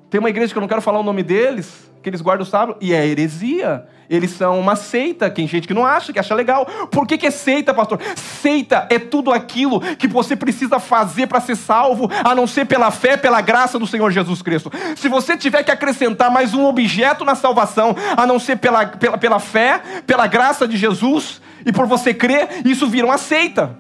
Tem 0.10 0.20
uma 0.20 0.30
igreja 0.30 0.54
que 0.54 0.58
eu 0.58 0.62
não 0.62 0.68
quero 0.68 0.82
falar 0.82 1.00
o 1.00 1.04
nome 1.04 1.24
deles, 1.24 1.92
que 2.02 2.10
eles 2.10 2.22
guardam 2.22 2.46
o 2.46 2.50
sábado, 2.50 2.78
e 2.80 2.94
é 2.94 3.06
heresia. 3.06 3.88
Eles 4.10 4.32
são 4.32 4.60
uma 4.60 4.76
seita, 4.76 5.30
tem 5.30 5.48
gente 5.48 5.68
que 5.68 5.74
não 5.74 5.86
acha, 5.86 6.12
que 6.12 6.20
acha 6.20 6.36
legal. 6.36 6.66
Por 6.92 7.08
que, 7.08 7.18
que 7.18 7.28
é 7.28 7.32
seita, 7.32 7.74
pastor? 7.74 8.00
Seita 8.16 8.88
é 8.90 9.00
tudo 9.00 9.32
aquilo 9.32 9.80
que 9.80 10.08
você 10.08 10.36
precisa 10.36 10.80
fazer 10.80 11.28
para 11.28 11.40
ser 11.40 11.56
salvo, 11.56 12.10
a 12.24 12.36
não 12.36 12.46
ser 12.46 12.66
pela 12.66 12.92
fé, 12.92 13.18
pela 13.18 13.42
graça 13.42 13.80
do 13.80 13.88
Senhor 13.88 14.12
Jesus 14.12 14.42
Cristo. 14.42 14.72
Se 14.96 15.08
você 15.08 15.38
tiver 15.38 15.64
que 15.64 15.72
acrescentar 15.72 16.30
mais 16.30 16.54
um 16.54 16.66
objeto 16.66 17.24
na 17.24 17.36
salvação, 17.36 17.96
a 18.16 18.26
não 18.28 18.40
ser 18.40 18.58
pela, 18.58 18.86
pela, 18.86 19.18
pela 19.18 19.40
fé, 19.40 19.82
pela 20.06 20.28
graça 20.28 20.68
de 20.68 20.78
Jesus, 20.78 21.42
e 21.66 21.72
por 21.72 21.86
você 21.86 22.14
crer, 22.14 22.62
isso 22.66 22.88
vira 22.88 23.06
uma 23.06 23.18
seita. 23.18 23.78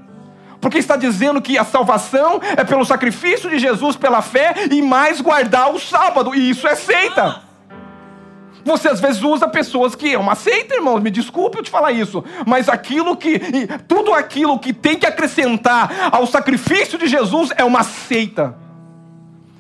Porque 0.62 0.78
está 0.78 0.96
dizendo 0.96 1.42
que 1.42 1.58
a 1.58 1.66
salvação 1.66 2.40
é 2.56 2.64
pelo 2.64 2.86
sacrifício 2.86 3.50
de 3.50 3.60
Jesus, 3.60 3.98
pela 3.98 4.22
fé, 4.22 4.54
e 4.72 4.82
mais 4.82 5.20
guardar 5.20 5.74
o 5.74 5.80
sábado, 5.80 6.34
e 6.34 6.50
isso 6.50 6.66
é 6.68 6.76
seita. 6.76 7.42
Você 8.66 8.88
às 8.88 9.00
vezes 9.00 9.22
usa 9.22 9.48
pessoas 9.48 9.96
que 9.96 10.14
é 10.14 10.18
uma 10.18 10.36
seita, 10.36 10.76
irmãos, 10.76 11.02
me 11.02 11.12
desculpe 11.12 11.58
eu 11.58 11.64
te 11.64 11.70
falar 11.70 11.92
isso, 11.92 12.24
mas 12.46 12.70
aquilo 12.70 13.18
que, 13.18 13.40
tudo 13.88 14.14
aquilo 14.14 14.58
que 14.58 14.74
tem 14.74 14.98
que 14.98 15.06
acrescentar 15.06 16.10
ao 16.12 16.26
sacrifício 16.26 16.98
de 16.98 17.08
Jesus 17.08 17.50
é 17.58 17.64
uma 17.64 17.84
seita. 17.84 18.58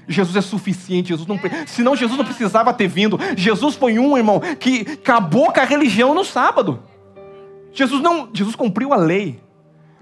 Jesus 0.07 0.35
é 0.35 0.41
suficiente, 0.41 1.09
Jesus 1.09 1.27
não, 1.27 1.39
senão 1.65 1.95
Jesus 1.95 2.17
não 2.17 2.25
precisava 2.25 2.73
ter 2.73 2.87
vindo. 2.87 3.19
Jesus 3.35 3.75
foi 3.75 3.97
um, 3.99 4.17
irmão, 4.17 4.41
que 4.59 4.85
acabou 5.01 5.51
com 5.51 5.59
a 5.59 5.63
religião 5.65 6.13
no 6.13 6.25
sábado. 6.25 6.83
Jesus 7.71 8.01
não, 8.01 8.29
Jesus 8.33 8.55
cumpriu 8.55 8.93
a 8.93 8.97
lei. 8.97 9.42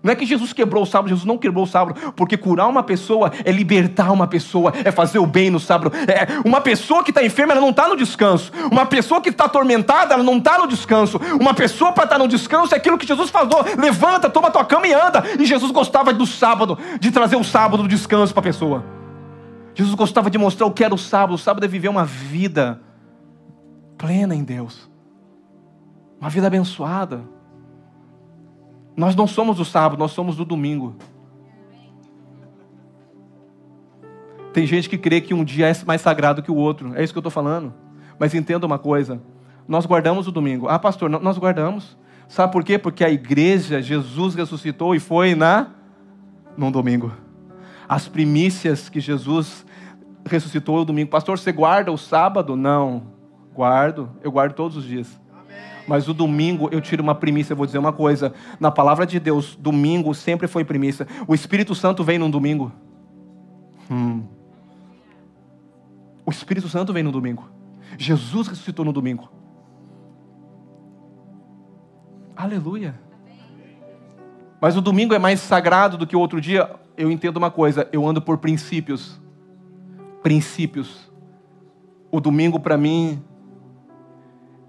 Não 0.03 0.11
é 0.11 0.15
que 0.15 0.25
Jesus 0.25 0.51
quebrou 0.51 0.81
o 0.81 0.85
sábado, 0.85 1.09
Jesus 1.09 1.25
não 1.25 1.37
quebrou 1.37 1.63
o 1.63 1.67
sábado, 1.67 2.13
porque 2.13 2.35
curar 2.35 2.67
uma 2.67 2.81
pessoa 2.81 3.31
é 3.45 3.51
libertar 3.51 4.11
uma 4.11 4.25
pessoa, 4.25 4.73
é 4.83 4.91
fazer 4.91 5.19
o 5.19 5.27
bem 5.27 5.51
no 5.51 5.59
sábado. 5.59 5.91
É, 6.07 6.41
uma 6.43 6.59
pessoa 6.59 7.03
que 7.03 7.11
está 7.11 7.23
enferma, 7.23 7.53
ela 7.53 7.61
não 7.61 7.69
está 7.69 7.87
no 7.87 7.95
descanso. 7.95 8.51
Uma 8.71 8.85
pessoa 8.85 9.21
que 9.21 9.29
está 9.29 9.45
atormentada, 9.45 10.15
ela 10.15 10.23
não 10.23 10.37
está 10.37 10.57
no 10.57 10.67
descanso. 10.67 11.19
Uma 11.39 11.53
pessoa 11.53 11.91
para 11.91 12.05
estar 12.05 12.15
tá 12.15 12.23
no 12.23 12.27
descanso 12.27 12.73
é 12.73 12.77
aquilo 12.77 12.97
que 12.97 13.05
Jesus 13.05 13.29
falou: 13.29 13.63
levanta, 13.77 14.29
toma 14.29 14.49
tua 14.49 14.65
cama 14.65 14.87
e 14.87 14.93
anda. 14.93 15.23
E 15.39 15.45
Jesus 15.45 15.71
gostava 15.71 16.11
do 16.11 16.25
sábado, 16.25 16.79
de 16.99 17.11
trazer 17.11 17.35
o 17.35 17.43
sábado 17.43 17.83
do 17.83 17.89
descanso 17.89 18.33
para 18.33 18.41
a 18.41 18.43
pessoa. 18.43 18.83
Jesus 19.75 19.93
gostava 19.93 20.31
de 20.31 20.37
mostrar 20.37 20.65
o 20.65 20.71
que 20.71 20.83
era 20.83 20.95
o 20.95 20.97
sábado. 20.97 21.35
O 21.35 21.37
sábado 21.37 21.63
é 21.63 21.67
viver 21.67 21.89
uma 21.89 22.05
vida 22.05 22.81
plena 23.99 24.33
em 24.33 24.43
Deus, 24.43 24.89
uma 26.19 26.29
vida 26.29 26.47
abençoada. 26.47 27.21
Nós 28.95 29.15
não 29.15 29.27
somos 29.27 29.58
do 29.58 29.65
sábado, 29.65 29.99
nós 29.99 30.12
somos 30.12 30.36
do 30.36 30.45
domingo. 30.45 30.95
Tem 34.54 34.65
gente 34.65 34.89
que 34.89 34.97
crê 34.97 35.21
que 35.21 35.34
um 35.34 35.43
dia 35.43 35.69
é 35.69 35.73
mais 35.86 36.01
sagrado 36.01 36.43
que 36.43 36.51
o 36.51 36.56
outro. 36.56 36.93
É 36.95 37.04
isso 37.04 37.13
que 37.13 37.17
eu 37.17 37.21
estou 37.21 37.32
falando. 37.32 37.73
Mas 38.19 38.34
entenda 38.34 38.65
uma 38.65 38.77
coisa: 38.77 39.21
nós 39.67 39.86
guardamos 39.86 40.27
o 40.27 40.32
domingo. 40.32 40.67
Ah, 40.67 40.77
pastor, 40.77 41.10
nós 41.10 41.38
guardamos. 41.38 41.97
Sabe 42.27 42.51
por 42.51 42.63
quê? 42.63 42.77
Porque 42.77 43.04
a 43.04 43.10
igreja, 43.10 43.82
Jesus 43.82 44.36
ressuscitou 44.36 44.95
e 44.95 44.99
foi 44.99 45.36
na 45.36 45.71
num 46.58 46.71
domingo. 46.71 47.12
As 47.88 48.08
primícias 48.08 48.89
que 48.89 48.99
Jesus 48.99 49.65
ressuscitou 50.25 50.77
no 50.77 50.86
domingo. 50.86 51.10
Pastor, 51.10 51.38
você 51.38 51.51
guarda 51.51 51.91
o 51.91 51.97
sábado? 51.97 52.56
Não. 52.56 53.04
Guardo. 53.54 54.10
Eu 54.23 54.32
guardo 54.32 54.54
todos 54.54 54.77
os 54.77 54.86
dias. 54.86 55.20
Mas 55.91 56.08
o 56.08 56.13
domingo 56.13 56.69
eu 56.71 56.80
tiro 56.80 57.04
uma 57.04 57.13
primícia. 57.13 57.51
Eu 57.51 57.58
vou 57.58 57.65
dizer 57.65 57.77
uma 57.77 57.91
coisa: 57.91 58.34
na 58.62 58.71
palavra 58.71 59.06
de 59.06 59.19
Deus, 59.19 59.58
domingo 59.58 60.15
sempre 60.15 60.47
foi 60.47 60.63
primícia. 60.63 61.06
O 61.27 61.36
Espírito 61.36 61.75
Santo 61.75 62.01
vem 62.01 62.17
num 62.17 62.30
domingo. 62.30 62.71
Hum. 63.91 64.23
O 66.25 66.32
Espírito 66.32 66.69
Santo 66.69 66.93
vem 66.93 67.04
no 67.04 67.12
domingo. 67.12 67.49
Jesus 67.97 68.47
ressuscitou 68.47 68.86
no 68.86 68.93
domingo. 68.93 69.30
Aleluia. 72.38 72.97
Mas 74.62 74.77
o 74.77 74.82
domingo 74.82 75.13
é 75.13 75.19
mais 75.19 75.41
sagrado 75.41 75.97
do 75.97 76.08
que 76.08 76.15
o 76.15 76.21
outro 76.21 76.39
dia. 76.39 76.73
Eu 76.95 77.12
entendo 77.12 77.36
uma 77.36 77.51
coisa: 77.51 77.89
eu 77.91 78.08
ando 78.08 78.21
por 78.21 78.38
princípios. 78.38 79.19
Princípios. 80.23 81.12
O 82.10 82.21
domingo 82.21 82.62
para 82.62 82.77
mim 82.77 83.21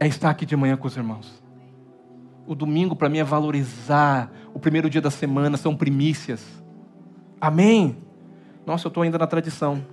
é 0.04 0.08
estar 0.08 0.30
aqui 0.30 0.44
de 0.44 0.56
manhã 0.56 0.76
com 0.76 0.88
os 0.88 0.96
irmãos. 0.96 1.42
O 2.46 2.54
domingo 2.54 2.96
para 2.96 3.08
mim 3.08 3.18
é 3.18 3.24
valorizar. 3.24 4.30
O 4.52 4.58
primeiro 4.58 4.90
dia 4.90 5.00
da 5.00 5.10
semana 5.10 5.56
são 5.56 5.76
primícias. 5.76 6.44
Amém? 7.40 7.96
Nossa, 8.66 8.86
eu 8.86 8.88
estou 8.88 9.04
ainda 9.04 9.16
na 9.16 9.26
tradição. 9.26 9.84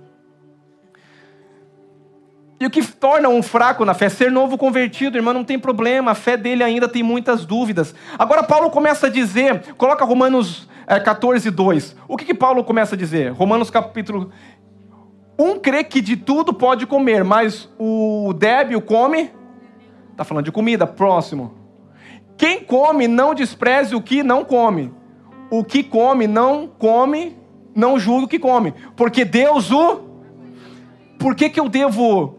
E 2.58 2.66
o 2.66 2.70
que 2.70 2.82
torna 2.82 3.28
um 3.28 3.42
fraco 3.42 3.84
na 3.84 3.94
fé? 3.94 4.08
Ser 4.08 4.30
novo 4.30 4.58
convertido, 4.58 5.16
irmão, 5.16 5.32
não 5.32 5.44
tem 5.44 5.58
problema. 5.58 6.10
A 6.10 6.14
fé 6.14 6.36
dele 6.36 6.62
ainda 6.62 6.88
tem 6.88 7.02
muitas 7.02 7.46
dúvidas. 7.46 7.94
Agora, 8.18 8.42
Paulo 8.42 8.68
começa 8.68 9.06
a 9.06 9.10
dizer, 9.10 9.74
coloca 9.74 10.04
Romanos 10.04 10.68
é, 10.86 10.98
14, 10.98 11.50
2. 11.50 11.96
O 12.08 12.16
que, 12.16 12.24
que 12.24 12.34
Paulo 12.34 12.64
começa 12.64 12.96
a 12.96 12.98
dizer? 12.98 13.30
Romanos 13.30 13.70
capítulo. 13.70 14.30
Um 15.38 15.58
crê 15.58 15.84
que 15.84 16.00
de 16.00 16.16
tudo 16.16 16.52
pode 16.52 16.84
comer, 16.84 17.24
mas 17.24 17.68
o 17.78 18.34
débil 18.34 18.82
come 18.82 19.30
Está 20.20 20.26
falando 20.26 20.44
de 20.44 20.52
comida, 20.52 20.86
próximo. 20.86 21.54
Quem 22.36 22.62
come, 22.62 23.08
não 23.08 23.34
despreze 23.34 23.94
o 23.94 24.02
que 24.02 24.22
não 24.22 24.44
come. 24.44 24.92
O 25.50 25.64
que 25.64 25.82
come, 25.82 26.26
não 26.26 26.68
come, 26.68 27.38
não 27.74 27.98
julgue 27.98 28.26
o 28.26 28.28
que 28.28 28.38
come. 28.38 28.74
Porque 28.94 29.24
Deus 29.24 29.70
o. 29.70 30.10
Por 31.18 31.34
que, 31.34 31.48
que 31.48 31.58
eu 31.58 31.70
devo 31.70 32.38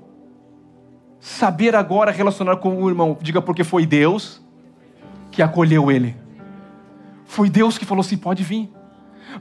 saber 1.20 1.76
agora 1.76 2.12
relacionar 2.12 2.58
com 2.58 2.84
o 2.84 2.88
irmão? 2.88 3.18
Diga 3.20 3.42
porque 3.42 3.64
foi 3.64 3.88
Deus 3.88 4.40
que 5.32 5.42
acolheu 5.42 5.90
ele. 5.90 6.16
Foi 7.26 7.50
Deus 7.50 7.80
que 7.80 7.86
falou 7.86 8.02
assim: 8.02 8.16
pode 8.16 8.44
vir. 8.44 8.72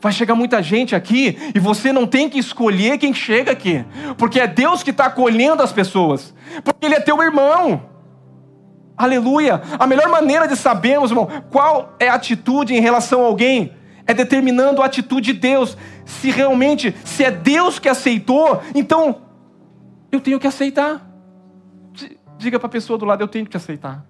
Vai 0.01 0.13
chegar 0.13 0.35
muita 0.35 0.63
gente 0.63 0.97
aqui 0.97 1.37
e 1.55 1.59
você 1.59 1.93
não 1.93 2.07
tem 2.07 2.27
que 2.27 2.39
escolher 2.39 2.97
quem 2.97 3.13
chega 3.13 3.53
aqui, 3.53 3.85
porque 4.17 4.41
é 4.41 4.47
Deus 4.47 4.83
que 4.83 4.93
está 4.93 5.07
acolhendo 5.07 5.63
as 5.63 5.75
pessoas, 5.75 6.35
porque 6.65 6.87
Ele 6.87 6.95
é 6.95 7.01
teu 7.01 7.23
irmão. 7.23 7.90
Aleluia! 9.01 9.63
A 9.79 9.87
melhor 9.87 10.11
maneira 10.11 10.47
de 10.47 10.55
sabermos, 10.55 11.11
irmão, 11.11 11.27
qual 11.49 11.95
é 11.99 12.11
a 12.11 12.15
atitude 12.15 12.75
em 12.75 12.81
relação 12.83 13.23
a 13.23 13.29
alguém 13.29 13.73
é 14.07 14.13
determinando 14.13 14.83
a 14.83 14.85
atitude 14.85 15.33
de 15.33 15.41
Deus. 15.41 15.75
Se 16.05 16.31
realmente, 16.31 16.95
se 17.03 17.25
é 17.25 17.31
Deus 17.31 17.79
que 17.79 17.89
aceitou, 17.89 18.61
então 18.75 19.23
eu 20.13 20.21
tenho 20.21 20.39
que 20.39 20.47
aceitar. 20.47 21.11
Diga 22.37 22.59
para 22.59 22.67
a 22.67 22.71
pessoa 22.71 22.99
do 22.99 23.07
lado, 23.07 23.23
eu 23.23 23.29
tenho 23.29 23.47
que 23.47 23.57
aceitar. 23.57 24.05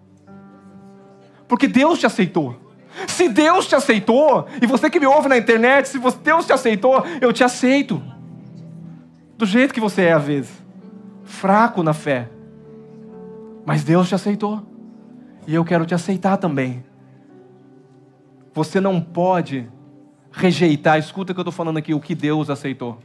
Porque 1.46 1.68
Deus 1.68 2.00
te 2.00 2.06
aceitou. 2.06 2.56
Se 3.06 3.28
Deus 3.28 3.68
te 3.68 3.76
aceitou, 3.76 4.48
e 4.60 4.66
você 4.66 4.90
que 4.90 4.98
me 4.98 5.06
ouve 5.06 5.28
na 5.28 5.38
internet, 5.38 5.88
se 5.88 6.00
Deus 6.20 6.46
te 6.46 6.52
aceitou, 6.52 7.04
eu 7.20 7.32
te 7.32 7.44
aceito. 7.44 8.02
Do 9.38 9.46
jeito 9.46 9.72
que 9.72 9.80
você 9.80 10.02
é 10.06 10.12
às 10.14 10.24
vezes. 10.24 10.50
Fraco 11.22 11.80
na 11.80 11.94
fé. 11.94 12.28
Mas 13.64 13.84
Deus 13.84 14.08
te 14.08 14.16
aceitou. 14.16 14.68
E 15.50 15.54
eu 15.56 15.64
quero 15.64 15.84
te 15.84 15.92
aceitar 15.92 16.36
também. 16.36 16.84
Você 18.54 18.80
não 18.80 19.00
pode 19.00 19.68
rejeitar, 20.30 20.96
escuta 20.96 21.32
o 21.32 21.34
que 21.34 21.40
eu 21.40 21.42
estou 21.42 21.52
falando 21.52 21.76
aqui, 21.76 21.92
o 21.92 21.98
que 21.98 22.14
Deus 22.14 22.48
aceitou. 22.48 23.00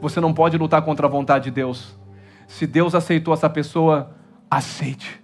Você 0.00 0.18
não 0.18 0.32
pode 0.32 0.56
lutar 0.56 0.80
contra 0.80 1.06
a 1.06 1.10
vontade 1.10 1.44
de 1.44 1.50
Deus. 1.50 1.94
Se 2.48 2.66
Deus 2.66 2.94
aceitou 2.94 3.34
essa 3.34 3.50
pessoa, 3.50 4.16
aceite. 4.50 5.22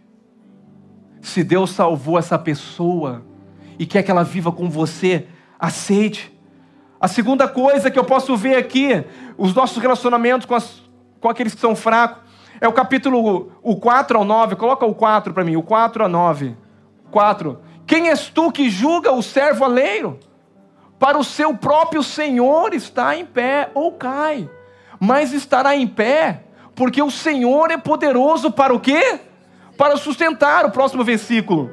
Se 1.23 1.43
Deus 1.43 1.71
salvou 1.71 2.19
essa 2.19 2.39
pessoa 2.39 3.25
e 3.79 3.87
quer 3.87 4.03
que 4.03 4.11
ela 4.11 4.23
viva 4.23 4.53
com 4.53 4.69
você, 4.69 5.27
aceite. 5.59 6.39
A 7.01 7.09
segunda 7.09 7.49
coisa 7.49 7.91
que 7.91 7.99
eu 7.99 8.05
posso 8.05 8.37
ver 8.37 8.57
aqui, 8.57 9.03
os 9.39 9.55
nossos 9.55 9.79
relacionamentos 9.79 10.47
com, 10.47 10.55
as, 10.55 10.83
com 11.19 11.31
aqueles 11.31 11.55
que 11.55 11.61
são 11.63 11.75
fracos. 11.75 12.22
É 12.63 12.69
o 12.69 12.73
capítulo 12.73 13.51
o 13.61 13.75
4 13.75 14.17
ao 14.17 14.25
9. 14.25 14.55
Coloca 14.55 14.87
o 14.87 14.95
4 14.95 15.35
para 15.35 15.43
mim, 15.43 15.57
o 15.57 15.65
4 15.65 16.05
a 16.05 16.09
9. 16.09 16.57
4. 17.11 17.59
Quem 17.85 18.09
és 18.09 18.29
tu 18.29 18.53
que 18.53 18.71
julga 18.71 19.11
o 19.11 19.21
servo 19.21 19.65
alheiro? 19.65 20.21
Para 20.97 21.19
o 21.19 21.25
seu 21.25 21.57
próprio 21.57 22.05
Senhor 22.05 22.73
está 22.73 23.17
em 23.17 23.27
pé 23.27 23.69
ou 23.75 23.91
cai, 23.91 24.49
mas 25.01 25.33
estará 25.33 25.75
em 25.75 25.89
pé, 25.89 26.45
porque 26.77 27.03
o 27.03 27.11
Senhor 27.11 27.73
é 27.73 27.77
poderoso 27.77 28.53
para 28.53 28.73
o 28.73 28.79
quê? 28.79 29.19
Para 29.77 29.97
sustentar 29.97 30.65
o 30.65 30.71
próximo 30.71 31.03
versículo. 31.03 31.69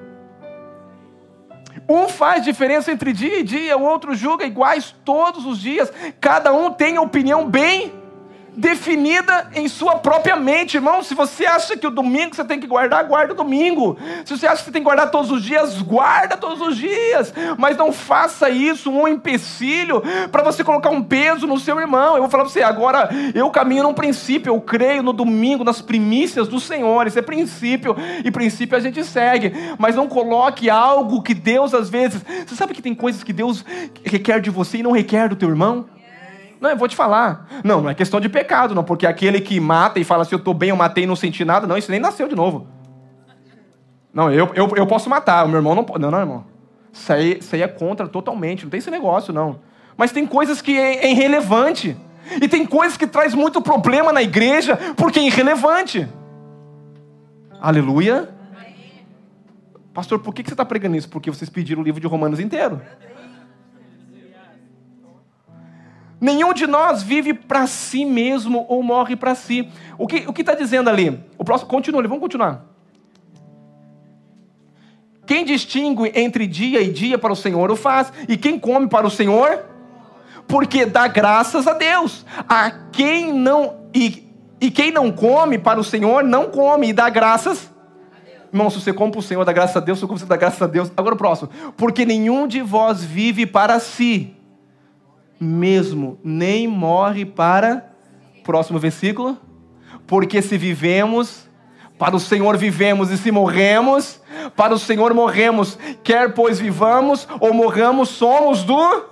Um 1.88 2.10
faz 2.10 2.44
diferença 2.44 2.92
entre 2.92 3.14
dia 3.14 3.42
e 3.42 3.44
dia, 3.44 3.78
o 3.78 3.84
outro 3.84 4.16
julga 4.16 4.44
iguais 4.44 4.96
todos 5.06 5.46
os 5.46 5.60
dias. 5.60 5.94
Cada 6.20 6.52
um 6.52 6.74
tem 6.74 6.98
a 6.98 7.02
opinião 7.02 7.48
bem 7.48 7.99
definida 8.56 9.50
em 9.56 9.68
sua 9.68 9.96
própria 9.96 10.36
mente, 10.36 10.76
irmão. 10.76 11.02
Se 11.04 11.14
você 11.14 11.46
acha 11.46 11.78
que 11.78 11.88
o 11.88 11.92
domingo 11.92 12.36
você 12.36 12.44
tem 12.44 12.60
que 12.60 12.68
guardar, 12.68 13.04
guarda 13.06 13.34
o 13.34 13.36
domingo. 13.36 13.98
Se 14.26 14.38
você 14.38 14.48
acha 14.48 14.58
que 14.58 14.66
você 14.66 14.72
tem 14.72 14.82
que 14.82 14.86
guardar 14.86 15.12
todos 15.12 15.32
os 15.32 15.44
dias, 15.44 15.82
guarda 15.82 16.38
todos 16.38 16.62
os 16.62 16.78
dias. 16.78 17.34
Mas 17.58 17.78
não 17.78 17.92
faça 17.92 18.50
isso 18.50 18.92
um 18.92 19.08
empecilho 19.08 20.02
para 20.32 20.44
você 20.44 20.64
colocar 20.64 20.90
um 20.90 21.02
peso 21.02 21.48
no 21.48 21.60
seu 21.60 21.80
irmão. 21.80 22.16
Eu 22.16 22.22
vou 22.22 22.30
falar 22.30 22.44
para 22.44 22.52
você, 22.52 22.62
agora 22.62 23.10
eu 23.34 23.50
caminho 23.50 23.84
num 23.84 23.94
princípio, 23.94 24.54
eu 24.54 24.62
creio 24.62 25.04
no 25.04 25.14
domingo, 25.14 25.64
nas 25.64 25.82
primícias 25.82 26.48
do 26.48 26.60
Senhor. 26.60 27.08
Isso 27.08 27.20
é 27.20 27.22
princípio, 27.22 27.96
e 28.24 28.32
princípio 28.32 28.78
a 28.78 28.80
gente 28.80 29.04
segue. 29.04 29.54
Mas 29.78 29.96
não 29.96 30.08
coloque 30.08 30.70
algo 30.70 31.22
que 31.22 31.34
Deus 31.34 31.74
às 31.74 31.90
vezes. 31.90 32.22
Você 32.46 32.56
sabe 32.56 32.74
que 32.74 32.82
tem 32.82 32.96
coisas 32.96 33.24
que 33.24 33.34
Deus 33.34 33.64
requer 34.04 34.40
de 34.42 34.50
você 34.50 34.78
e 34.78 34.84
não 34.84 34.92
requer 34.92 35.30
do 35.30 35.36
teu 35.36 35.50
irmão? 35.50 35.86
Não, 36.60 36.70
eu 36.70 36.78
vou 36.78 36.88
te 36.88 36.96
falar. 36.96 37.48
Não, 37.64 37.82
não 37.82 37.90
é 37.90 37.94
questão 37.94 38.20
de 38.20 38.28
pecado, 38.28 38.76
não, 38.76 38.84
porque 38.84 39.08
aquele 39.08 39.40
que 39.40 39.60
mata 39.60 40.00
e 40.00 40.04
fala 40.04 40.24
assim, 40.24 40.36
eu 40.36 40.40
estou 40.40 40.54
bem, 40.54 40.70
eu 40.70 40.76
matei 40.76 41.06
e 41.06 41.08
não 41.08 41.16
senti 41.16 41.46
nada, 41.46 41.66
não, 41.66 41.78
isso 41.78 41.90
nem 41.90 42.00
nasceu 42.00 42.28
de 42.28 42.36
novo. 42.36 42.68
Não, 44.14 44.32
eu, 44.32 44.52
eu, 44.54 44.70
eu 44.76 44.88
posso 44.88 45.10
matar, 45.10 45.46
o 45.46 45.48
meu 45.48 45.60
irmão 45.60 45.76
não 45.76 45.84
pode. 45.84 46.02
Não, 46.02 46.12
não, 46.12 46.20
irmão. 46.20 46.46
Isso 46.92 47.14
aí, 47.14 47.38
isso 47.40 47.56
aí 47.56 47.62
é 47.62 47.68
contra 47.68 48.08
totalmente, 48.08 48.64
não 48.64 48.70
tem 48.70 48.80
esse 48.80 48.92
negócio, 48.92 49.32
não. 49.32 49.60
Mas 49.96 50.12
tem 50.12 50.26
coisas 50.26 50.62
que 50.62 50.78
é, 50.78 51.06
é 51.06 51.12
irrelevante. 51.12 51.96
E 52.42 52.48
tem 52.48 52.66
coisas 52.66 52.96
que 52.96 53.08
traz 53.08 53.34
muito 53.34 53.62
problema 53.62 54.14
na 54.14 54.22
igreja 54.22 54.78
porque 54.96 55.20
é 55.20 55.24
irrelevante. 55.24 56.08
Aleluia. 57.60 58.30
Pastor, 59.94 60.20
por 60.20 60.34
que 60.34 60.44
você 60.44 60.54
está 60.54 60.64
pregando 60.64 60.96
isso? 60.96 61.10
Porque 61.10 61.30
vocês 61.30 61.50
pediram 61.50 61.82
o 61.82 61.84
livro 61.84 62.00
de 62.00 62.08
Romanos 62.08 62.40
inteiro. 62.40 62.82
Nenhum 66.22 66.54
de 66.54 66.68
nós 66.68 67.02
vive 67.02 67.34
para 67.34 67.66
si 67.66 68.04
mesmo 68.04 68.66
ou 68.68 68.84
morre 68.84 69.16
para 69.16 69.34
si. 69.36 69.70
O 69.98 70.06
que 70.06 70.26
o 70.28 70.34
está 70.38 70.54
dizendo 70.54 70.90
ali? 70.90 71.24
O 71.38 71.46
próximo, 71.46 71.70
continua, 71.70 72.02
vamos 72.04 72.20
continuar. 72.20 72.66
Quem 75.26 75.46
distingue 75.46 76.12
entre 76.16 76.46
dia 76.46 76.82
e 76.82 76.92
dia 76.92 77.18
para 77.18 77.32
o 77.32 77.36
Senhor 77.36 77.72
o 77.72 77.76
faz, 77.76 78.12
e 78.28 78.36
quem 78.36 78.60
come 78.60 78.88
para 78.88 79.06
o 79.08 79.12
Senhor, 79.12 79.64
porque 80.48 80.86
dá 80.86 81.08
graças 81.08 81.68
a 81.68 81.74
Deus. 81.74 82.26
A 82.50 82.72
quem 82.92 83.32
não 83.32 83.78
e, 83.94 84.28
e 84.60 84.70
quem 84.72 84.92
não 84.92 85.12
come 85.12 85.58
para 85.58 85.80
o 85.80 85.84
Senhor 85.84 86.24
não 86.24 86.50
come 86.50 86.90
e 86.90 86.94
dá 86.94 87.10
graças. 87.10 87.72
Irmão, 88.52 88.70
se 88.72 88.82
você 88.82 88.92
come 88.92 89.12
para 89.12 89.20
o 89.20 89.24
Senhor, 89.24 89.46
dá 89.46 89.54
graças 89.54 89.78
a 89.78 89.80
Deus, 89.80 90.00
se 90.00 90.06
você 90.06 90.26
dá 90.26 90.36
graças 90.36 90.62
a 90.62 90.68
Deus. 90.68 90.92
Agora 90.98 91.14
o 91.14 91.18
próximo. 91.18 91.50
Porque 91.78 92.04
nenhum 92.06 92.48
de 92.48 92.62
vós 92.62 93.04
vive 93.04 93.46
para 93.46 93.80
si 93.80 94.36
mesmo, 95.40 96.20
nem 96.24 96.68
morre 96.68 97.26
para. 97.26 97.92
Próximo 98.44 98.80
versículo. 98.80 99.38
Porque 100.06 100.42
se 100.42 100.58
vivemos, 100.58 101.48
para 101.98 102.16
o 102.16 102.20
Senhor 102.20 102.58
vivemos, 102.58 103.12
e 103.12 103.18
se 103.18 103.32
morremos, 103.32 104.22
para 104.56 104.74
o 104.74 104.80
Senhor 104.80 105.14
morremos. 105.14 105.78
Quer 106.04 106.34
pois 106.34 106.60
vivamos 106.60 107.28
ou 107.40 107.54
morramos, 107.54 108.10
somos 108.10 108.64
do. 108.64 109.10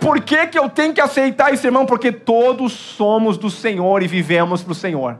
Por 0.00 0.20
que, 0.20 0.46
que 0.48 0.58
eu 0.58 0.68
tenho 0.68 0.92
que 0.92 1.00
aceitar 1.00 1.52
isso, 1.52 1.66
irmão? 1.66 1.86
Porque 1.86 2.10
todos 2.10 2.72
somos 2.72 3.38
do 3.38 3.50
Senhor 3.50 4.02
e 4.02 4.08
vivemos 4.08 4.62
para 4.62 4.72
o 4.72 4.74
Senhor. 4.74 5.18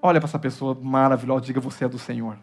Olha 0.00 0.20
para 0.20 0.28
essa 0.28 0.38
pessoa 0.38 0.78
maravilhosa, 0.80 1.44
diga: 1.44 1.60
Você 1.60 1.84
é 1.84 1.88
do 1.88 1.98
Senhor. 1.98 2.36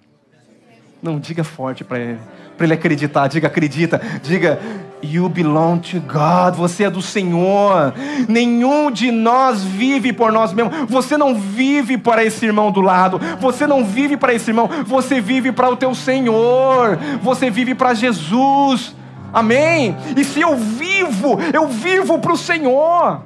Não, 1.06 1.20
diga 1.20 1.44
forte 1.44 1.84
para 1.84 2.00
ele. 2.00 2.20
Para 2.58 2.66
ele 2.66 2.74
acreditar. 2.74 3.28
Diga, 3.28 3.46
acredita. 3.46 4.02
Diga, 4.24 4.60
You 5.04 5.30
belong 5.30 5.78
to 5.78 6.00
God. 6.02 6.56
Você 6.56 6.86
é 6.86 6.90
do 6.90 7.02
Senhor. 7.02 7.94
Nenhum 8.28 8.90
de 8.90 9.12
nós 9.12 9.64
vive 9.64 10.12
por 10.12 10.32
nós 10.32 10.52
mesmos. 10.52 10.90
Você 10.90 11.16
não 11.16 11.36
vive 11.36 11.96
para 11.96 12.24
esse 12.24 12.44
irmão 12.44 12.72
do 12.72 12.82
lado. 12.82 13.20
Você 13.40 13.68
não 13.68 13.86
vive 13.86 14.18
para 14.18 14.34
esse 14.34 14.50
irmão. 14.50 14.68
Você 14.86 15.22
vive 15.22 15.52
para 15.52 15.70
o 15.70 15.78
teu 15.78 15.94
Senhor. 15.94 16.98
Você 17.22 17.52
vive 17.52 17.76
para 17.76 17.94
Jesus. 17.94 18.96
Amém? 19.32 19.96
E 20.18 20.24
se 20.24 20.42
eu 20.42 20.56
vivo, 20.56 21.38
eu 21.54 21.68
vivo 21.68 22.18
para 22.18 22.34
o 22.34 22.38
Senhor. 22.38 23.22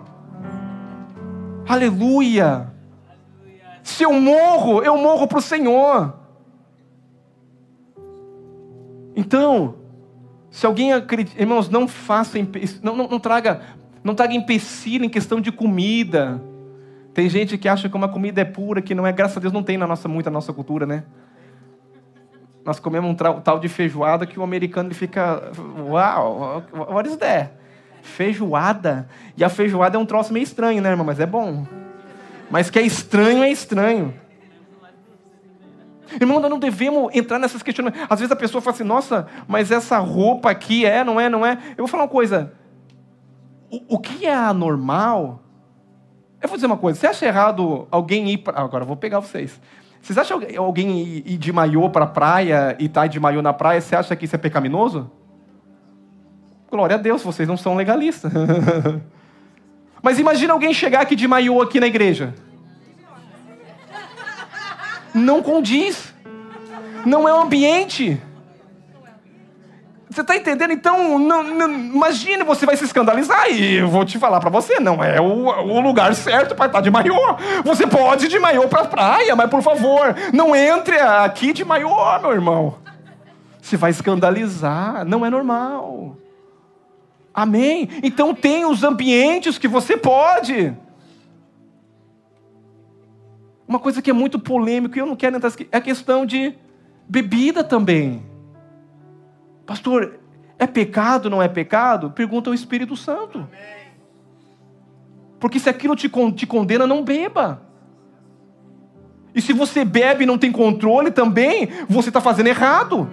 Aleluia. 1.65 2.67
Se 3.83 4.03
eu 4.03 4.11
morro, 4.11 4.83
eu 4.83 4.97
morro 4.97 5.27
para 5.27 5.37
o 5.37 5.41
Senhor. 5.41 6.18
Então, 9.19 9.75
se 10.49 10.65
alguém 10.65 10.93
acredita, 10.93 11.41
irmãos, 11.41 11.67
não 11.67 11.89
faça, 11.89 12.37
não, 12.81 12.95
não, 12.95 13.05
não 13.09 13.19
traga, 13.19 13.59
não 14.01 14.15
traga 14.15 14.33
empecilho 14.33 15.03
em 15.03 15.09
questão 15.09 15.41
de 15.41 15.51
comida. 15.51 16.41
Tem 17.13 17.27
gente 17.27 17.57
que 17.57 17.67
acha 17.67 17.89
que 17.89 17.97
uma 17.97 18.07
comida 18.07 18.39
é 18.39 18.45
pura, 18.45 18.81
que 18.81 18.95
não 18.95 19.05
é, 19.05 19.11
graças 19.11 19.35
a 19.35 19.41
Deus 19.41 19.51
não 19.51 19.61
tem 19.61 19.77
na 19.77 19.85
nossa 19.85 20.07
muita 20.07 20.29
nossa 20.29 20.53
cultura, 20.53 20.85
né? 20.85 21.03
Nós 22.63 22.79
comemos 22.79 23.11
um 23.11 23.13
tal 23.13 23.59
de 23.59 23.67
feijoada 23.67 24.25
que 24.25 24.39
o 24.39 24.43
americano 24.43 24.87
ele 24.87 24.95
fica, 24.95 25.51
uau, 25.79 26.63
what 26.71 27.09
is 27.09 27.17
that? 27.17 27.51
Feijoada. 28.01 29.09
E 29.35 29.43
a 29.43 29.49
feijoada 29.49 29.97
é 29.97 29.99
um 29.99 30.05
troço 30.05 30.31
meio 30.31 30.43
estranho, 30.43 30.81
né, 30.81 30.91
irmão? 30.91 31.05
Mas 31.05 31.19
é 31.19 31.25
bom. 31.25 31.67
Mas 32.49 32.69
que 32.69 32.79
é 32.79 32.83
estranho, 32.83 33.43
é 33.43 33.51
estranho. 33.51 34.13
Irmão, 36.19 36.39
nós 36.39 36.49
não 36.49 36.59
devemos 36.59 37.13
entrar 37.13 37.39
nessas 37.39 37.61
questões. 37.61 37.93
Às 38.09 38.19
vezes 38.19 38.31
a 38.31 38.35
pessoa 38.35 38.61
fala 38.61 38.75
assim, 38.75 38.83
nossa, 38.83 39.27
mas 39.47 39.71
essa 39.71 39.97
roupa 39.99 40.49
aqui 40.49 40.85
é, 40.85 41.03
não 41.03 41.19
é, 41.19 41.29
não 41.29 41.45
é. 41.45 41.57
Eu 41.71 41.77
vou 41.79 41.87
falar 41.87 42.03
uma 42.03 42.09
coisa. 42.09 42.53
O, 43.69 43.95
o 43.95 43.99
que 43.99 44.25
é 44.25 44.33
anormal? 44.33 45.43
Eu 46.41 46.47
vou 46.47 46.57
dizer 46.57 46.67
uma 46.67 46.77
coisa. 46.77 46.99
Você 46.99 47.07
acha 47.07 47.25
errado 47.25 47.87
alguém 47.91 48.29
ir 48.31 48.39
para. 48.39 48.59
Agora 48.59 48.83
eu 48.83 48.87
vou 48.87 48.97
pegar 48.97 49.19
vocês. 49.19 49.59
Vocês 50.01 50.17
acham 50.17 50.41
alguém 50.57 51.23
ir 51.25 51.37
de 51.37 51.51
maiô 51.51 51.89
para 51.89 52.05
a 52.05 52.07
praia 52.07 52.75
e 52.79 52.85
estar 52.85 53.01
tá 53.01 53.07
de 53.07 53.19
maiô 53.19 53.41
na 53.41 53.51
praia, 53.51 53.81
você 53.81 53.95
acha 53.95 54.15
que 54.15 54.23
isso 54.23 54.35
é 54.35 54.39
pecaminoso? 54.39 55.11
Glória 56.71 56.95
a 56.95 56.99
Deus, 56.99 57.21
vocês 57.21 57.47
não 57.47 57.57
são 57.57 57.75
legalistas. 57.75 58.31
Mas 60.01 60.17
imagina 60.17 60.53
alguém 60.53 60.73
chegar 60.73 61.01
aqui 61.01 61.15
de 61.15 61.27
maiô 61.27 61.61
aqui 61.61 61.79
na 61.81 61.87
igreja 61.87 62.33
não 65.13 65.41
condiz. 65.41 66.13
Não 67.05 67.27
é 67.27 67.33
o 67.33 67.41
ambiente. 67.41 68.21
Você 70.09 70.21
está 70.21 70.35
entendendo? 70.35 70.71
Então, 70.71 71.19
não, 71.19 71.43
não, 71.43 71.69
imagine, 71.69 72.43
você 72.43 72.65
vai 72.65 72.75
se 72.75 72.83
escandalizar 72.83 73.51
e 73.51 73.75
eu 73.75 73.87
vou 73.87 74.03
te 74.03 74.17
falar 74.17 74.39
para 74.39 74.49
você, 74.49 74.79
não 74.79 75.03
é 75.03 75.21
o, 75.21 75.45
o 75.45 75.79
lugar 75.79 76.15
certo 76.15 76.55
para 76.55 76.65
estar 76.65 76.81
de 76.81 76.89
maiô. 76.89 77.37
Você 77.63 77.85
pode 77.85 78.25
ir 78.25 78.27
de 78.27 78.39
maiô 78.39 78.67
para 78.67 78.81
a 78.81 78.85
praia, 78.85 79.35
mas 79.35 79.49
por 79.49 79.61
favor, 79.61 80.15
não 80.33 80.55
entre 80.55 80.97
aqui 80.99 81.53
de 81.53 81.63
maiô, 81.63 82.19
meu 82.19 82.31
irmão. 82.31 82.75
Você 83.61 83.77
vai 83.77 83.91
escandalizar, 83.91 85.05
não 85.05 85.23
é 85.23 85.29
normal. 85.29 86.17
Amém? 87.31 87.87
Então 88.01 88.33
tem 88.33 88.65
os 88.65 88.83
ambientes 88.83 89.59
que 89.59 89.67
você 89.67 89.95
pode. 89.95 90.75
Uma 93.69 93.77
coisa 93.77 94.01
que 94.01 94.09
é 94.09 94.13
muito 94.13 94.39
polêmica 94.39 94.97
e 94.97 94.99
eu 94.99 95.05
não 95.05 95.15
quero 95.15 95.35
entrar 95.35 95.53
é 95.71 95.77
a 95.77 95.81
questão 95.81 96.25
de 96.25 96.55
bebida 97.07 97.63
também. 97.63 98.25
Pastor, 99.63 100.19
é 100.57 100.65
pecado, 100.65 101.29
não 101.29 101.39
é 101.39 101.47
pecado? 101.47 102.09
Pergunta 102.09 102.49
ao 102.49 102.53
Espírito 102.55 102.97
Santo. 102.97 103.47
Porque 105.39 105.59
se 105.59 105.69
aquilo 105.69 105.95
te, 105.95 106.09
condena, 106.47 106.87
não 106.87 107.03
beba. 107.03 107.61
E 109.35 109.39
se 109.39 109.53
você 109.53 109.85
bebe 109.85 110.23
e 110.23 110.27
não 110.27 110.39
tem 110.39 110.51
controle 110.51 111.11
também, 111.11 111.69
você 111.87 112.09
está 112.09 112.19
fazendo 112.19 112.47
errado. 112.47 113.07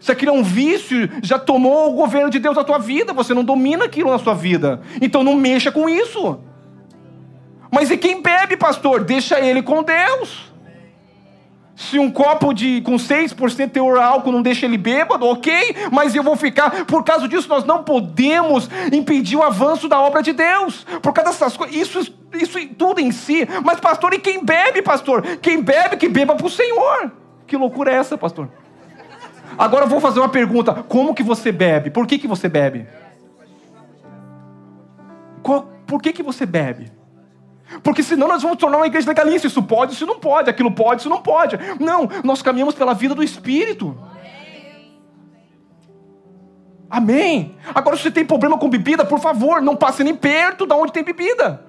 Se 0.00 0.10
aquilo 0.10 0.30
é 0.30 0.34
um 0.34 0.42
vício, 0.42 1.10
já 1.22 1.38
tomou 1.38 1.90
o 1.92 1.94
governo 1.94 2.30
de 2.30 2.38
Deus 2.38 2.56
da 2.56 2.64
tua 2.64 2.78
vida, 2.78 3.12
você 3.12 3.34
não 3.34 3.44
domina 3.44 3.84
aquilo 3.84 4.10
na 4.10 4.18
sua 4.18 4.32
vida. 4.32 4.80
Então 4.98 5.22
não 5.22 5.34
mexa 5.34 5.70
com 5.70 5.86
isso. 5.90 6.40
Mas 7.70 7.90
e 7.90 7.96
quem 7.96 8.22
bebe, 8.22 8.56
pastor? 8.56 9.04
Deixa 9.04 9.40
ele 9.40 9.62
com 9.62 9.82
Deus. 9.82 10.48
Se 11.78 11.96
um 11.96 12.10
copo 12.10 12.52
de 12.52 12.80
com 12.80 12.96
6% 12.96 13.70
teor 13.70 14.00
álcool 14.00 14.32
não 14.32 14.42
deixa 14.42 14.66
ele 14.66 14.76
bêbado, 14.76 15.24
ok, 15.24 15.76
mas 15.92 16.12
eu 16.12 16.24
vou 16.24 16.34
ficar. 16.34 16.84
Por 16.86 17.04
causa 17.04 17.28
disso, 17.28 17.48
nós 17.48 17.64
não 17.64 17.84
podemos 17.84 18.68
impedir 18.92 19.36
o 19.36 19.44
avanço 19.44 19.88
da 19.88 20.00
obra 20.00 20.20
de 20.20 20.32
Deus. 20.32 20.84
Por 21.00 21.12
causa 21.12 21.30
dessas 21.30 21.56
coisas, 21.56 21.76
isso, 21.76 22.12
isso 22.34 22.58
tudo 22.76 23.00
em 23.00 23.12
si. 23.12 23.46
Mas, 23.64 23.78
pastor, 23.78 24.12
e 24.12 24.18
quem 24.18 24.44
bebe, 24.44 24.82
pastor? 24.82 25.22
Quem 25.40 25.62
bebe, 25.62 25.96
que 25.96 26.08
beba 26.08 26.34
para 26.34 26.46
o 26.46 26.50
Senhor. 26.50 27.12
Que 27.46 27.56
loucura 27.56 27.92
é 27.92 27.94
essa, 27.94 28.18
pastor? 28.18 28.48
Agora 29.56 29.84
eu 29.84 29.88
vou 29.88 30.00
fazer 30.00 30.18
uma 30.18 30.28
pergunta: 30.28 30.74
como 30.74 31.14
que 31.14 31.22
você 31.22 31.52
bebe? 31.52 31.90
Por 31.90 32.08
que, 32.08 32.18
que 32.18 32.26
você 32.26 32.48
bebe? 32.48 32.88
Qual, 35.44 35.70
por 35.86 36.02
que, 36.02 36.12
que 36.12 36.24
você 36.24 36.44
bebe? 36.44 36.97
Porque 37.82 38.02
senão 38.02 38.28
nós 38.28 38.42
vamos 38.42 38.58
tornar 38.58 38.78
uma 38.78 38.86
igreja 38.86 39.08
legalista. 39.08 39.46
Isso 39.46 39.62
pode, 39.62 39.92
isso 39.92 40.06
não 40.06 40.18
pode. 40.18 40.50
Aquilo 40.50 40.70
pode, 40.70 41.02
isso 41.02 41.08
não 41.08 41.20
pode. 41.20 41.58
Não, 41.78 42.08
nós 42.24 42.42
caminhamos 42.42 42.74
pela 42.74 42.94
vida 42.94 43.14
do 43.14 43.22
Espírito. 43.22 43.96
Amém. 46.90 47.56
Agora, 47.74 47.96
se 47.96 48.04
você 48.04 48.10
tem 48.10 48.24
problema 48.24 48.56
com 48.56 48.68
bebida, 48.68 49.04
por 49.04 49.20
favor, 49.20 49.60
não 49.60 49.76
passe 49.76 50.02
nem 50.02 50.14
perto 50.14 50.64
da 50.64 50.74
onde 50.74 50.92
tem 50.92 51.04
bebida. 51.04 51.67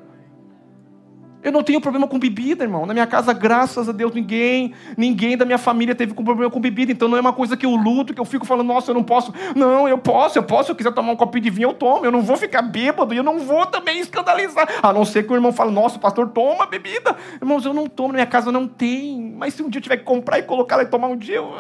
Eu 1.42 1.54
não 1.54 1.64
tenho 1.64 1.80
problema 1.80 2.06
com 2.06 2.20
bebida, 2.20 2.66
irmão. 2.66 2.86
Na 2.86 2.94
minha 2.94 3.08
casa, 3.08 3.32
graças 3.32 3.88
a 3.88 3.94
Deus, 3.94 4.14
ninguém, 4.14 4.74
ninguém 4.98 5.38
da 5.38 5.46
minha 5.46 5.58
família 5.58 5.96
teve 5.96 6.14
problema 6.14 6.52
com 6.52 6.60
bebida. 6.60 6.92
Então 6.92 7.08
não 7.08 7.18
é 7.18 7.22
uma 7.22 7.32
coisa 7.32 7.56
que 7.56 7.66
eu 7.66 7.76
luto, 7.76 8.14
que 8.14 8.20
eu 8.20 8.26
fico 8.26 8.46
falando, 8.46 8.68
nossa, 8.68 8.92
eu 8.92 8.96
não 8.96 9.04
posso. 9.04 9.34
Não, 9.56 9.88
eu 9.88 9.98
posso, 9.98 10.38
eu 10.38 10.44
posso. 10.44 10.66
Se 10.66 10.72
eu 10.72 10.76
quiser 10.76 10.92
tomar 10.92 11.14
um 11.14 11.16
copinho 11.16 11.44
de 11.44 11.50
vinho, 11.50 11.70
eu 11.70 11.74
tomo. 11.74 12.04
Eu 12.04 12.12
não 12.12 12.22
vou 12.22 12.36
ficar 12.36 12.62
bêbado 12.62 13.14
e 13.14 13.18
eu 13.18 13.24
não 13.24 13.40
vou 13.40 13.66
também 13.66 14.00
escandalizar. 14.00 14.68
A 14.84 14.92
não 14.92 15.06
ser 15.06 15.26
que 15.26 15.32
o 15.32 15.36
irmão 15.36 15.54
fale, 15.54 15.72
nossa, 15.72 15.98
pastor 15.98 16.28
toma 16.30 16.66
bebida. 16.66 17.16
Irmãos, 17.42 17.66
eu 17.66 17.74
não 17.74 17.88
tomo, 17.88 18.10
na 18.10 18.16
minha 18.16 18.28
casa 18.28 18.52
não 18.52 18.68
tem. 18.68 19.34
Mas 19.38 19.54
se 19.54 19.64
um 19.64 19.70
dia 19.70 19.80
eu 19.80 19.84
tiver 19.84 19.98
que 19.98 20.04
comprar 20.04 20.40
e 20.40 20.44
colocar 20.44 20.76
lá 20.76 20.84
e 20.84 20.88
tomar 20.88 21.08
um 21.08 21.16
dia, 21.16 21.38
eu... 21.38 21.54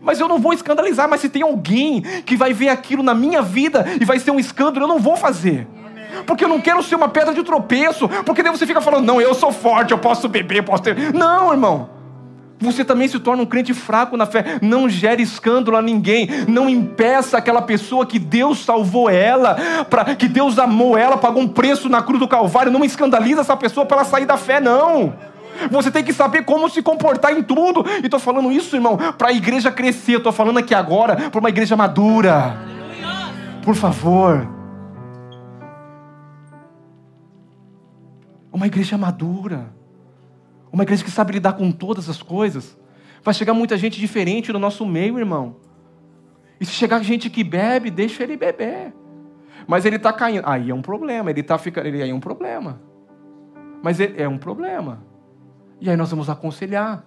mas 0.00 0.18
eu 0.18 0.28
não 0.28 0.38
vou 0.38 0.54
escandalizar. 0.54 1.06
Mas 1.10 1.20
se 1.20 1.28
tem 1.28 1.42
alguém 1.42 2.00
que 2.24 2.36
vai 2.36 2.54
ver 2.54 2.70
aquilo 2.70 3.02
na 3.02 3.14
minha 3.14 3.42
vida 3.42 3.84
e 4.00 4.04
vai 4.06 4.18
ser 4.18 4.30
um 4.30 4.40
escândalo, 4.40 4.84
eu 4.84 4.88
não 4.88 4.98
vou 4.98 5.14
fazer 5.14 5.66
porque 6.26 6.44
eu 6.44 6.48
não 6.48 6.60
quero 6.60 6.82
ser 6.82 6.94
uma 6.94 7.08
pedra 7.08 7.34
de 7.34 7.42
tropeço, 7.42 8.08
porque 8.24 8.42
daí 8.42 8.52
você 8.52 8.66
fica 8.66 8.80
falando, 8.80 9.04
não, 9.06 9.20
eu 9.20 9.34
sou 9.34 9.52
forte, 9.52 9.92
eu 9.92 9.98
posso 9.98 10.28
beber, 10.28 10.62
posso 10.62 10.82
ter. 10.82 11.12
Não, 11.12 11.50
irmão. 11.52 12.00
Você 12.60 12.84
também 12.84 13.08
se 13.08 13.18
torna 13.18 13.42
um 13.42 13.46
crente 13.46 13.72
fraco 13.72 14.16
na 14.18 14.26
fé. 14.26 14.58
Não 14.60 14.86
gere 14.88 15.22
escândalo 15.22 15.78
a 15.78 15.82
ninguém. 15.82 16.28
Não 16.46 16.68
impeça 16.68 17.38
aquela 17.38 17.62
pessoa 17.62 18.04
que 18.04 18.18
Deus 18.18 18.62
salvou 18.64 19.08
ela, 19.08 19.56
pra, 19.88 20.14
que 20.14 20.28
Deus 20.28 20.58
amou 20.58 20.96
ela, 20.96 21.16
pagou 21.16 21.42
um 21.42 21.48
preço 21.48 21.88
na 21.88 22.02
cruz 22.02 22.20
do 22.20 22.28
Calvário. 22.28 22.70
Não 22.70 22.84
escandaliza 22.84 23.40
essa 23.40 23.56
pessoa 23.56 23.86
para 23.86 23.98
ela 23.98 24.04
sair 24.04 24.26
da 24.26 24.36
fé, 24.36 24.60
não. 24.60 25.14
Você 25.70 25.90
tem 25.90 26.04
que 26.04 26.12
saber 26.12 26.44
como 26.44 26.68
se 26.68 26.82
comportar 26.82 27.32
em 27.32 27.42
tudo. 27.42 27.84
E 28.02 28.04
estou 28.04 28.20
falando 28.20 28.52
isso, 28.52 28.76
irmão, 28.76 28.98
para 29.16 29.28
a 29.28 29.32
igreja 29.32 29.70
crescer. 29.70 30.18
Estou 30.18 30.32
falando 30.32 30.58
aqui 30.58 30.74
agora 30.74 31.30
para 31.30 31.40
uma 31.40 31.48
igreja 31.48 31.76
madura. 31.76 32.58
Por 33.62 33.74
favor. 33.74 34.59
Uma 38.52 38.66
igreja 38.66 38.98
madura. 38.98 39.72
Uma 40.72 40.82
igreja 40.82 41.04
que 41.04 41.10
sabe 41.10 41.32
lidar 41.34 41.54
com 41.54 41.70
todas 41.70 42.08
as 42.08 42.22
coisas. 42.22 42.78
Vai 43.22 43.34
chegar 43.34 43.54
muita 43.54 43.76
gente 43.76 44.00
diferente 44.00 44.52
no 44.52 44.58
nosso 44.58 44.86
meio, 44.86 45.18
irmão. 45.18 45.56
E 46.60 46.66
se 46.66 46.72
chegar 46.72 47.02
gente 47.02 47.28
que 47.28 47.42
bebe, 47.44 47.90
deixa 47.90 48.22
ele 48.22 48.36
beber. 48.36 48.94
Mas 49.66 49.84
ele 49.84 49.96
está 49.96 50.12
caindo. 50.12 50.42
Aí 50.46 50.70
é 50.70 50.74
um 50.74 50.82
problema. 50.82 51.30
Ele 51.30 51.40
está 51.40 51.58
ficando. 51.58 51.86
Aí 51.86 52.08
é 52.08 52.14
um 52.14 52.20
problema. 52.20 52.80
Mas 53.82 53.98
é 54.00 54.28
um 54.28 54.38
problema. 54.38 55.02
E 55.80 55.88
aí 55.88 55.96
nós 55.96 56.10
vamos 56.10 56.28
aconselhar. 56.28 57.04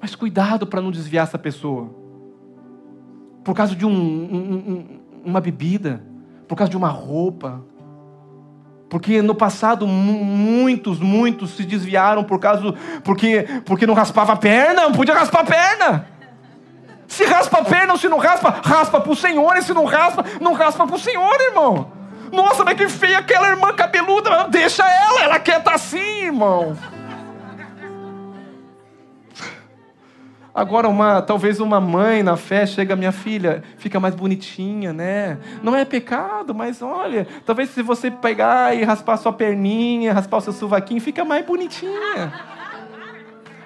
Mas 0.00 0.14
cuidado 0.14 0.66
para 0.66 0.80
não 0.80 0.90
desviar 0.90 1.24
essa 1.24 1.38
pessoa. 1.38 1.94
Por 3.42 3.54
causa 3.54 3.74
de 3.74 3.86
um, 3.86 3.90
um, 3.90 4.54
um, 4.54 5.00
uma 5.24 5.40
bebida. 5.40 6.04
Por 6.46 6.56
causa 6.56 6.70
de 6.70 6.76
uma 6.76 6.88
roupa 6.88 7.64
porque 8.94 9.20
no 9.20 9.34
passado 9.34 9.88
muitos, 9.88 11.00
muitos 11.00 11.56
se 11.56 11.64
desviaram 11.64 12.22
por 12.22 12.38
causa 12.38 12.72
porque 13.02 13.44
porque 13.64 13.88
não 13.88 13.92
raspava 13.92 14.34
a 14.34 14.36
perna, 14.36 14.82
não 14.82 14.92
podia 14.92 15.12
raspar 15.12 15.40
a 15.40 15.44
perna. 15.44 16.06
Se 17.08 17.24
raspa 17.24 17.58
a 17.58 17.64
perna 17.64 17.94
ou 17.94 17.98
se 17.98 18.08
não 18.08 18.18
raspa, 18.18 18.54
raspa 18.64 19.00
para 19.00 19.10
o 19.10 19.16
Senhor, 19.16 19.56
e 19.56 19.62
se 19.62 19.74
não 19.74 19.84
raspa, 19.84 20.24
não 20.40 20.52
raspa 20.52 20.86
para 20.86 20.94
o 20.94 20.98
Senhor, 20.98 21.40
irmão. 21.40 21.90
Nossa, 22.30 22.64
mas 22.64 22.76
que 22.76 22.88
feia 22.88 23.18
aquela 23.18 23.48
irmã 23.48 23.72
cabeluda, 23.72 24.46
deixa 24.48 24.88
ela, 24.88 25.24
ela 25.24 25.40
quer 25.40 25.58
estar 25.58 25.72
tá 25.72 25.74
assim, 25.74 26.26
irmão. 26.26 26.76
Agora, 30.54 30.88
uma, 30.88 31.20
talvez 31.20 31.58
uma 31.58 31.80
mãe 31.80 32.22
na 32.22 32.36
fé 32.36 32.64
chega, 32.64 32.94
minha 32.94 33.10
filha, 33.10 33.64
fica 33.76 33.98
mais 33.98 34.14
bonitinha, 34.14 34.92
né? 34.92 35.36
Não 35.60 35.74
é 35.74 35.84
pecado, 35.84 36.54
mas 36.54 36.80
olha, 36.80 37.26
talvez 37.44 37.70
se 37.70 37.82
você 37.82 38.08
pegar 38.08 38.76
e 38.76 38.84
raspar 38.84 39.16
sua 39.16 39.32
perninha, 39.32 40.12
raspar 40.12 40.36
o 40.36 40.40
seu 40.40 40.52
sovaquinho, 40.52 41.00
fica 41.00 41.24
mais 41.24 41.44
bonitinha. 41.44 42.32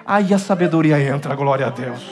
Aí 0.03 0.33
a 0.33 0.39
sabedoria 0.39 0.99
entra, 0.99 1.35
glória 1.35 1.67
a 1.67 1.69
Deus. 1.69 2.03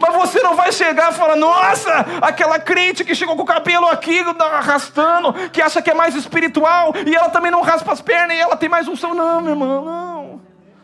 Mas 0.00 0.16
você 0.16 0.42
não 0.42 0.56
vai 0.56 0.72
chegar 0.72 1.12
e 1.12 1.14
falar, 1.14 1.36
nossa, 1.36 2.04
aquela 2.20 2.58
crente 2.58 3.04
que 3.04 3.14
chegou 3.14 3.36
com 3.36 3.42
o 3.42 3.46
cabelo 3.46 3.86
aqui 3.86 4.18
arrastando, 4.40 5.32
que 5.50 5.62
acha 5.62 5.80
que 5.80 5.90
é 5.90 5.94
mais 5.94 6.16
espiritual, 6.16 6.92
e 7.06 7.14
ela 7.14 7.28
também 7.28 7.52
não 7.52 7.62
raspa 7.62 7.92
as 7.92 8.00
pernas, 8.00 8.36
e 8.36 8.40
ela 8.40 8.56
tem 8.56 8.68
mais 8.68 8.86
som. 8.98 9.14
Não, 9.14 9.40
meu 9.40 9.50
irmão, 9.50 9.84
não. 9.84 10.40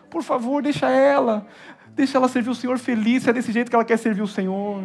Por 0.09 0.23
favor, 0.23 0.63
deixa 0.63 0.89
ela. 0.89 1.45
Deixa 1.99 2.17
ela 2.17 2.29
servir 2.29 2.51
o 2.51 2.55
Senhor 2.55 2.79
feliz, 2.79 3.25
se 3.25 3.31
é 3.31 3.33
desse 3.33 3.51
jeito 3.51 3.69
que 3.69 3.75
ela 3.75 3.85
quer 3.85 3.97
servir 3.97 4.23
o 4.23 4.29
Senhor. 4.29 4.81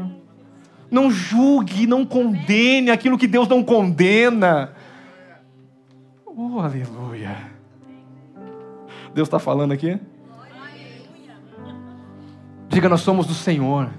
Não 0.90 1.12
julgue, 1.12 1.86
não 1.86 2.04
condene 2.04 2.90
aquilo 2.90 3.20
que 3.20 3.28
Deus 3.28 3.48
não 3.48 3.62
condena. 3.64 4.74
Oh, 6.26 6.60
aleluia. 6.60 7.38
Deus 9.14 9.28
está 9.28 9.38
falando 9.38 9.74
aqui? 9.74 10.00
Diga, 12.68 12.90
nós 12.90 13.02
somos 13.02 13.28
do 13.28 13.36
Senhor. 13.36 13.92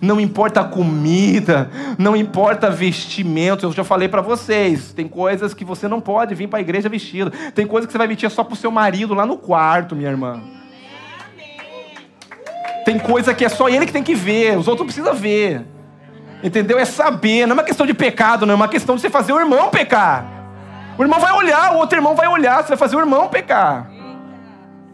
Não 0.00 0.20
importa 0.20 0.60
a 0.60 0.64
comida, 0.64 1.68
não 1.98 2.14
importa 2.14 2.70
vestimento. 2.70 3.66
Eu 3.66 3.72
já 3.72 3.82
falei 3.82 4.06
para 4.06 4.22
vocês, 4.22 4.92
tem 4.92 5.08
coisas 5.08 5.52
que 5.52 5.64
você 5.64 5.88
não 5.88 6.00
pode 6.00 6.32
vir 6.36 6.46
para 6.46 6.60
a 6.60 6.62
igreja 6.62 6.88
vestido. 6.88 7.32
Tem 7.56 7.66
coisas 7.66 7.86
que 7.86 7.92
você 7.92 7.98
vai 7.98 8.06
vestir 8.06 8.30
só 8.30 8.44
para 8.44 8.54
o 8.54 8.56
seu 8.56 8.70
marido 8.70 9.14
lá 9.14 9.26
no 9.26 9.36
quarto, 9.36 9.96
minha 9.96 10.10
irmã. 10.10 10.55
Tem 12.86 13.00
coisa 13.00 13.34
que 13.34 13.44
é 13.44 13.48
só 13.48 13.68
ele 13.68 13.84
que 13.84 13.92
tem 13.92 14.04
que 14.04 14.14
ver, 14.14 14.56
os 14.56 14.68
outros 14.68 14.86
não 14.86 14.86
precisam 14.86 15.12
ver. 15.12 15.66
Entendeu? 16.40 16.78
É 16.78 16.84
saber, 16.84 17.44
não 17.44 17.54
é 17.54 17.54
uma 17.54 17.64
questão 17.64 17.84
de 17.84 17.92
pecado, 17.92 18.46
não 18.46 18.52
é 18.52 18.54
uma 18.54 18.68
questão 18.68 18.94
de 18.94 19.00
você 19.00 19.10
fazer 19.10 19.32
o 19.32 19.40
irmão 19.40 19.70
pecar. 19.70 20.24
O 20.96 21.02
irmão 21.02 21.18
vai 21.18 21.32
olhar, 21.32 21.72
o 21.72 21.78
outro 21.78 21.98
irmão 21.98 22.14
vai 22.14 22.28
olhar, 22.28 22.62
você 22.62 22.68
vai 22.68 22.76
fazer 22.76 22.94
o 22.94 23.00
irmão 23.00 23.26
pecar. 23.26 23.90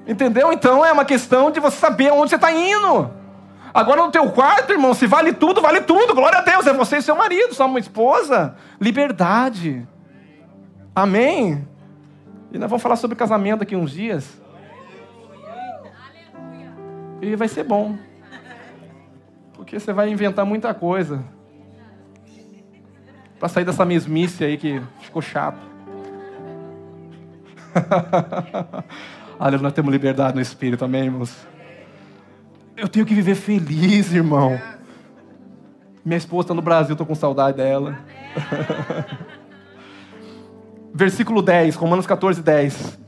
Entendeu? 0.08 0.50
Então 0.54 0.82
é 0.82 0.90
uma 0.90 1.04
questão 1.04 1.50
de 1.50 1.60
você 1.60 1.76
saber 1.76 2.10
onde 2.14 2.30
você 2.30 2.36
está 2.36 2.50
indo. 2.50 3.10
Agora 3.74 4.02
no 4.02 4.10
teu 4.10 4.26
quarto, 4.30 4.72
irmão, 4.72 4.94
se 4.94 5.06
vale 5.06 5.34
tudo, 5.34 5.60
vale 5.60 5.82
tudo. 5.82 6.14
Glória 6.14 6.38
a 6.38 6.42
Deus, 6.42 6.66
é 6.66 6.72
você 6.72 6.96
e 6.96 7.02
seu 7.02 7.14
marido, 7.14 7.54
sua 7.54 7.78
esposa. 7.78 8.54
Liberdade. 8.80 9.86
Amém? 10.96 11.68
E 12.50 12.58
nós 12.58 12.70
vamos 12.70 12.82
falar 12.82 12.96
sobre 12.96 13.18
casamento 13.18 13.58
daqui 13.58 13.76
uns 13.76 13.90
dias. 13.90 14.41
E 17.22 17.36
vai 17.36 17.46
ser 17.46 17.62
bom. 17.62 17.96
Porque 19.54 19.78
você 19.78 19.92
vai 19.92 20.10
inventar 20.10 20.44
muita 20.44 20.74
coisa. 20.74 21.22
Para 23.38 23.48
sair 23.48 23.64
dessa 23.64 23.84
mesmice 23.84 24.42
aí 24.42 24.58
que 24.58 24.82
ficou 25.00 25.22
chato. 25.22 25.60
Olha, 29.38 29.56
nós 29.58 29.72
temos 29.72 29.92
liberdade 29.92 30.34
no 30.34 30.40
espírito, 30.40 30.84
amém, 30.84 31.04
irmãos? 31.04 31.46
Eu 32.76 32.88
tenho 32.88 33.06
que 33.06 33.14
viver 33.14 33.36
feliz, 33.36 34.12
irmão. 34.12 34.60
Minha 36.04 36.18
esposa 36.18 36.46
está 36.46 36.54
no 36.54 36.62
Brasil, 36.62 36.94
estou 36.94 37.06
com 37.06 37.14
saudade 37.14 37.56
dela. 37.56 38.00
Versículo 40.92 41.40
10, 41.40 41.76
Romanos 41.76 42.04
14, 42.04 42.42
10. 42.42 42.98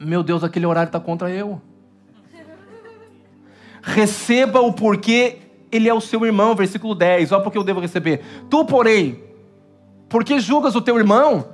Meu 0.00 0.24
Deus, 0.24 0.42
aquele 0.42 0.66
horário 0.66 0.88
está 0.88 0.98
contra 0.98 1.30
eu 1.30 1.62
receba 3.82 4.60
o 4.60 4.72
porquê 4.72 5.38
ele 5.72 5.88
é 5.88 5.94
o 5.94 6.00
seu 6.00 6.24
irmão, 6.26 6.54
versículo 6.54 6.94
10. 6.94 7.32
Olha 7.32 7.42
porque 7.42 7.58
eu 7.58 7.64
devo 7.64 7.80
receber. 7.80 8.22
Tu, 8.48 8.64
porém, 8.64 9.22
porque 10.08 10.40
julgas 10.40 10.74
o 10.74 10.80
teu 10.80 10.98
irmão? 10.98 11.48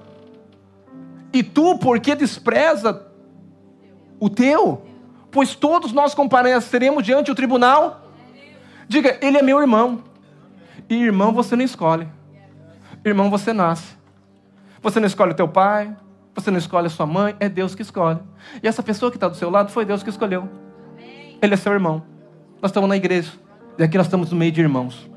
E 1.33 1.43
tu, 1.43 1.79
porque 1.79 2.15
despreza 2.15 3.07
o 4.19 4.31
teu? 4.31 4.83
Pois 5.31 5.55
todos 5.55 5.93
nós 5.93 6.15
compareceremos 6.15 7.05
diante 7.05 7.27
do 7.27 7.35
tribunal. 7.35 8.11
Diga, 8.89 9.19
ele 9.21 9.37
é 9.37 9.43
meu 9.43 9.61
irmão. 9.61 10.03
E 10.89 10.95
irmão 10.95 11.33
você 11.33 11.55
não 11.55 11.65
escolhe. 11.65 12.09
Irmão 13.05 13.29
você 13.29 13.53
nasce. 13.53 13.97
Você 14.83 15.01
não 15.01 15.07
escolhe 15.07 15.33
o 15.33 15.35
teu 15.35 15.49
pai, 15.49 15.95
você 16.35 16.51
não 16.51 16.59
escolhe 16.59 16.87
a 16.87 16.91
sua 16.91 17.07
mãe, 17.07 17.35
é 17.41 17.49
Deus 17.49 17.75
que 17.75 17.83
escolhe. 17.83 18.21
E 18.63 18.69
essa 18.69 18.83
pessoa 18.83 19.11
que 19.11 19.17
está 19.17 19.29
do 19.29 19.37
seu 19.37 19.51
lado 19.51 19.71
foi 19.71 19.85
Deus 19.85 20.03
que 20.03 20.11
escolheu. 20.11 20.49
Ele 21.43 21.55
é 21.55 21.57
seu 21.57 21.73
irmão. 21.73 22.16
Nós 22.61 22.71
estamos 22.71 22.89
na 22.89 22.97
igreja. 22.97 23.33
E 23.79 23.83
aqui 23.83 23.97
nós 23.97 24.07
estamos 24.07 24.31
no 24.31 24.37
meio 24.37 24.53
de 24.53 24.61
irmãos. 24.61 25.09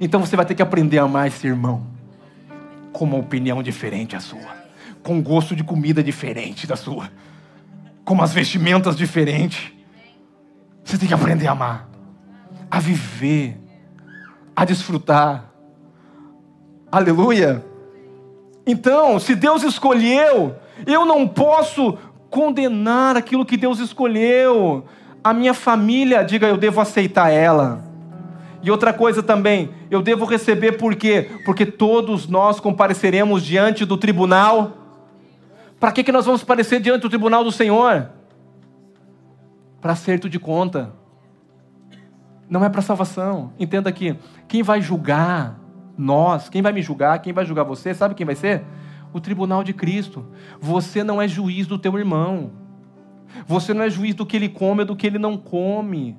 Então 0.00 0.20
você 0.20 0.34
vai 0.36 0.46
ter 0.46 0.54
que 0.54 0.62
aprender 0.62 0.98
a 0.98 1.02
amar 1.02 1.26
esse 1.28 1.46
irmão. 1.46 1.86
Com 2.92 3.04
uma 3.04 3.18
opinião 3.18 3.62
diferente 3.62 4.14
da 4.14 4.20
sua. 4.20 4.60
Com 5.02 5.22
gosto 5.22 5.54
de 5.54 5.62
comida 5.62 6.02
diferente 6.02 6.66
da 6.66 6.76
sua. 6.76 7.10
Com 8.04 8.14
umas 8.14 8.32
vestimentas 8.32 8.96
diferentes. 8.96 9.72
Você 10.82 10.96
tem 10.96 11.06
que 11.06 11.14
aprender 11.14 11.46
a 11.46 11.52
amar. 11.52 11.88
A 12.70 12.80
viver. 12.80 13.58
A 14.56 14.64
desfrutar. 14.64 15.52
Aleluia. 16.90 17.64
Então, 18.66 19.18
se 19.18 19.34
Deus 19.34 19.62
escolheu, 19.62 20.56
eu 20.86 21.04
não 21.04 21.28
posso 21.28 21.98
condenar 22.30 23.16
aquilo 23.16 23.44
que 23.44 23.56
Deus 23.56 23.78
escolheu. 23.78 24.84
A 25.22 25.34
minha 25.34 25.52
família, 25.52 26.22
diga, 26.22 26.46
eu 26.46 26.56
devo 26.56 26.80
aceitar 26.80 27.30
ela. 27.30 27.84
E 28.62 28.70
outra 28.70 28.92
coisa 28.92 29.22
também, 29.22 29.70
eu 29.90 30.02
devo 30.02 30.24
receber 30.24 30.72
por 30.72 30.94
quê? 30.94 31.30
Porque 31.44 31.64
todos 31.64 32.26
nós 32.26 32.60
compareceremos 32.60 33.42
diante 33.42 33.84
do 33.84 33.96
tribunal. 33.96 34.76
Para 35.78 35.92
que, 35.92 36.04
que 36.04 36.12
nós 36.12 36.26
vamos 36.26 36.42
comparecer 36.42 36.80
diante 36.80 37.02
do 37.02 37.08
tribunal 37.08 37.42
do 37.42 37.50
Senhor? 37.50 38.10
Para 39.80 39.92
acerto 39.92 40.28
de 40.28 40.38
conta. 40.38 40.92
Não 42.48 42.64
é 42.64 42.68
para 42.68 42.82
salvação. 42.82 43.52
Entenda 43.58 43.88
aqui. 43.88 44.16
Quem 44.46 44.62
vai 44.62 44.82
julgar 44.82 45.58
nós, 45.96 46.48
quem 46.48 46.60
vai 46.60 46.72
me 46.72 46.82
julgar, 46.82 47.18
quem 47.20 47.32
vai 47.32 47.44
julgar 47.44 47.64
você, 47.64 47.94
sabe 47.94 48.14
quem 48.14 48.26
vai 48.26 48.34
ser? 48.34 48.62
O 49.12 49.20
tribunal 49.20 49.64
de 49.64 49.72
Cristo. 49.72 50.26
Você 50.60 51.02
não 51.02 51.20
é 51.20 51.26
juiz 51.26 51.66
do 51.66 51.78
teu 51.78 51.98
irmão. 51.98 52.50
Você 53.46 53.74
não 53.74 53.82
é 53.82 53.90
juiz 53.90 54.14
do 54.14 54.26
que 54.26 54.36
ele 54.36 54.48
come 54.48 54.80
ou 54.80 54.86
do 54.86 54.96
que 54.96 55.06
ele 55.06 55.18
não 55.18 55.36
come. 55.36 56.16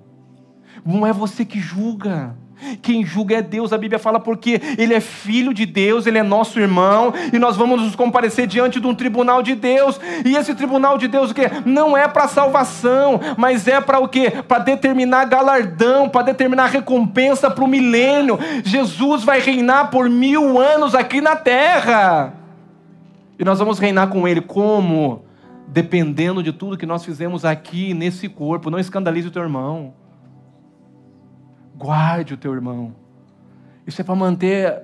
Não 0.86 1.06
é 1.06 1.14
você 1.14 1.46
que 1.46 1.60
julga. 1.60 2.36
Quem 2.82 3.04
julga 3.04 3.38
é 3.38 3.42
Deus, 3.42 3.74
a 3.74 3.78
Bíblia 3.78 3.98
fala, 3.98 4.20
porque 4.20 4.62
Ele 4.78 4.94
é 4.94 5.00
filho 5.00 5.54
de 5.54 5.66
Deus, 5.66 6.06
Ele 6.06 6.20
é 6.20 6.24
nosso 6.24 6.60
irmão, 6.60 7.12
e 7.34 7.40
nós 7.40 7.58
vamos 7.58 7.82
nos 7.82 7.96
comparecer 7.96 8.46
diante 8.46 8.80
de 8.80 8.86
um 8.86 8.94
tribunal 8.94 9.42
de 9.42 9.56
Deus, 9.56 10.00
e 10.24 10.36
esse 10.36 10.54
tribunal 10.54 10.98
de 10.98 11.08
Deus 11.08 11.32
o 11.32 11.34
quê? 11.34 11.50
Não 11.66 11.98
é 11.98 12.08
para 12.08 12.28
salvação, 12.28 13.20
mas 13.36 13.68
é 13.68 13.82
para 13.82 14.00
o 14.00 14.08
quê? 14.08 14.32
Para 14.48 14.60
determinar 14.60 15.26
galardão, 15.26 16.08
para 16.08 16.22
determinar 16.22 16.68
recompensa 16.68 17.50
para 17.50 17.64
o 17.64 17.68
milênio. 17.68 18.38
Jesus 18.64 19.24
vai 19.24 19.40
reinar 19.40 19.90
por 19.90 20.08
mil 20.10 20.60
anos 20.60 20.94
aqui 20.94 21.20
na 21.20 21.36
terra, 21.36 22.34
e 23.40 23.44
nós 23.44 23.58
vamos 23.58 23.80
reinar 23.80 24.08
com 24.10 24.28
Ele 24.28 24.42
como? 24.42 25.24
Dependendo 25.72 26.44
de 26.44 26.52
tudo 26.52 26.78
que 26.78 26.86
nós 26.86 27.06
fizemos 27.06 27.46
aqui 27.46 27.94
nesse 27.94 28.28
corpo, 28.28 28.70
não 28.70 28.78
escandalize 28.78 29.30
o 29.30 29.32
teu 29.32 29.42
irmão. 29.42 29.94
Guarde 31.78 32.34
o 32.34 32.38
teu 32.38 32.54
irmão. 32.54 32.94
Isso 33.88 34.02
é 34.02 34.04
para 34.04 34.14
manter 34.14 34.84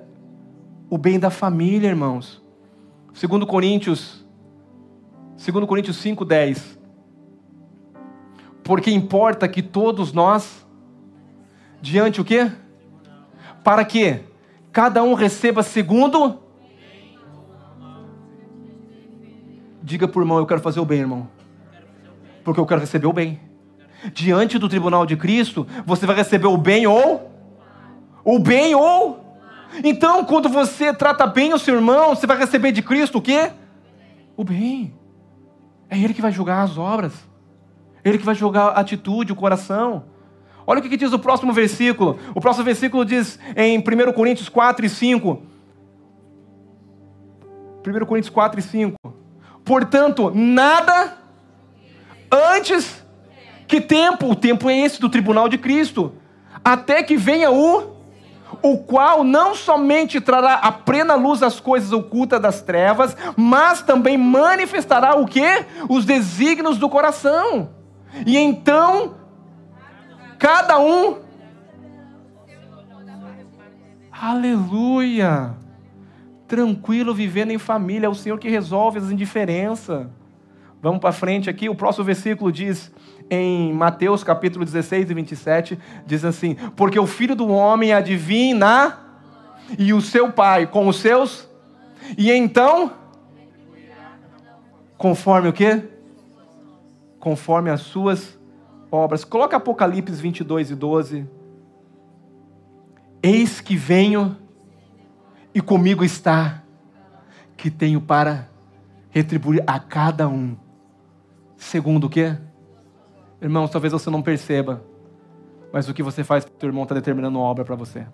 o 0.88 0.96
bem 0.96 1.20
da 1.20 1.28
família, 1.28 1.88
irmãos. 1.88 2.42
Segundo 3.12 3.46
Coríntios, 3.46 4.26
segundo 5.36 5.66
Coríntios 5.66 5.98
5:10. 5.98 6.78
Porque 8.64 8.90
importa 8.90 9.46
que 9.46 9.62
todos 9.62 10.14
nós 10.14 10.66
diante 11.82 12.18
o 12.18 12.24
quê? 12.24 12.50
Para 13.62 13.84
que 13.84 14.20
cada 14.72 15.02
um 15.02 15.12
receba 15.12 15.62
segundo 15.62 16.47
Diga 19.82 20.08
por 20.08 20.22
irmão, 20.22 20.38
eu 20.38 20.46
quero 20.46 20.60
fazer 20.60 20.80
o 20.80 20.84
bem, 20.84 21.00
irmão. 21.00 21.28
Porque 22.44 22.60
eu 22.60 22.66
quero 22.66 22.80
receber 22.80 23.06
o 23.06 23.12
bem 23.12 23.40
diante 24.12 24.58
do 24.58 24.68
tribunal 24.68 25.04
de 25.04 25.16
Cristo, 25.16 25.66
você 25.84 26.06
vai 26.06 26.16
receber 26.16 26.46
o 26.46 26.56
bem 26.56 26.86
ou 26.86 27.30
o 28.24 28.38
bem 28.38 28.74
ou 28.74 29.24
então 29.84 30.24
quando 30.24 30.48
você 30.48 30.92
trata 30.94 31.26
bem 31.26 31.52
o 31.52 31.58
seu 31.58 31.74
irmão, 31.74 32.14
você 32.14 32.26
vai 32.26 32.38
receber 32.38 32.72
de 32.72 32.82
Cristo 32.82 33.18
o 33.18 33.22
quê? 33.22 33.50
O 34.36 34.44
bem. 34.44 34.94
É 35.90 35.98
ele 35.98 36.14
que 36.14 36.22
vai 36.22 36.32
julgar 36.32 36.62
as 36.62 36.78
obras. 36.78 37.12
Ele 38.04 38.18
que 38.18 38.24
vai 38.24 38.34
julgar 38.34 38.68
a 38.68 38.80
atitude, 38.80 39.32
o 39.32 39.36
coração. 39.36 40.04
Olha 40.66 40.80
o 40.80 40.82
que 40.82 40.96
diz 40.96 41.12
o 41.12 41.18
próximo 41.18 41.52
versículo. 41.52 42.18
O 42.34 42.40
próximo 42.40 42.64
versículo 42.64 43.04
diz 43.04 43.38
em 43.56 43.78
1 43.78 44.12
Coríntios 44.12 44.48
4 44.48 44.86
e 44.86 44.88
5. 44.88 45.42
1 47.86 48.06
Coríntios 48.06 48.30
4 48.30 48.60
e 48.60 48.62
5. 48.62 49.17
Portanto, 49.68 50.32
nada 50.34 51.18
antes 52.32 53.04
que 53.66 53.82
tempo? 53.82 54.30
O 54.30 54.34
tempo 54.34 54.70
é 54.70 54.78
esse 54.78 54.98
do 54.98 55.10
tribunal 55.10 55.46
de 55.46 55.58
Cristo. 55.58 56.14
Até 56.64 57.02
que 57.02 57.18
venha 57.18 57.50
o 57.50 57.98
o 58.62 58.78
qual 58.78 59.22
não 59.22 59.54
somente 59.54 60.22
trará 60.22 60.54
a 60.54 60.72
plena 60.72 61.14
luz 61.14 61.42
às 61.42 61.60
coisas 61.60 61.92
ocultas 61.92 62.40
das 62.40 62.62
trevas, 62.62 63.14
mas 63.36 63.82
também 63.82 64.16
manifestará 64.16 65.16
o 65.16 65.26
que? 65.26 65.66
Os 65.86 66.06
desígnios 66.06 66.78
do 66.78 66.88
coração. 66.88 67.68
E 68.26 68.38
então 68.38 69.16
cada 70.38 70.78
um 70.78 71.18
Aleluia! 74.10 75.67
Tranquilo 76.48 77.14
vivendo 77.14 77.50
em 77.50 77.58
família, 77.58 78.06
é 78.06 78.08
o 78.08 78.14
Senhor 78.14 78.38
que 78.38 78.48
resolve 78.48 78.98
as 78.98 79.10
indiferenças. 79.10 80.06
Vamos 80.80 81.00
para 81.00 81.12
frente 81.12 81.50
aqui, 81.50 81.68
o 81.68 81.74
próximo 81.74 82.04
versículo 82.04 82.50
diz: 82.50 82.90
em 83.28 83.72
Mateus 83.72 84.24
capítulo 84.24 84.64
16 84.64 85.10
e 85.10 85.14
27, 85.14 85.78
diz 86.06 86.24
assim: 86.24 86.56
Porque 86.74 86.98
o 86.98 87.06
filho 87.06 87.36
do 87.36 87.48
homem 87.48 87.92
adivina 87.92 88.98
e 89.78 89.92
o 89.92 90.00
seu 90.00 90.32
pai 90.32 90.66
com 90.66 90.88
os 90.88 90.96
seus, 90.96 91.46
e 92.16 92.30
então, 92.30 92.92
conforme 94.96 95.48
o 95.48 95.52
que? 95.52 95.82
Conforme 97.20 97.68
as 97.68 97.82
suas 97.82 98.38
obras. 98.90 99.24
Coloca 99.24 99.56
Apocalipse 99.56 100.14
22 100.14 100.70
e 100.70 100.74
12. 100.74 101.26
Eis 103.22 103.60
que 103.60 103.76
venho 103.76 104.36
e 105.54 105.60
comigo 105.60 106.04
está, 106.04 106.62
que 107.56 107.70
tenho 107.70 108.00
para 108.00 108.48
retribuir 109.10 109.62
a 109.66 109.78
cada 109.80 110.28
um, 110.28 110.56
segundo 111.56 112.04
o 112.04 112.10
que? 112.10 112.36
Irmãos, 113.40 113.70
talvez 113.70 113.92
você 113.92 114.10
não 114.10 114.22
perceba, 114.22 114.82
mas 115.72 115.88
o 115.88 115.94
que 115.94 116.02
você 116.02 116.22
faz 116.22 116.44
para 116.44 116.54
o 116.54 116.56
teu 116.56 116.68
irmão 116.68 116.82
está 116.82 116.94
determinando 116.94 117.38
uma 117.38 117.46
obra 117.46 117.64
para 117.64 117.74
você. 117.76 118.06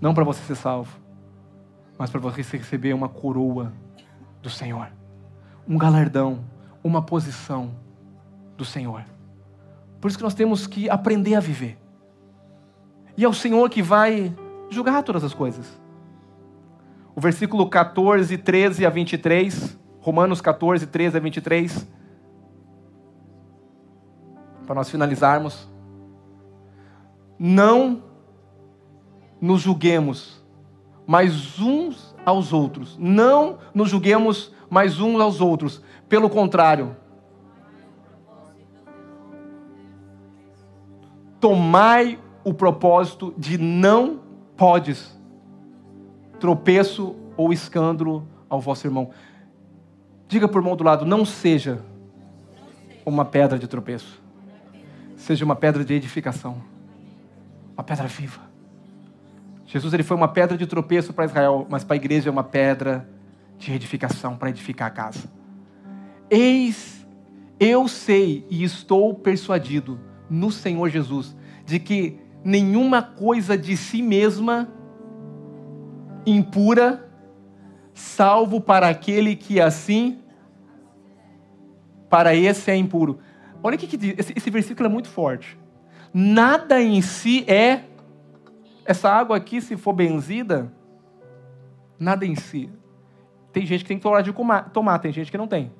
Não 0.00 0.12
para 0.14 0.24
você 0.24 0.42
ser 0.42 0.54
salvo, 0.54 0.98
mas 1.98 2.10
para 2.10 2.20
você 2.20 2.56
receber 2.56 2.92
uma 2.92 3.08
coroa 3.08 3.72
do 4.42 4.50
Senhor, 4.50 4.88
um 5.66 5.78
galardão, 5.78 6.44
uma 6.84 7.02
posição 7.02 7.74
do 8.56 8.64
Senhor. 8.64 9.04
Por 10.00 10.08
isso 10.08 10.18
que 10.18 10.24
nós 10.24 10.34
temos 10.34 10.66
que 10.66 10.88
aprender 10.90 11.34
a 11.34 11.40
viver. 11.40 11.78
E 13.16 13.24
é 13.24 13.28
o 13.28 13.32
Senhor 13.32 13.68
que 13.70 13.82
vai 13.82 14.34
julgar 14.70 15.02
todas 15.02 15.24
as 15.24 15.32
coisas. 15.32 15.80
O 17.16 17.20
versículo 17.20 17.66
14, 17.70 18.36
13 18.36 18.84
a 18.84 18.90
23, 18.90 19.78
Romanos 20.00 20.42
14, 20.42 20.86
13 20.86 21.16
a 21.16 21.20
23 21.20 21.88
para 24.66 24.74
nós 24.74 24.90
finalizarmos. 24.90 25.66
Não 27.38 28.02
nos 29.40 29.62
julguemos 29.62 30.44
mais 31.06 31.58
uns 31.58 32.14
aos 32.22 32.52
outros. 32.52 32.98
Não 32.98 33.60
nos 33.72 33.88
julguemos 33.88 34.52
mais 34.68 35.00
uns 35.00 35.18
aos 35.18 35.40
outros. 35.40 35.82
Pelo 36.10 36.28
contrário, 36.28 36.94
tomai 41.40 42.18
o 42.44 42.52
propósito 42.52 43.32
de 43.38 43.56
não 43.56 44.20
podes 44.54 45.15
tropeço 46.40 47.16
ou 47.36 47.52
escândalo 47.52 48.26
ao 48.48 48.60
vosso 48.60 48.86
irmão. 48.86 49.10
Diga 50.28 50.48
para 50.48 50.58
o 50.58 50.60
irmão 50.60 50.76
do 50.76 50.84
lado, 50.84 51.04
não 51.04 51.24
seja 51.24 51.80
uma 53.04 53.24
pedra 53.24 53.58
de 53.58 53.66
tropeço 53.66 54.26
seja 55.26 55.44
uma 55.44 55.56
pedra 55.56 55.84
de 55.84 55.92
edificação, 55.94 56.62
uma 57.74 57.82
pedra 57.82 58.06
viva. 58.06 58.42
Jesus 59.66 59.92
ele 59.92 60.04
foi 60.04 60.16
uma 60.16 60.28
pedra 60.28 60.56
de 60.56 60.66
tropeço 60.66 61.12
para 61.12 61.24
Israel, 61.24 61.66
mas 61.68 61.82
para 61.82 61.94
a 61.94 61.96
igreja 61.96 62.28
é 62.28 62.32
uma 62.32 62.44
pedra 62.44 63.08
de 63.58 63.72
edificação 63.72 64.36
para 64.36 64.50
edificar 64.50 64.86
a 64.86 64.90
casa. 64.90 65.28
Eis, 66.30 67.04
eu 67.58 67.88
sei 67.88 68.46
e 68.48 68.62
estou 68.62 69.14
persuadido 69.14 69.98
no 70.30 70.52
Senhor 70.52 70.88
Jesus 70.90 71.34
de 71.64 71.80
que 71.80 72.20
nenhuma 72.44 73.02
coisa 73.02 73.58
de 73.58 73.76
si 73.76 74.02
mesma 74.02 74.68
impura, 76.26 77.08
salvo 77.94 78.60
para 78.60 78.88
aquele 78.88 79.36
que 79.36 79.60
assim, 79.60 80.18
para 82.10 82.34
esse 82.34 82.70
é 82.70 82.76
impuro. 82.76 83.18
Olha 83.62 83.76
o 83.76 83.78
que, 83.78 83.86
que 83.86 83.96
diz. 83.96 84.14
Esse, 84.18 84.32
esse 84.36 84.50
versículo 84.50 84.88
é 84.88 84.90
muito 84.90 85.08
forte. 85.08 85.58
Nada 86.12 86.82
em 86.82 87.00
si 87.00 87.44
é. 87.48 87.84
Essa 88.84 89.10
água 89.10 89.36
aqui, 89.36 89.60
se 89.60 89.76
for 89.76 89.92
benzida, 89.92 90.72
nada 91.98 92.24
em 92.24 92.36
si. 92.36 92.70
Tem 93.52 93.66
gente 93.66 93.82
que 93.82 93.88
tem 93.88 93.98
coragem 93.98 94.32
de 94.32 94.70
tomar, 94.70 94.98
tem 95.00 95.12
gente 95.12 95.30
que 95.30 95.38
não 95.38 95.48
tem. 95.48 95.72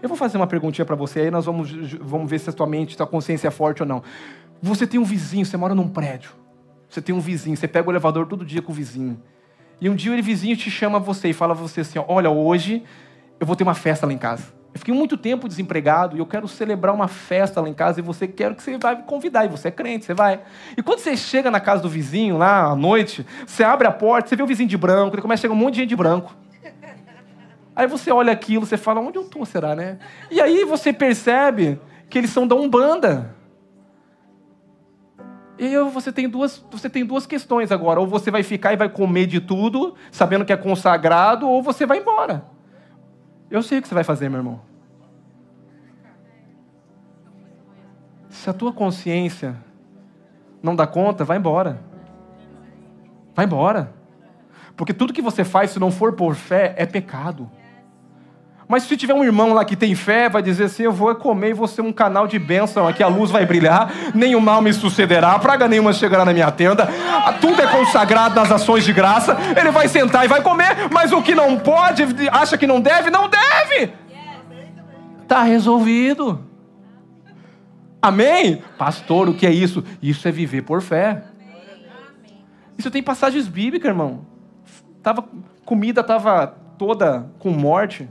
Eu 0.00 0.08
vou 0.08 0.16
fazer 0.16 0.36
uma 0.38 0.46
perguntinha 0.46 0.84
para 0.84 0.96
você 0.96 1.20
aí, 1.20 1.30
nós 1.30 1.44
vamos, 1.44 1.70
vamos 2.00 2.30
ver 2.30 2.38
se 2.38 2.48
a 2.48 2.52
tua 2.52 2.66
mente, 2.66 2.96
se 2.96 3.06
consciência 3.06 3.48
é 3.48 3.50
forte 3.50 3.82
ou 3.82 3.88
não. 3.88 4.02
Você 4.62 4.86
tem 4.86 4.98
um 4.98 5.04
vizinho, 5.04 5.44
você 5.44 5.56
mora 5.56 5.74
num 5.74 5.88
prédio. 5.88 6.32
Você 6.88 7.02
tem 7.02 7.14
um 7.14 7.20
vizinho, 7.20 7.56
você 7.56 7.68
pega 7.68 7.88
o 7.88 7.92
elevador 7.92 8.26
todo 8.26 8.44
dia 8.44 8.62
com 8.62 8.72
o 8.72 8.74
vizinho. 8.74 9.20
E 9.80 9.90
um 9.90 9.94
dia 9.94 10.12
o 10.12 10.22
vizinho 10.22 10.56
te 10.56 10.70
chama 10.70 10.98
você 10.98 11.28
e 11.28 11.32
fala 11.32 11.52
a 11.52 11.56
você 11.56 11.80
assim: 11.80 11.98
Olha, 12.08 12.30
hoje 12.30 12.82
eu 13.38 13.46
vou 13.46 13.54
ter 13.54 13.62
uma 13.62 13.74
festa 13.74 14.06
lá 14.06 14.12
em 14.12 14.18
casa. 14.18 14.54
Eu 14.72 14.78
fiquei 14.78 14.92
muito 14.92 15.16
tempo 15.16 15.48
desempregado 15.48 16.16
e 16.16 16.18
eu 16.18 16.26
quero 16.26 16.46
celebrar 16.46 16.94
uma 16.94 17.08
festa 17.08 17.62
lá 17.62 17.68
em 17.68 17.72
casa 17.72 18.00
e 18.00 18.02
você 18.02 18.28
quer 18.28 18.54
que 18.54 18.62
você 18.62 18.76
vai 18.76 18.96
me 18.96 19.04
convidar. 19.04 19.44
E 19.46 19.48
você 19.48 19.68
é 19.68 19.70
crente, 19.70 20.04
você 20.04 20.12
vai. 20.12 20.40
E 20.76 20.82
quando 20.82 20.98
você 20.98 21.16
chega 21.16 21.50
na 21.50 21.60
casa 21.60 21.82
do 21.82 21.88
vizinho 21.88 22.36
lá 22.36 22.64
à 22.64 22.76
noite, 22.76 23.24
você 23.46 23.64
abre 23.64 23.86
a 23.86 23.90
porta, 23.90 24.28
você 24.28 24.36
vê 24.36 24.42
o 24.42 24.46
vizinho 24.46 24.68
de 24.68 24.76
branco, 24.76 25.14
ele 25.14 25.22
começa 25.22 25.40
a 25.40 25.42
chegar 25.42 25.54
um 25.54 25.56
monte 25.56 25.74
de 25.74 25.80
gente 25.80 25.88
de 25.88 25.96
branco. 25.96 26.34
Aí 27.74 27.86
você 27.86 28.10
olha 28.10 28.32
aquilo, 28.32 28.64
você 28.64 28.78
fala, 28.78 29.00
onde 29.00 29.18
eu 29.18 29.24
tô, 29.24 29.44
será, 29.44 29.74
né? 29.74 29.98
E 30.30 30.40
aí 30.40 30.64
você 30.64 30.94
percebe 30.94 31.78
que 32.08 32.16
eles 32.16 32.30
são 32.30 32.46
da 32.46 32.54
Umbanda. 32.54 33.35
E 35.58 35.64
aí 35.64 35.90
você 35.90 36.12
tem 36.12 36.28
duas, 36.28 36.64
você 36.70 36.90
tem 36.90 37.04
duas 37.04 37.26
questões 37.26 37.72
agora. 37.72 38.00
Ou 38.00 38.06
você 38.06 38.30
vai 38.30 38.42
ficar 38.42 38.72
e 38.72 38.76
vai 38.76 38.88
comer 38.88 39.26
de 39.26 39.40
tudo, 39.40 39.94
sabendo 40.10 40.44
que 40.44 40.52
é 40.52 40.56
consagrado, 40.56 41.48
ou 41.48 41.62
você 41.62 41.86
vai 41.86 41.98
embora. 41.98 42.44
Eu 43.50 43.62
sei 43.62 43.78
o 43.78 43.82
que 43.82 43.88
você 43.88 43.94
vai 43.94 44.04
fazer, 44.04 44.28
meu 44.28 44.40
irmão. 44.40 44.60
Se 48.28 48.50
a 48.50 48.52
tua 48.52 48.72
consciência 48.72 49.56
não 50.62 50.76
dá 50.76 50.86
conta, 50.86 51.24
vai 51.24 51.38
embora. 51.38 51.80
Vai 53.34 53.46
embora. 53.46 53.94
Porque 54.76 54.92
tudo 54.92 55.12
que 55.12 55.22
você 55.22 55.42
faz, 55.42 55.70
se 55.70 55.78
não 55.78 55.90
for 55.90 56.12
por 56.12 56.34
fé, 56.34 56.74
é 56.76 56.84
pecado. 56.84 57.50
Mas 58.68 58.82
se 58.82 58.96
tiver 58.96 59.14
um 59.14 59.22
irmão 59.22 59.52
lá 59.52 59.64
que 59.64 59.76
tem 59.76 59.94
fé, 59.94 60.28
vai 60.28 60.42
dizer 60.42 60.64
assim: 60.64 60.82
Eu 60.82 60.92
vou 60.92 61.14
comer 61.14 61.50
e 61.50 61.54
vou 61.54 61.68
ser 61.68 61.82
um 61.82 61.92
canal 61.92 62.26
de 62.26 62.38
bênção 62.38 62.88
aqui, 62.88 63.02
a 63.02 63.06
luz 63.06 63.30
vai 63.30 63.46
brilhar, 63.46 63.92
nenhum 64.14 64.40
mal 64.40 64.60
me 64.60 64.72
sucederá, 64.72 65.38
praga 65.38 65.68
nenhuma 65.68 65.92
chegará 65.92 66.24
na 66.24 66.32
minha 66.32 66.50
tenda, 66.50 66.88
tudo 67.40 67.62
é 67.62 67.66
consagrado 67.66 68.34
nas 68.34 68.50
ações 68.50 68.84
de 68.84 68.92
graça. 68.92 69.36
Ele 69.56 69.70
vai 69.70 69.86
sentar 69.86 70.24
e 70.24 70.28
vai 70.28 70.42
comer, 70.42 70.88
mas 70.90 71.12
o 71.12 71.22
que 71.22 71.34
não 71.34 71.56
pode, 71.58 72.02
acha 72.32 72.58
que 72.58 72.66
não 72.66 72.80
deve, 72.80 73.08
não 73.08 73.28
deve. 73.28 73.92
Está 75.22 75.42
resolvido. 75.42 76.40
Amém? 78.02 78.62
Pastor, 78.78 79.28
o 79.28 79.34
que 79.34 79.46
é 79.46 79.50
isso? 79.50 79.82
Isso 80.02 80.26
é 80.26 80.32
viver 80.32 80.62
por 80.62 80.80
fé. 80.80 81.24
Isso 82.78 82.90
tem 82.90 83.02
passagens 83.02 83.48
bíblicas, 83.48 83.88
irmão. 83.88 84.26
Tava, 85.02 85.24
comida 85.64 86.00
estava 86.00 86.46
toda 86.78 87.30
com 87.38 87.50
morte. 87.50 88.08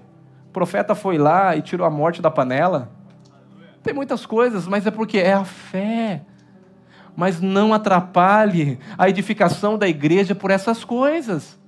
Profeta 0.56 0.96
foi 0.96 1.18
lá 1.18 1.54
e 1.54 1.62
tirou 1.62 1.86
a 1.86 1.90
morte 1.90 2.22
da 2.22 2.32
panela. 2.32 2.90
Tem 3.84 3.94
muitas 3.94 4.26
coisas, 4.26 4.66
mas 4.66 4.88
é 4.88 4.90
porque 4.90 5.18
é 5.18 5.34
a 5.34 5.44
fé. 5.44 6.22
Mas 7.14 7.42
não 7.42 7.74
atrapalhe 7.74 8.80
a 8.98 9.10
edificação 9.10 9.78
da 9.78 9.86
igreja 9.86 10.34
por 10.34 10.52
essas 10.52 10.86
coisas. 10.86 11.60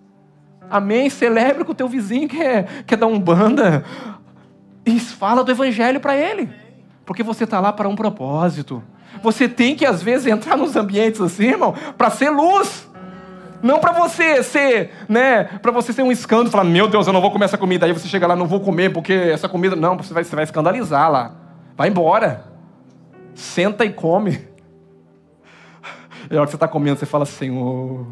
Amém? 0.70 1.10
Celebre 1.10 1.66
com 1.66 1.74
o 1.74 1.76
teu 1.76 1.90
vizinho 1.90 2.30
que 2.30 2.42
é, 2.42 2.64
que 2.64 2.94
é 2.94 2.98
da 2.98 3.06
Umbanda. 3.06 3.84
E 4.86 4.98
fala 5.02 5.44
do 5.44 5.52
evangelho 5.52 6.00
para 6.00 6.16
ele. 6.16 6.50
Porque 7.06 7.24
você 7.24 7.44
está 7.44 7.60
lá 7.60 7.74
para 7.74 7.90
um 7.90 7.96
propósito. 7.96 8.82
Você 9.22 9.50
tem 9.50 9.76
que, 9.76 9.86
às 9.86 10.02
vezes, 10.02 10.28
entrar 10.28 10.56
nos 10.56 10.78
ambientes 10.78 11.20
assim, 11.20 11.48
irmão, 11.48 11.76
para 11.98 12.10
ser 12.10 12.30
luz. 12.30 12.87
Não 13.62 13.80
para 13.80 13.92
você 13.92 14.44
ser, 14.44 14.92
né? 15.10 15.44
Para 15.44 15.72
você 15.72 15.92
ser 15.92 16.04
um 16.04 16.12
escândalo, 16.12 16.52
falar, 16.52 16.64
meu 16.64 16.88
Deus, 16.88 17.08
eu 17.08 17.14
não 17.14 17.22
vou 17.22 17.32
comer 17.32 17.46
essa 17.46 17.58
comida. 17.58 17.86
Aí 17.86 17.94
você 17.94 18.08
chega 18.08 18.28
lá, 18.28 18.36
não 18.36 18.48
vou 18.48 18.60
comer 18.60 18.92
porque 18.92 19.14
essa 19.14 19.50
comida. 19.50 19.76
Não, 19.76 19.98
você 19.98 20.14
vai, 20.14 20.24
você 20.24 20.36
vai 20.36 20.44
escandalizar 20.44 21.12
lá. 21.12 21.36
Vai 21.76 21.90
embora. 21.90 22.46
Senta 23.34 23.86
e 23.86 23.92
come. 23.92 24.40
E 26.30 26.36
a 26.36 26.40
hora 26.40 26.46
que 26.46 26.52
você 26.52 26.58
está 26.58 26.68
comendo, 26.68 27.00
você 27.00 27.06
fala, 27.06 27.26
Senhor, 27.26 28.06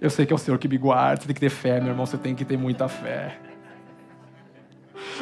eu 0.00 0.10
sei 0.10 0.26
que 0.26 0.32
é 0.32 0.36
o 0.36 0.38
Senhor 0.38 0.58
que 0.58 0.66
me 0.66 0.76
guarda. 0.76 1.20
Você 1.20 1.26
tem 1.28 1.34
que 1.34 1.40
ter 1.40 1.50
fé, 1.50 1.78
meu 1.78 1.90
irmão, 1.90 2.04
você 2.04 2.18
tem 2.18 2.34
que 2.34 2.44
ter 2.44 2.56
muita 2.56 2.88
fé. 2.88 3.38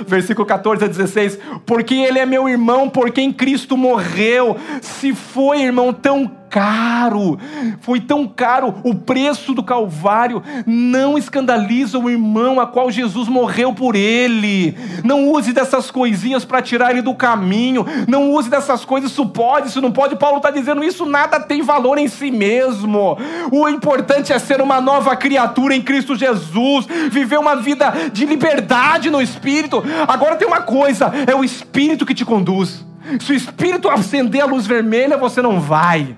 Versículo 0.07 0.47
14 0.47 0.85
a 0.85 0.89
16. 0.89 1.39
Porque 1.67 1.95
ele 1.95 2.19
é 2.19 2.27
meu 2.27 2.49
irmão, 2.49 2.89
por 2.89 3.11
quem 3.11 3.33
Cristo 3.33 3.77
morreu. 3.77 4.57
Se 4.81 5.15
foi, 5.15 5.63
irmão, 5.63 5.93
tão 5.93 6.27
caro, 6.55 7.37
foi 7.81 7.99
tão 7.99 8.29
caro 8.29 8.77
o 8.85 8.95
preço 8.95 9.53
do 9.53 9.61
Calvário, 9.61 10.41
não 10.65 11.19
escandaliza 11.19 11.99
o 11.99 12.09
irmão 12.09 12.61
a 12.61 12.67
qual 12.69 12.93
Jesus 12.93 13.27
morreu 13.27 13.75
por 13.75 13.97
ele. 13.97 14.79
Não 15.03 15.29
use 15.31 15.53
dessas 15.53 15.91
coisinhas 15.91 16.45
para 16.45 16.63
tirar 16.63 16.93
ele 16.93 17.03
do 17.03 17.13
caminho. 17.13 17.85
Não 18.07 18.31
use 18.31 18.49
dessas 18.49 18.85
coisas, 18.85 19.11
isso 19.11 19.27
pode, 19.27 19.67
isso 19.67 19.81
não 19.81 19.91
pode. 19.91 20.15
Paulo 20.15 20.37
está 20.37 20.53
dizendo 20.53 20.85
isso, 20.85 21.05
nada 21.05 21.41
tem 21.41 21.61
valor 21.61 21.99
em 21.99 22.07
si 22.07 22.31
mesmo. 22.31 23.19
O 23.51 23.69
importante 23.69 24.33
é 24.33 24.39
ser 24.39 24.61
uma 24.61 24.81
nova 24.81 25.17
criatura 25.17 25.75
em 25.75 25.83
Cristo 25.83 26.15
Jesus, 26.15 26.87
viver 27.11 27.41
uma 27.41 27.57
vida 27.57 27.93
de 28.13 28.25
liberdade 28.25 29.11
no 29.11 29.21
Espírito. 29.21 29.83
Agora 30.07 30.37
tem 30.37 30.47
uma 30.47 30.61
coisa: 30.61 31.13
é 31.27 31.35
o 31.35 31.43
Espírito 31.43 32.07
que 32.07 32.15
te 32.15 32.25
conduz. 32.25 32.87
Se 33.19 33.33
o 33.33 33.35
Espírito 33.35 33.89
acender 33.89 34.41
a 34.41 34.47
luz 34.47 34.69
vermelha, 34.69 35.19
você 35.19 35.43
não 35.43 35.61
vai. 35.61 36.17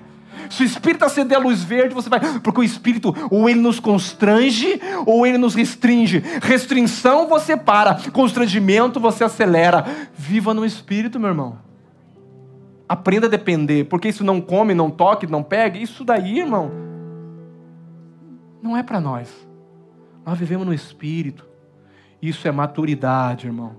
Se 0.49 0.63
o 0.63 0.65
Espírito 0.65 1.05
acender 1.05 1.37
a 1.37 1.41
luz 1.41 1.63
verde, 1.63 1.93
você 1.93 2.09
vai. 2.09 2.19
Porque 2.39 2.59
o 2.59 2.63
Espírito, 2.63 3.13
ou 3.29 3.49
ele 3.49 3.59
nos 3.59 3.79
constrange, 3.79 4.79
ou 5.05 5.25
ele 5.25 5.37
nos 5.37 5.55
restringe. 5.55 6.23
Restrição, 6.41 7.27
você 7.27 7.55
para. 7.55 7.95
Constrangimento, 8.11 8.99
você 8.99 9.23
acelera. 9.23 9.85
Viva 10.13 10.53
no 10.53 10.65
Espírito, 10.65 11.19
meu 11.19 11.29
irmão. 11.29 11.59
Aprenda 12.87 13.27
a 13.27 13.29
depender. 13.29 13.85
Porque 13.85 14.07
isso 14.07 14.23
não 14.23 14.39
come, 14.39 14.73
não 14.73 14.89
toque, 14.89 15.27
não 15.27 15.43
pegue. 15.43 15.81
Isso 15.81 16.03
daí, 16.03 16.39
irmão, 16.39 16.71
não 18.61 18.75
é 18.75 18.83
para 18.83 18.99
nós. 18.99 19.29
Nós 20.25 20.37
vivemos 20.37 20.65
no 20.65 20.73
Espírito. 20.73 21.45
Isso 22.21 22.47
é 22.47 22.51
maturidade, 22.51 23.47
irmão. 23.47 23.75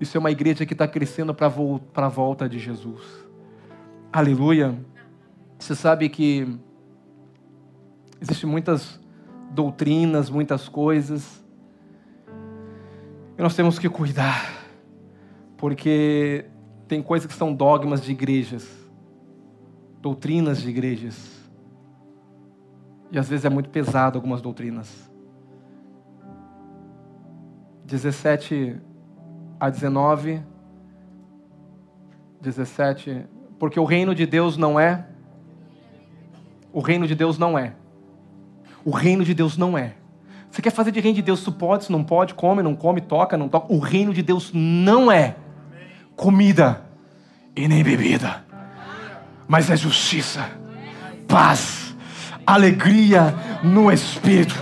Isso 0.00 0.16
é 0.16 0.20
uma 0.20 0.30
igreja 0.30 0.64
que 0.64 0.72
está 0.72 0.86
crescendo 0.86 1.34
para 1.34 1.46
a 2.06 2.08
volta 2.08 2.48
de 2.48 2.58
Jesus. 2.58 3.02
Aleluia. 4.12 4.74
Você 5.58 5.74
sabe 5.74 6.08
que 6.08 6.46
existem 8.20 8.48
muitas 8.48 9.00
doutrinas, 9.50 10.30
muitas 10.30 10.68
coisas. 10.68 11.44
E 13.36 13.42
nós 13.42 13.56
temos 13.56 13.78
que 13.78 13.88
cuidar. 13.88 14.56
Porque 15.56 16.46
tem 16.86 17.02
coisas 17.02 17.26
que 17.26 17.36
são 17.36 17.52
dogmas 17.52 18.00
de 18.02 18.12
igrejas, 18.12 18.66
doutrinas 20.00 20.62
de 20.62 20.70
igrejas. 20.70 21.38
E 23.10 23.18
às 23.18 23.28
vezes 23.28 23.44
é 23.44 23.50
muito 23.50 23.68
pesado 23.68 24.16
algumas 24.16 24.40
doutrinas. 24.40 25.10
17 27.84 28.80
a 29.58 29.68
19. 29.68 30.40
17. 32.40 33.26
Porque 33.58 33.80
o 33.80 33.84
reino 33.84 34.14
de 34.14 34.24
Deus 34.24 34.56
não 34.56 34.78
é 34.78 35.07
o 36.72 36.80
reino 36.80 37.06
de 37.06 37.14
Deus 37.14 37.38
não 37.38 37.58
é. 37.58 37.72
O 38.84 38.90
reino 38.90 39.24
de 39.24 39.34
Deus 39.34 39.56
não 39.56 39.76
é. 39.76 39.94
Você 40.50 40.62
quer 40.62 40.70
fazer 40.70 40.90
de 40.90 41.00
reino 41.00 41.16
de 41.16 41.22
Deus, 41.22 41.42
tu 41.42 41.52
pode, 41.52 41.84
se 41.84 41.92
não 41.92 42.02
pode, 42.02 42.34
come, 42.34 42.62
não 42.62 42.74
come, 42.74 43.00
toca, 43.00 43.36
não 43.36 43.48
toca. 43.48 43.72
O 43.72 43.78
reino 43.78 44.14
de 44.14 44.22
Deus 44.22 44.50
não 44.52 45.12
é 45.12 45.36
comida 46.16 46.82
e 47.54 47.68
nem 47.68 47.82
bebida, 47.82 48.44
mas 49.46 49.70
é 49.70 49.76
justiça, 49.76 50.50
paz, 51.26 51.94
alegria 52.46 53.34
no 53.62 53.92
Espírito. 53.92 54.54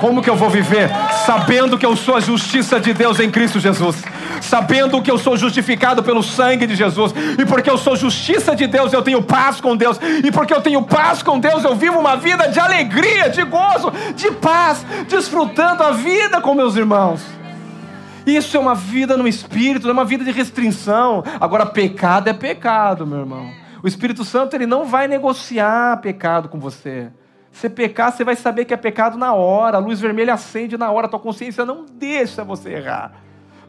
Como 0.00 0.22
que 0.22 0.30
eu 0.30 0.36
vou 0.36 0.50
viver? 0.50 0.90
Sabendo 1.26 1.78
que 1.78 1.86
eu 1.86 1.94
sou 1.96 2.16
a 2.16 2.20
justiça 2.20 2.80
de 2.80 2.92
Deus 2.92 3.20
em 3.20 3.30
Cristo 3.30 3.60
Jesus. 3.60 4.02
Sabendo 4.44 5.00
que 5.00 5.10
eu 5.10 5.18
sou 5.18 5.36
justificado 5.36 6.02
pelo 6.02 6.22
sangue 6.22 6.66
de 6.66 6.74
Jesus. 6.74 7.12
E 7.38 7.46
porque 7.46 7.70
eu 7.70 7.78
sou 7.78 7.96
justiça 7.96 8.54
de 8.54 8.66
Deus, 8.66 8.92
eu 8.92 9.02
tenho 9.02 9.22
paz 9.22 9.60
com 9.60 9.76
Deus. 9.76 9.98
E 10.22 10.30
porque 10.30 10.52
eu 10.52 10.60
tenho 10.60 10.82
paz 10.82 11.22
com 11.22 11.38
Deus, 11.38 11.64
eu 11.64 11.74
vivo 11.74 11.98
uma 11.98 12.16
vida 12.16 12.48
de 12.48 12.60
alegria, 12.60 13.30
de 13.30 13.42
gozo, 13.42 13.92
de 14.14 14.30
paz, 14.32 14.84
desfrutando 15.08 15.82
a 15.82 15.92
vida 15.92 16.40
com 16.40 16.54
meus 16.54 16.76
irmãos. 16.76 17.22
Isso 18.26 18.56
é 18.56 18.60
uma 18.60 18.74
vida 18.74 19.16
no 19.16 19.26
espírito, 19.28 19.84
não 19.84 19.90
é 19.90 19.92
uma 19.94 20.04
vida 20.04 20.24
de 20.24 20.30
restrição. 20.30 21.22
Agora, 21.40 21.66
pecado 21.66 22.28
é 22.28 22.32
pecado, 22.32 23.06
meu 23.06 23.20
irmão. 23.20 23.50
O 23.82 23.86
Espírito 23.86 24.24
Santo 24.24 24.54
ele 24.54 24.66
não 24.66 24.86
vai 24.86 25.06
negociar 25.06 25.98
pecado 25.98 26.48
com 26.48 26.58
você. 26.58 27.10
Você 27.52 27.68
pecar, 27.68 28.10
você 28.10 28.24
vai 28.24 28.34
saber 28.34 28.64
que 28.64 28.74
é 28.74 28.76
pecado 28.76 29.16
na 29.16 29.32
hora. 29.34 29.76
A 29.76 29.80
luz 29.80 30.00
vermelha 30.00 30.34
acende 30.34 30.76
na 30.76 30.90
hora. 30.90 31.06
A 31.06 31.10
tua 31.10 31.20
consciência 31.20 31.64
não 31.64 31.84
deixa 31.84 32.42
você 32.42 32.70
errar. 32.70 33.12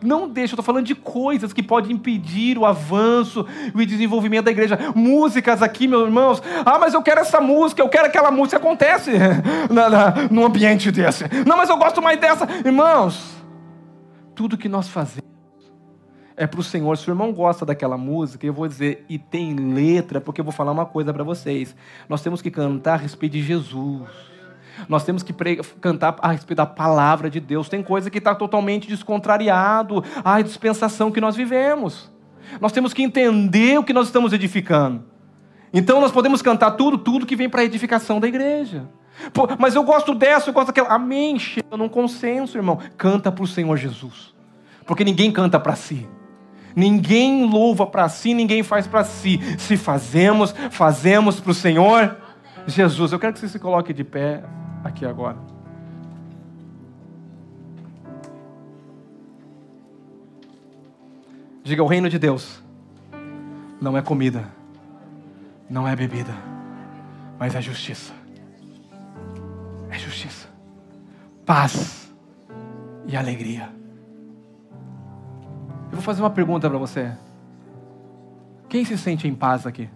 Não 0.02 0.28
deixa, 0.28 0.54
eu 0.54 0.56
estou 0.56 0.66
falando 0.66 0.86
de 0.86 0.96
coisas 0.96 1.54
que 1.54 1.64
podem 1.64 1.93
impedir 1.93 2.58
o 2.58 2.66
avanço 2.66 3.46
e 3.74 3.82
o 3.82 3.86
desenvolvimento 3.86 4.46
da 4.46 4.52
igreja. 4.52 4.78
Músicas 4.96 5.62
aqui, 5.62 5.88
meus 5.88 6.06
irmãos. 6.06 6.41
Ah, 6.66 6.78
mas 6.80 6.93
eu 6.93 7.02
quero 7.02 7.22
essa 7.22 7.39
música, 7.41 7.82
eu 7.82 7.89
quero 7.89 8.08
aquela 8.08 8.32
música. 8.32 8.58
Acontece 8.58 9.12
na, 9.70 10.28
num 10.30 10.46
ambiente 10.46 10.91
desse. 10.91 11.26
Não, 11.46 11.58
mas 11.58 11.70
eu 11.70 11.78
gosto 11.78 12.02
mais 12.02 12.20
dessa. 12.20 12.48
Irmãos, 12.66 13.36
tudo 14.34 14.58
que 14.58 14.70
nós 14.70 14.88
fazemos 14.88 15.26
é 16.38 16.46
para 16.46 16.60
o 16.60 16.64
Senhor. 16.64 16.98
Se 16.98 17.10
o 17.10 17.12
irmão 17.12 17.32
gosta 17.32 17.66
daquela 17.66 17.98
música, 17.98 18.46
eu 18.46 18.54
vou 18.54 18.68
dizer, 18.68 19.06
e 19.08 19.18
tem 19.18 19.56
letra, 19.56 20.20
porque 20.20 20.41
eu 20.41 20.46
vou 20.46 20.54
falar 20.54 20.72
uma 20.72 20.86
coisa 20.86 21.14
para 21.14 21.24
vocês. 21.24 21.76
Nós 22.10 22.22
temos 22.22 22.41
que 22.41 22.52
cantar 22.52 22.93
a 22.93 22.98
respeito 22.98 23.34
de 23.34 23.41
Jesus. 23.41 24.34
Nós 24.88 25.03
temos 25.03 25.23
que 25.23 25.34
cantar 25.80 26.15
a 26.19 26.32
respeito 26.32 26.57
da 26.57 26.65
palavra 26.65 27.30
de 27.30 27.39
Deus. 27.39 27.69
Tem 27.69 27.82
coisa 27.82 28.09
que 28.09 28.17
está 28.17 28.36
totalmente 28.36 28.88
descontrariado 28.88 30.03
à 30.23 30.41
dispensação 30.41 31.11
que 31.11 31.21
nós 31.21 31.36
vivemos. 31.36 32.11
Nós 32.59 32.71
temos 32.71 32.93
que 32.93 33.01
entender 33.01 33.78
o 33.80 33.84
que 33.84 33.93
nós 33.93 34.07
estamos 34.07 34.34
edificando. 34.34 35.03
Então 35.73 35.99
nós 35.99 36.11
podemos 36.11 36.41
cantar 36.41 36.71
tudo, 36.71 36.97
tudo 36.97 37.26
que 37.26 37.36
vem 37.36 37.49
para 37.49 37.61
a 37.61 37.65
edificação 37.65 38.19
da 38.19 38.28
igreja. 38.28 38.88
Pô, 39.34 39.47
mas 39.57 39.76
eu 39.76 39.84
gosto 39.84 40.13
dessa, 40.13 40.49
eu 40.49 40.53
gosto 40.53 40.67
daquela. 40.67 40.89
Amém. 40.89 41.39
Chega 41.39 41.78
num 41.78 41.89
consenso, 41.89 42.57
irmão. 42.57 42.80
Canta 42.97 43.32
para 43.32 43.43
o 43.43 43.47
Senhor 43.47 43.76
Jesus. 43.78 44.34
Porque 44.86 45.03
ninguém 45.03 45.32
canta 45.32 45.59
para 45.59 45.76
si. 45.76 46.07
Ninguém 46.76 47.45
louva 47.49 47.88
para 47.88 48.09
si, 48.09 48.34
ninguém 48.34 48.61
faz 48.61 48.86
para 48.86 49.03
si. 49.03 49.39
Se 49.57 49.78
fazemos, 49.78 50.53
fazemos 50.71 51.39
para 51.39 51.51
o 51.51 51.55
Senhor 51.55 52.17
Jesus. 52.67 53.13
Eu 53.13 53.19
quero 53.19 53.34
que 53.34 53.39
você 53.39 53.47
se 53.47 53.59
coloque 53.59 53.93
de 53.93 54.03
pé 54.03 54.43
aqui 54.86 55.05
agora. 55.05 55.38
Diga: 61.63 61.83
o 61.83 61.88
reino 61.88 62.09
de 62.09 62.19
Deus 62.19 62.63
não 63.81 63.97
é 63.97 64.01
comida, 64.01 64.47
não 65.69 65.88
é 65.88 65.95
bebida, 65.95 66.33
mas 67.39 67.55
é 67.55 67.61
justiça. 67.61 68.13
É 69.89 69.97
justiça, 69.97 70.47
paz 71.45 72.13
e 73.07 73.15
alegria. 73.15 73.69
Eu 75.86 75.93
vou 75.93 76.01
fazer 76.01 76.21
uma 76.21 76.29
pergunta 76.29 76.69
para 76.69 76.77
você. 76.77 77.11
Quem 78.67 78.83
se 78.83 78.97
sente 78.97 79.27
em 79.27 79.33
paz 79.33 79.65
aqui? 79.65 79.89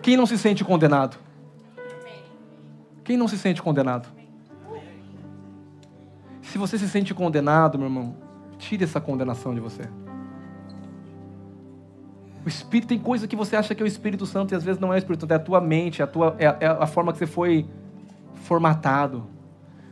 Quem 0.00 0.16
não 0.16 0.26
se 0.26 0.38
sente 0.38 0.64
condenado? 0.64 1.18
Quem 3.04 3.16
não 3.16 3.28
se 3.28 3.38
sente 3.38 3.62
condenado? 3.62 4.08
Se 6.42 6.58
você 6.58 6.78
se 6.78 6.88
sente 6.88 7.14
condenado, 7.14 7.78
meu 7.78 7.86
irmão, 7.86 8.16
tire 8.58 8.84
essa 8.84 9.00
condenação 9.00 9.54
de 9.54 9.60
você. 9.60 9.88
O 12.44 12.48
Espírito 12.48 12.88
tem 12.88 12.98
coisa 12.98 13.26
que 13.26 13.36
você 13.36 13.54
acha 13.56 13.74
que 13.74 13.82
é 13.82 13.84
o 13.84 13.86
Espírito 13.86 14.26
Santo 14.26 14.52
e 14.52 14.56
às 14.56 14.64
vezes 14.64 14.80
não 14.80 14.92
é 14.92 14.96
o 14.96 14.98
Espírito 14.98 15.22
Santo, 15.22 15.32
é 15.32 15.36
a 15.36 15.40
tua 15.40 15.60
mente, 15.60 16.02
é 16.02 16.04
a, 16.04 16.08
tua, 16.08 16.36
é, 16.38 16.44
é 16.44 16.66
a 16.66 16.86
forma 16.86 17.12
que 17.12 17.18
você 17.18 17.26
foi 17.26 17.66
formatado. 18.34 19.26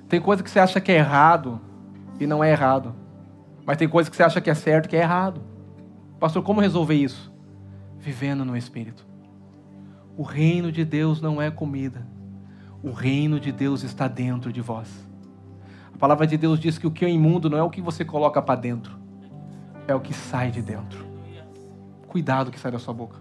Tem 0.08 0.20
coisa 0.20 0.42
que 0.42 0.50
você 0.50 0.58
acha 0.58 0.80
que 0.80 0.90
é 0.90 0.96
errado 0.96 1.60
e 2.18 2.26
não 2.26 2.42
é 2.42 2.50
errado. 2.50 2.94
Mas 3.64 3.76
tem 3.76 3.88
coisa 3.88 4.10
que 4.10 4.16
você 4.16 4.22
acha 4.22 4.40
que 4.40 4.50
é 4.50 4.54
certo 4.54 4.86
e 4.86 4.88
que 4.88 4.96
é 4.96 5.00
errado. 5.00 5.40
Pastor, 6.18 6.42
como 6.42 6.60
resolver 6.60 6.94
isso? 6.94 7.32
Vivendo 7.98 8.44
no 8.44 8.56
Espírito. 8.56 9.06
O 10.16 10.22
reino 10.22 10.72
de 10.72 10.84
Deus 10.84 11.20
não 11.20 11.40
é 11.40 11.50
comida. 11.50 12.06
O 12.82 12.92
reino 12.92 13.38
de 13.38 13.52
Deus 13.52 13.82
está 13.82 14.08
dentro 14.08 14.52
de 14.52 14.60
vós. 14.60 14.88
A 15.94 15.98
palavra 15.98 16.26
de 16.26 16.36
Deus 16.36 16.58
diz 16.58 16.78
que 16.78 16.86
o 16.86 16.90
que 16.90 17.04
é 17.04 17.10
imundo 17.10 17.50
não 17.50 17.58
é 17.58 17.62
o 17.62 17.68
que 17.68 17.82
você 17.82 18.04
coloca 18.04 18.40
para 18.40 18.58
dentro, 18.58 18.98
é 19.86 19.94
o 19.94 20.00
que 20.00 20.14
sai 20.14 20.50
de 20.50 20.62
dentro. 20.62 21.04
Cuidado 22.06 22.50
que 22.50 22.58
sai 22.58 22.72
da 22.72 22.78
sua 22.78 22.94
boca. 22.94 23.18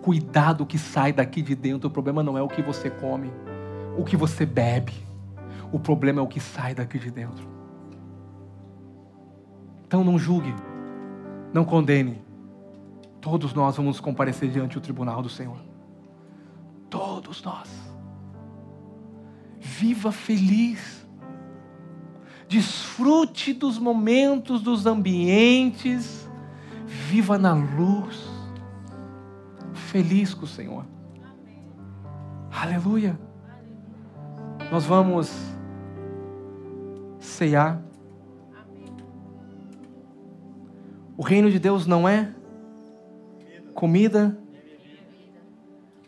Cuidado 0.00 0.64
que 0.64 0.78
sai 0.78 1.12
daqui 1.12 1.42
de 1.42 1.54
dentro. 1.54 1.88
O 1.88 1.90
problema 1.90 2.22
não 2.22 2.38
é 2.38 2.42
o 2.42 2.48
que 2.48 2.62
você 2.62 2.90
come, 2.90 3.32
o 3.98 4.04
que 4.04 4.16
você 4.16 4.46
bebe. 4.46 4.92
O 5.72 5.78
problema 5.78 6.20
é 6.20 6.22
o 6.22 6.28
que 6.28 6.38
sai 6.38 6.74
daqui 6.74 6.98
de 6.98 7.10
dentro. 7.10 7.48
Então 9.86 10.04
não 10.04 10.18
julgue, 10.18 10.54
não 11.52 11.64
condene. 11.64 12.22
Todos 13.20 13.54
nós 13.54 13.76
vamos 13.76 13.98
comparecer 13.98 14.50
diante 14.50 14.74
do 14.74 14.80
tribunal 14.80 15.22
do 15.22 15.28
Senhor. 15.28 15.63
Todos 16.94 17.42
nós. 17.42 17.68
Viva 19.58 20.12
feliz. 20.12 21.04
Desfrute 22.46 23.52
dos 23.52 23.80
momentos, 23.80 24.62
dos 24.62 24.86
ambientes. 24.86 26.30
Viva 26.86 27.36
na 27.36 27.52
luz. 27.52 28.30
Feliz 29.72 30.34
com 30.34 30.44
o 30.44 30.46
Senhor. 30.46 30.86
Aleluia. 32.52 33.18
Nós 34.70 34.84
vamos 34.84 35.32
ceiar. 37.18 37.82
O 41.16 41.24
reino 41.24 41.50
de 41.50 41.58
Deus 41.58 41.88
não 41.88 42.08
é 42.08 42.32
comida. 43.74 44.43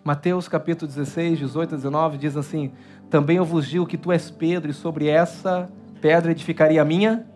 Mateus 0.06 0.46
capítulo 0.46 0.86
16, 0.86 1.36
18 1.36 1.74
a 1.74 1.76
19 1.78 2.16
diz 2.16 2.36
assim: 2.36 2.70
Também 3.10 3.38
eu 3.38 3.44
vos 3.44 3.66
digo 3.66 3.84
que 3.84 3.98
tu 3.98 4.12
és 4.12 4.30
Pedro, 4.30 4.70
e 4.70 4.72
sobre 4.72 5.08
essa 5.08 5.68
pedra 6.00 6.30
edificaria 6.30 6.80
a 6.80 6.84
minha 6.84 7.26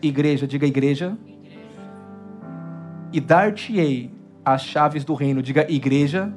igreja. 0.00 0.46
Diga 0.46 0.68
igreja. 0.68 1.18
E 3.12 3.20
dar-te-ei 3.20 4.12
as 4.44 4.62
chaves 4.62 5.04
do 5.04 5.14
reino. 5.14 5.42
Diga 5.42 5.68
igreja 5.68 6.32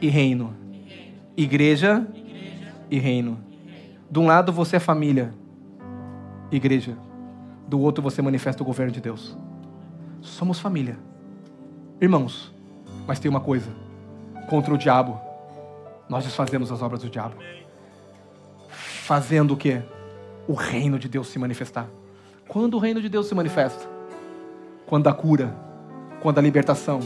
e 0.00 0.08
reino. 0.08 0.56
Igreja 1.36 2.06
e 2.90 2.98
reino. 2.98 3.38
De 4.10 4.18
um 4.18 4.24
lado 4.24 4.54
você 4.54 4.76
é 4.76 4.80
família, 4.80 5.34
igreja. 6.50 6.96
Do 7.68 7.78
outro 7.78 8.02
você 8.02 8.22
manifesta 8.22 8.62
o 8.62 8.66
governo 8.66 8.92
de 8.92 9.02
Deus. 9.02 9.36
Somos 10.22 10.58
família. 10.58 10.98
Irmãos, 12.00 12.54
mas 13.06 13.20
tem 13.20 13.30
uma 13.30 13.40
coisa: 13.40 13.70
contra 14.48 14.74
o 14.74 14.78
diabo, 14.78 15.20
nós 16.08 16.24
desfazemos 16.24 16.72
as 16.72 16.82
obras 16.82 17.02
do 17.02 17.10
diabo. 17.10 17.36
Fazendo 18.68 19.54
o 19.54 19.56
que? 19.56 19.80
O 20.46 20.54
reino 20.54 20.98
de 20.98 21.08
Deus 21.08 21.28
se 21.28 21.38
manifestar. 21.38 21.86
Quando 22.48 22.74
o 22.74 22.78
reino 22.78 23.00
de 23.00 23.08
Deus 23.08 23.26
se 23.26 23.34
manifesta? 23.34 23.86
Quando 24.86 25.06
a 25.08 25.12
cura, 25.12 25.54
quando 26.20 26.38
a 26.38 26.42
libertação, 26.42 27.00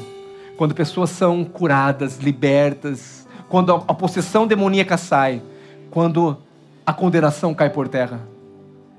quando 0.57 0.75
pessoas 0.75 1.11
são 1.11 1.45
curadas, 1.45 2.19
libertas, 2.19 3.27
quando 3.49 3.75
a, 3.75 3.95
possessão 3.95 4.47
demoníaca 4.47 4.97
sai, 4.97 5.43
quando 5.91 6.39
a 6.87 6.93
condenação 6.93 7.53
cai 7.53 7.69
por 7.69 7.89
terra. 7.89 8.21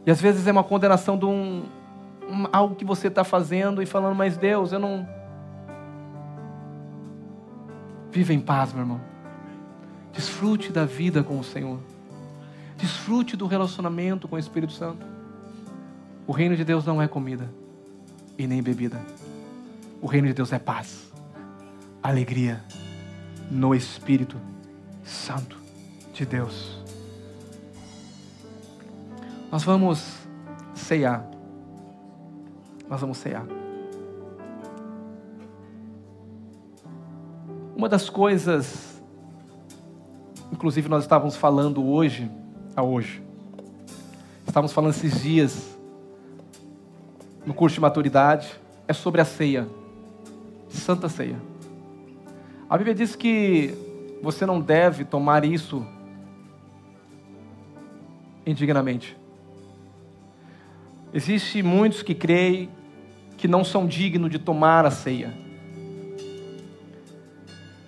E 0.06 0.12
às 0.12 0.20
vezes 0.20 0.46
é 0.46 0.52
uma 0.52 0.64
condenação 0.64 1.18
de 1.18 1.26
um, 1.26 1.64
um 2.30 2.46
algo 2.52 2.76
que 2.76 2.84
você 2.84 3.08
está 3.08 3.24
fazendo 3.24 3.82
e 3.82 3.86
falando, 3.86 4.16
mas 4.16 4.38
Deus, 4.38 4.74
eu 4.74 4.80
não. 4.80 5.08
Viva 8.14 8.32
em 8.32 8.40
paz, 8.40 8.72
meu 8.72 8.84
irmão. 8.84 9.02
Desfrute 10.14 10.72
da 10.72 10.86
vida 10.86 11.24
com 11.24 11.40
o 11.40 11.44
Senhor. 11.44 11.80
Desfrute 12.78 13.36
do 13.36 13.48
relacionamento 13.48 14.28
com 14.28 14.36
o 14.36 14.40
Espírito 14.40 14.72
Santo. 14.72 15.04
O 16.28 16.32
reino 16.32 16.56
de 16.56 16.64
Deus 16.64 16.86
não 16.86 17.02
é 17.02 17.08
comida 17.08 17.50
e 18.38 18.46
nem 18.46 18.62
bebida. 18.62 19.02
O 20.00 20.06
reino 20.06 20.28
de 20.28 20.34
Deus 20.34 20.54
é 20.54 20.60
paz, 20.60 21.12
alegria 22.04 22.64
no 23.50 23.74
Espírito 23.74 24.38
Santo 25.04 25.58
de 26.14 26.24
Deus. 26.24 26.84
Nós 29.52 29.64
vamos 29.64 30.20
ceiar. 30.76 31.26
Nós 32.88 33.02
vamos 33.02 33.18
ceiar. 33.18 33.63
Uma 37.84 37.90
das 37.90 38.10
coisas, 38.10 39.04
inclusive 40.54 40.88
nós 40.88 41.04
estávamos 41.04 41.36
falando 41.36 41.86
hoje, 41.86 42.32
a 42.78 42.82
hoje, 42.82 43.22
estávamos 44.48 44.72
falando 44.72 44.92
esses 44.92 45.22
dias 45.22 45.78
no 47.46 47.54
curso 47.54 47.74
de 47.74 47.82
maturidade, 47.82 48.58
é 48.88 48.94
sobre 48.94 49.20
a 49.20 49.26
ceia, 49.26 49.68
Santa 50.70 51.10
Ceia. 51.10 51.36
A 52.70 52.78
Bíblia 52.78 52.96
diz 52.96 53.18
que 53.18 53.76
você 54.22 54.46
não 54.46 54.62
deve 54.62 55.04
tomar 55.04 55.44
isso 55.44 55.86
indignamente. 58.46 59.18
Existem 61.14 61.62
muitos 61.62 62.02
que 62.02 62.16
creem 62.16 62.70
que 63.36 63.46
não 63.46 63.62
são 63.62 63.86
dignos 63.86 64.32
de 64.32 64.40
tomar 64.40 64.86
a 64.86 64.90
ceia. 64.90 65.43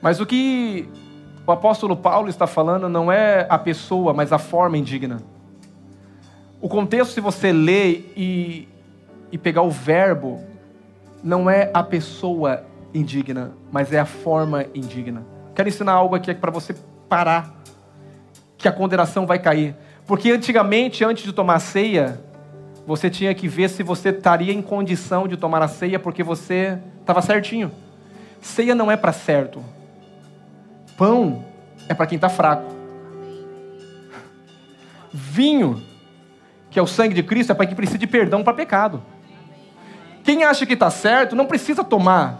Mas 0.05 0.19
o 0.19 0.25
que 0.27 0.87
o 1.47 1.51
apóstolo 1.51 1.97
Paulo 1.97 2.29
está 2.29 2.45
falando 2.45 2.87
não 2.87 3.11
é 3.11 3.47
a 3.49 3.57
pessoa, 3.57 4.13
mas 4.13 4.31
a 4.31 4.37
forma 4.37 4.77
indigna. 4.77 5.17
O 6.61 6.69
contexto, 6.69 7.11
se 7.11 7.19
você 7.19 7.51
ler 7.51 8.13
e, 8.15 8.69
e 9.31 9.37
pegar 9.39 9.63
o 9.63 9.71
verbo, 9.71 10.43
não 11.23 11.49
é 11.49 11.71
a 11.73 11.81
pessoa 11.81 12.63
indigna, 12.93 13.53
mas 13.71 13.91
é 13.91 13.99
a 13.99 14.05
forma 14.05 14.67
indigna. 14.75 15.25
Quero 15.55 15.69
ensinar 15.69 15.93
algo 15.93 16.13
aqui 16.13 16.35
para 16.35 16.51
você 16.51 16.75
parar, 17.09 17.55
que 18.59 18.67
a 18.67 18.71
condenação 18.71 19.25
vai 19.25 19.39
cair. 19.39 19.75
Porque 20.05 20.29
antigamente, 20.29 21.03
antes 21.03 21.23
de 21.23 21.33
tomar 21.33 21.55
a 21.55 21.59
ceia, 21.59 22.21
você 22.85 23.09
tinha 23.09 23.33
que 23.33 23.47
ver 23.47 23.71
se 23.71 23.81
você 23.81 24.09
estaria 24.09 24.53
em 24.53 24.61
condição 24.61 25.27
de 25.27 25.35
tomar 25.35 25.63
a 25.63 25.67
ceia, 25.67 25.97
porque 25.97 26.21
você 26.21 26.77
estava 26.99 27.23
certinho. 27.23 27.71
Ceia 28.39 28.75
não 28.75 28.91
é 28.91 28.95
para 28.95 29.11
certo. 29.11 29.73
Pão 30.97 31.43
é 31.87 31.93
para 31.93 32.07
quem 32.07 32.15
está 32.15 32.29
fraco. 32.29 32.73
Vinho, 35.13 35.81
que 36.69 36.79
é 36.79 36.81
o 36.81 36.87
sangue 36.87 37.13
de 37.13 37.23
Cristo, 37.23 37.51
é 37.51 37.55
para 37.55 37.65
quem 37.65 37.75
precisa 37.75 37.97
de 37.97 38.07
perdão 38.07 38.43
para 38.43 38.53
pecado. 38.53 39.01
Quem 40.23 40.43
acha 40.43 40.65
que 40.65 40.73
está 40.73 40.89
certo 40.89 41.35
não 41.35 41.45
precisa 41.45 41.83
tomar 41.83 42.39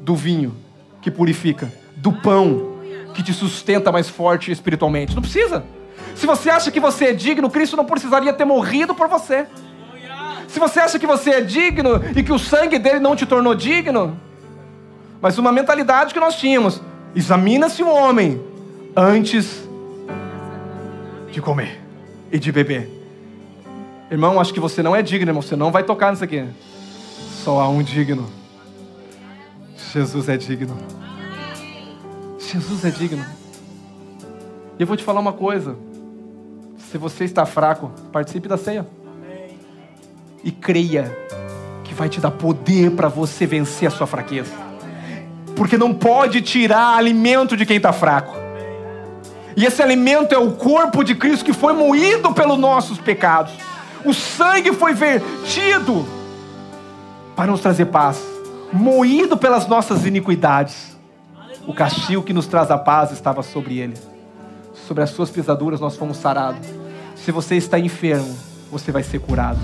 do 0.00 0.14
vinho 0.14 0.54
que 1.00 1.10
purifica, 1.10 1.72
do 1.96 2.12
pão 2.12 2.78
que 3.14 3.22
te 3.22 3.32
sustenta 3.32 3.90
mais 3.92 4.08
forte 4.08 4.50
espiritualmente. 4.50 5.14
Não 5.14 5.22
precisa. 5.22 5.64
Se 6.14 6.26
você 6.26 6.50
acha 6.50 6.70
que 6.70 6.80
você 6.80 7.06
é 7.06 7.12
digno, 7.12 7.50
Cristo 7.50 7.76
não 7.76 7.84
precisaria 7.84 8.32
ter 8.32 8.44
morrido 8.44 8.94
por 8.94 9.08
você. 9.08 9.46
Se 10.48 10.58
você 10.58 10.80
acha 10.80 10.98
que 10.98 11.06
você 11.06 11.30
é 11.30 11.40
digno 11.40 12.00
e 12.14 12.22
que 12.22 12.32
o 12.32 12.38
sangue 12.38 12.78
dele 12.78 13.00
não 13.00 13.16
te 13.16 13.24
tornou 13.24 13.54
digno, 13.54 14.20
mas 15.22 15.38
uma 15.38 15.52
mentalidade 15.52 16.12
que 16.12 16.18
nós 16.18 16.34
tínhamos: 16.34 16.82
examina-se 17.14 17.80
o 17.80 17.88
homem 17.88 18.42
antes 18.96 19.62
de 21.30 21.40
comer 21.40 21.80
e 22.30 22.38
de 22.40 22.50
beber. 22.50 22.90
Irmão, 24.10 24.38
acho 24.40 24.52
que 24.52 24.60
você 24.60 24.82
não 24.82 24.94
é 24.94 25.00
digno, 25.00 25.30
irmão. 25.30 25.40
Você 25.40 25.56
não 25.56 25.70
vai 25.70 25.84
tocar 25.84 26.10
nisso 26.10 26.24
aqui. 26.24 26.44
Só 27.44 27.60
há 27.60 27.68
um 27.68 27.82
digno. 27.82 28.28
Jesus 29.92 30.28
é 30.28 30.36
digno. 30.36 30.76
Jesus 32.38 32.84
é 32.84 32.90
digno. 32.90 33.24
E 34.78 34.82
eu 34.82 34.86
vou 34.86 34.96
te 34.96 35.04
falar 35.04 35.20
uma 35.20 35.32
coisa. 35.32 35.76
Se 36.90 36.98
você 36.98 37.24
está 37.24 37.46
fraco, 37.46 37.90
participe 38.12 38.48
da 38.48 38.58
ceia. 38.58 38.86
E 40.44 40.50
creia 40.50 41.16
que 41.84 41.94
vai 41.94 42.08
te 42.08 42.20
dar 42.20 42.32
poder 42.32 42.90
para 42.90 43.08
você 43.08 43.46
vencer 43.46 43.88
a 43.88 43.90
sua 43.90 44.06
fraqueza. 44.06 44.61
Porque 45.56 45.76
não 45.76 45.92
pode 45.92 46.40
tirar 46.40 46.96
alimento 46.96 47.56
de 47.56 47.66
quem 47.66 47.76
está 47.76 47.92
fraco. 47.92 48.36
E 49.56 49.66
esse 49.66 49.82
alimento 49.82 50.34
é 50.34 50.38
o 50.38 50.52
corpo 50.52 51.04
de 51.04 51.14
Cristo 51.14 51.44
que 51.44 51.52
foi 51.52 51.72
moído 51.72 52.32
pelos 52.32 52.58
nossos 52.58 52.98
pecados. 52.98 53.52
O 54.04 54.12
sangue 54.12 54.72
foi 54.72 54.94
vertido 54.94 56.06
para 57.36 57.50
nos 57.50 57.60
trazer 57.60 57.86
paz, 57.86 58.20
moído 58.72 59.36
pelas 59.36 59.66
nossas 59.66 60.04
iniquidades. 60.06 60.96
O 61.66 61.72
castigo 61.72 62.22
que 62.22 62.32
nos 62.32 62.46
traz 62.46 62.70
a 62.70 62.78
paz 62.78 63.12
estava 63.12 63.42
sobre 63.42 63.78
ele. 63.78 63.94
Sobre 64.88 65.02
as 65.02 65.10
suas 65.10 65.30
pisaduras 65.30 65.80
nós 65.80 65.96
fomos 65.96 66.16
sarados. 66.16 66.66
Se 67.14 67.30
você 67.30 67.56
está 67.56 67.78
enfermo, 67.78 68.36
você 68.70 68.90
vai 68.90 69.02
ser 69.02 69.20
curado. 69.20 69.60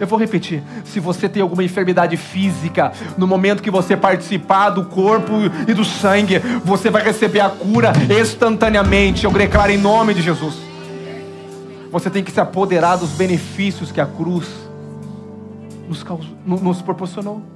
Eu 0.00 0.06
vou 0.06 0.18
repetir. 0.18 0.62
Se 0.84 1.00
você 1.00 1.28
tem 1.28 1.42
alguma 1.42 1.62
enfermidade 1.62 2.16
física, 2.16 2.92
no 3.16 3.26
momento 3.26 3.62
que 3.62 3.70
você 3.70 3.96
participar 3.96 4.70
do 4.70 4.84
corpo 4.84 5.32
e 5.66 5.74
do 5.74 5.84
sangue, 5.84 6.38
você 6.64 6.90
vai 6.90 7.02
receber 7.02 7.40
a 7.40 7.48
cura 7.48 7.92
instantaneamente. 8.20 9.24
Eu 9.24 9.30
declaro 9.30 9.72
em 9.72 9.78
nome 9.78 10.14
de 10.14 10.22
Jesus. 10.22 10.56
Você 11.90 12.10
tem 12.10 12.24
que 12.24 12.32
se 12.32 12.40
apoderar 12.40 12.98
dos 12.98 13.10
benefícios 13.10 13.92
que 13.92 14.00
a 14.00 14.06
cruz 14.06 14.48
nos, 15.88 16.02
causou, 16.02 16.34
nos 16.44 16.82
proporcionou. 16.82 17.53